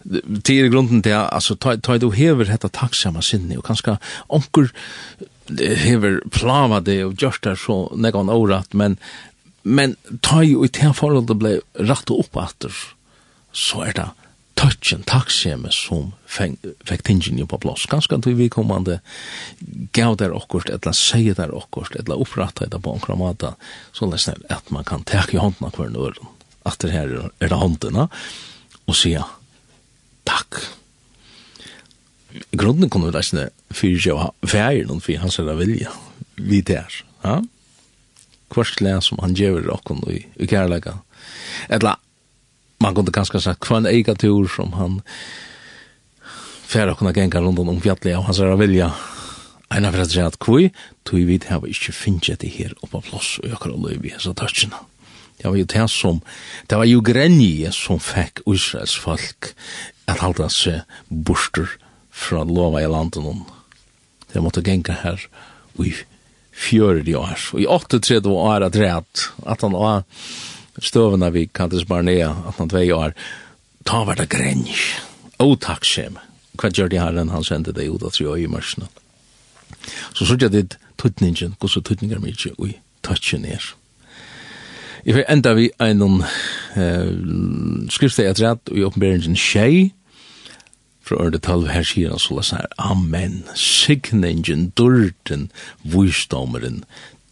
Det 0.05 0.57
er 0.57 0.71
grunden 0.73 1.03
til, 1.05 1.17
altså, 1.19 1.57
ta, 1.61 1.77
ta 1.77 1.99
du 2.01 2.11
hever 2.17 2.49
hetta 2.49 2.71
takksamma 2.73 3.23
sinni, 3.25 3.59
og 3.61 3.67
kanskje 3.69 3.99
onkur 4.33 4.71
hever 5.59 6.21
plava 6.33 6.81
det 6.85 7.01
og 7.05 7.19
gjørst 7.21 7.45
det 7.49 7.57
så 7.65 7.83
negan 7.99 8.31
årat, 8.33 8.73
men, 8.75 8.97
men 9.63 9.97
ta 10.25 10.45
jo 10.47 10.65
i 10.65 10.73
det 10.73 10.95
forholdet 10.97 11.37
blei 11.41 11.59
rett 11.75 12.13
og 12.13 12.25
opp 12.25 12.41
atter, 12.41 12.75
så 13.53 13.85
er 13.89 13.97
det 13.99 14.09
touchen, 14.61 15.05
takksamme 15.09 15.71
som 15.73 16.11
fikk 16.29 17.05
tingene 17.07 17.47
på 17.49 17.59
plass. 17.63 17.87
Ganske 17.91 18.17
at 18.17 18.29
vi 18.29 18.51
kommande 18.53 18.99
gav 19.97 20.19
der 20.21 20.35
okkurst 20.37 20.71
eller 20.73 20.97
sier 20.97 21.37
der 21.39 21.55
okkurst 21.57 21.97
eller 21.97 22.21
opprattet 22.21 22.73
det 22.73 22.83
på 22.85 22.95
en 22.95 23.05
kramata, 23.05 23.55
så 23.97 24.09
lest 24.11 24.29
at 24.53 24.71
man 24.75 24.85
kan 24.85 25.07
teke 25.09 25.39
i 25.39 25.41
hånden 25.41 25.69
av 25.69 25.77
hver 25.79 25.93
nøren 25.95 26.37
at 26.67 26.79
det 26.83 26.93
her 26.93 27.13
er 27.41 27.49
det 27.49 27.59
hånden, 27.59 27.97
og 28.01 28.97
sier 28.97 29.27
takk. 30.29 30.61
Grunden 32.55 32.91
kunne 32.91 33.11
vi 33.11 33.17
lese 33.17 33.49
fyrir 33.75 34.05
jo 34.05 34.19
feir 34.47 34.87
noen 34.87 35.03
fyrir 35.03 35.25
hans 35.25 35.41
herre 35.41 35.57
vilja, 35.59 35.93
vi 36.37 36.61
der, 36.67 37.01
ja? 37.25 37.41
Kvart 38.51 38.81
lær 38.83 39.03
som 39.05 39.21
han 39.23 39.37
gjør 39.39 39.71
okken 39.77 40.03
i, 40.11 40.25
i 40.43 40.47
kærleika. 40.51 40.97
Etla, 41.71 41.95
man 42.83 42.97
kunne 42.97 43.15
kanskje 43.15 43.43
sagt, 43.45 43.67
hva 43.67 43.79
en 43.79 43.91
ega 43.91 44.17
tur 44.19 44.49
som 44.51 44.75
han 44.79 44.99
fer 46.71 46.91
okken 46.91 47.13
genga 47.15 47.43
rundt 47.43 47.63
om 47.63 47.83
fjallet 47.83 48.17
og 48.19 48.27
hans 48.29 48.43
herre 48.43 48.59
vilja, 48.59 48.91
Eina 49.71 49.93
fyrir 49.95 50.25
at 50.27 50.41
kvui, 50.43 50.73
tui 51.07 51.23
vit 51.29 51.45
hava 51.47 51.69
ikkje 51.71 51.93
finnje 51.95 52.35
det 52.43 52.49
her 52.57 52.73
oppa 52.83 52.99
plås 53.07 53.37
og 53.39 53.53
jakkar 53.53 53.77
og 53.77 53.85
løyvi 53.85 54.11
hessa 54.11 54.33
tøtjina. 54.35 54.81
Det 55.41 55.49
var 55.49 55.57
jo 55.57 55.69
det 55.73 55.87
som, 55.89 56.21
det 56.69 56.77
var 56.77 56.89
jo 56.89 57.01
grenje 57.01 57.73
som 57.73 58.01
fekk 58.03 58.43
Israels 58.45 58.97
folk 59.01 59.55
at 60.11 60.21
halda 60.21 60.51
seg 60.53 60.83
borster 61.09 61.71
fra 62.11 62.45
lova 62.45 62.83
i 62.83 62.91
landet 62.91 63.23
noen. 63.25 63.47
Det 64.33 64.43
måtte 64.45 64.65
genga 64.67 64.99
her 65.03 65.23
i 65.81 65.95
fjördi 66.61 67.15
år, 67.17 67.39
og 67.55 67.63
i 67.63 67.69
8-3 67.71 68.21
år 68.29 68.67
at 68.67 68.77
rett, 68.77 69.29
at 69.49 69.63
han 69.65 69.73
var 69.73 70.05
støvende 70.81 71.31
vi 71.33 71.47
Kantis 71.47 71.87
Barnea, 71.89 72.35
at 72.49 72.61
han 72.61 72.69
tvei 72.69 72.91
år, 72.93 73.15
ta 73.89 74.03
var 74.05 74.21
det 74.21 74.29
grenj, 74.33 74.69
otakkskjem, 75.41 76.19
hva 76.61 76.69
gjør 76.69 76.93
de 76.93 77.01
herren 77.01 77.33
han 77.33 77.47
sendte 77.47 77.73
deg 77.73 77.95
ut 77.95 78.05
av 78.05 78.13
tre 78.13 78.29
øye 78.29 78.45
i 78.45 78.51
mørsene. 78.51 78.91
Så 80.13 80.27
sørg 80.29 80.45
jeg 80.45 80.53
ditt 80.53 80.77
tøtningen, 81.01 81.57
gos 81.61 81.79
og 81.81 81.87
tøtninger 81.89 82.21
mykje, 82.21 82.53
og 82.59 82.75
i 82.75 82.77
tuttningen 83.07 83.55
er. 83.57 83.71
Jeg 85.07 85.17
vil 85.17 85.25
enda 85.33 85.55
vi 85.57 85.71
en 85.81 86.03
uh, 86.05 87.87
skriftsteg 87.93 88.29
at 88.29 88.43
rett 88.43 88.73
i 88.75 88.85
oppenberingen 88.85 89.39
tjei, 89.39 89.93
fra 91.01 91.25
ørde 91.25 91.41
tolv 91.43 91.71
her 91.73 91.87
sier 91.87 92.13
han 92.13 92.23
så 92.23 92.37
la 92.37 92.45
seg 92.47 92.61
her, 92.61 92.75
Amen, 92.93 93.41
signingen, 93.59 94.69
dørden, 94.79 95.49
vysdomeren, 95.83 96.85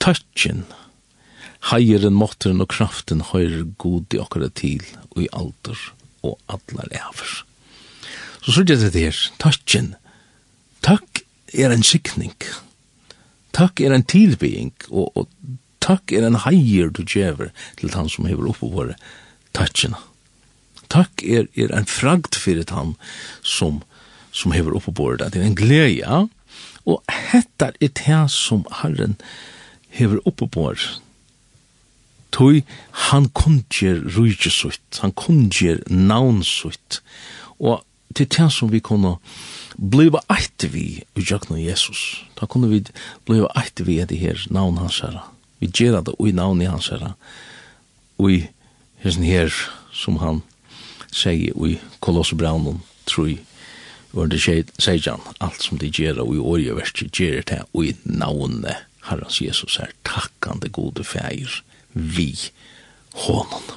tøtjen, 0.02 0.64
heieren, 1.70 2.16
måtteren 2.16 2.64
og 2.64 2.70
kraften 2.72 3.22
høyre 3.32 3.66
god 3.78 4.16
i 4.16 4.22
akkurat 4.22 4.56
til, 4.58 4.82
og 5.12 5.22
i 5.26 5.30
alder 5.36 5.84
og 6.26 6.38
allar 6.50 6.90
efer. 6.90 7.44
Så 8.42 8.56
sier 8.56 8.72
jeg 8.72 8.94
det 8.94 9.04
her, 9.10 9.22
tøtjen, 9.42 9.92
takk 10.82 11.22
er 11.52 11.74
en 11.74 11.84
signing, 11.86 12.34
takk 13.52 13.84
er 13.84 13.94
en 13.94 14.06
tilbying, 14.08 14.72
og, 14.88 15.12
og 15.12 15.28
takk 15.88 16.12
er 16.12 16.26
en 16.28 16.38
heier 16.44 16.92
du 16.92 17.02
djever 17.02 17.50
til 17.80 17.94
han 17.96 18.10
som 18.12 18.28
hever 18.28 18.50
oppe 18.50 18.68
våre 18.72 18.96
takkina. 19.56 20.00
Takk 20.92 21.24
er, 21.24 21.48
er 21.56 21.72
en 21.76 21.88
fragd 21.88 22.36
fyrir 22.38 22.68
han 22.72 22.94
som, 23.42 23.82
som 24.32 24.54
hever 24.56 24.76
oppe 24.76 24.94
våre 24.96 25.18
det. 25.20 25.32
Det 25.34 25.42
er 25.42 25.50
en 25.50 25.58
glede, 25.58 26.22
og 26.88 27.02
hettar 27.32 27.76
er 27.84 27.92
det 27.92 28.22
som 28.32 28.64
Herren 28.80 29.18
hever 29.92 30.22
oppe 30.28 30.48
våre 30.54 30.96
Tui, 32.28 32.60
han 33.08 33.30
kunngjør 33.32 34.02
rujtjesutt, 34.12 34.98
han 35.00 35.14
kunngjør 35.16 35.80
navnsutt, 35.88 37.00
og 37.56 37.80
til 38.14 38.28
det 38.28 38.50
som 38.52 38.68
vi 38.72 38.82
kunne 38.84 39.14
bliva 39.78 40.20
eit 40.32 40.66
vi 40.72 41.00
i 41.00 41.64
Jesus. 41.64 42.24
Da 42.36 42.46
kunne 42.46 42.68
vi 42.68 42.84
bliva 43.24 43.48
eit 43.56 43.80
vi 43.86 44.00
i 44.00 44.20
her 44.20 44.46
navn 44.50 44.76
hans 44.76 45.00
herra. 45.00 45.24
Vi 45.58 45.70
gjør 45.70 46.00
det 46.06 46.14
i 46.20 46.32
navn 46.32 46.62
i 46.62 46.70
hans 46.70 46.90
herre. 46.92 47.14
Og 48.18 48.32
i 48.32 48.38
hessen 49.02 49.26
her, 49.26 49.52
som 49.92 50.18
han 50.22 50.42
sier 51.14 51.54
i 51.66 51.78
Kolossebraunen, 52.04 52.82
tror 53.08 53.30
jeg, 53.32 53.42
var 54.12 54.30
det 54.32 54.40
sier 54.40 55.18
alt 55.44 55.62
som 55.62 55.78
de 55.78 55.90
gjør 55.92 56.22
og 56.24 56.34
i 56.34 56.44
årige 56.52 56.76
verset 56.78 57.12
gjør 57.12 57.42
det 57.50 57.58
og 57.74 57.90
i 57.90 57.96
navnet 58.04 58.86
Herrens 59.08 59.40
Jesus 59.40 59.78
er 59.80 59.92
takkande 60.04 60.70
gode 60.72 61.04
feir 61.04 61.60
vi 61.92 62.32
hånden. 63.24 63.76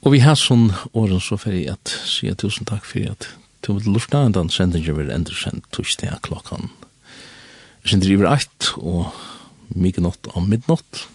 Og 0.00 0.14
vi 0.14 0.22
har 0.24 0.36
sånn 0.38 0.70
åren 0.96 1.20
så 1.20 1.36
ferdig 1.40 1.66
at 1.72 1.92
sier 2.08 2.36
tusen 2.38 2.68
takk 2.68 2.86
for 2.88 3.12
at 3.12 3.28
du 3.60 3.74
vil 3.76 3.92
lufta 3.96 4.22
en 4.24 4.36
den 4.36 4.52
sendingen 4.52 4.96
vil 4.96 5.12
endre 5.12 5.36
sendt 5.36 5.68
torsdag 5.76 6.22
klokkan. 6.24 6.70
Jeg 7.84 7.94
sender 7.94 8.28
eit 8.32 8.70
og 8.80 9.12
mykje 9.70 9.82
mikenott 9.82 10.30
og 10.34 10.48
midnott. 10.48 11.06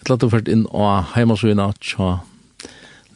Et 0.00 0.10
latt 0.10 0.22
du 0.22 0.30
fyrt 0.30 0.48
inn 0.48 0.66
og 0.70 1.12
heimasugina 1.14 1.72
tja 1.82 2.20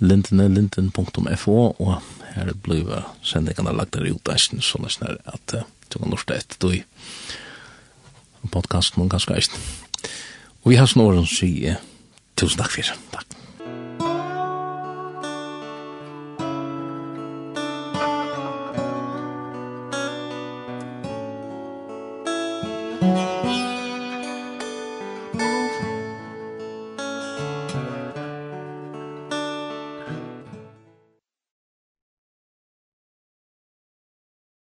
lintene, 0.01 0.49
linten.fo 0.49 1.59
og 1.79 1.93
her 2.35 2.49
er 2.49 2.63
blivet 2.65 3.27
sendingene 3.27 3.75
lagt 3.77 3.95
der 3.97 4.07
i 4.07 4.15
utdeisen 4.15 4.63
sånn 4.65 4.89
er 5.07 5.19
at 5.27 5.57
du 5.91 5.99
kan 5.99 6.11
norske 6.11 6.37
etter 6.37 6.61
du 6.63 6.79
i 6.79 6.85
podcasten 8.51 9.03
og 9.03 9.11
ganske 9.13 9.35
eisen. 9.37 9.59
Og 10.63 10.73
vi 10.73 10.81
har 10.81 10.89
snåren 10.91 11.27
sier 11.29 11.81
tusen 12.39 12.63
takk 12.63 12.79
for. 12.79 12.97
Takk. 13.17 13.40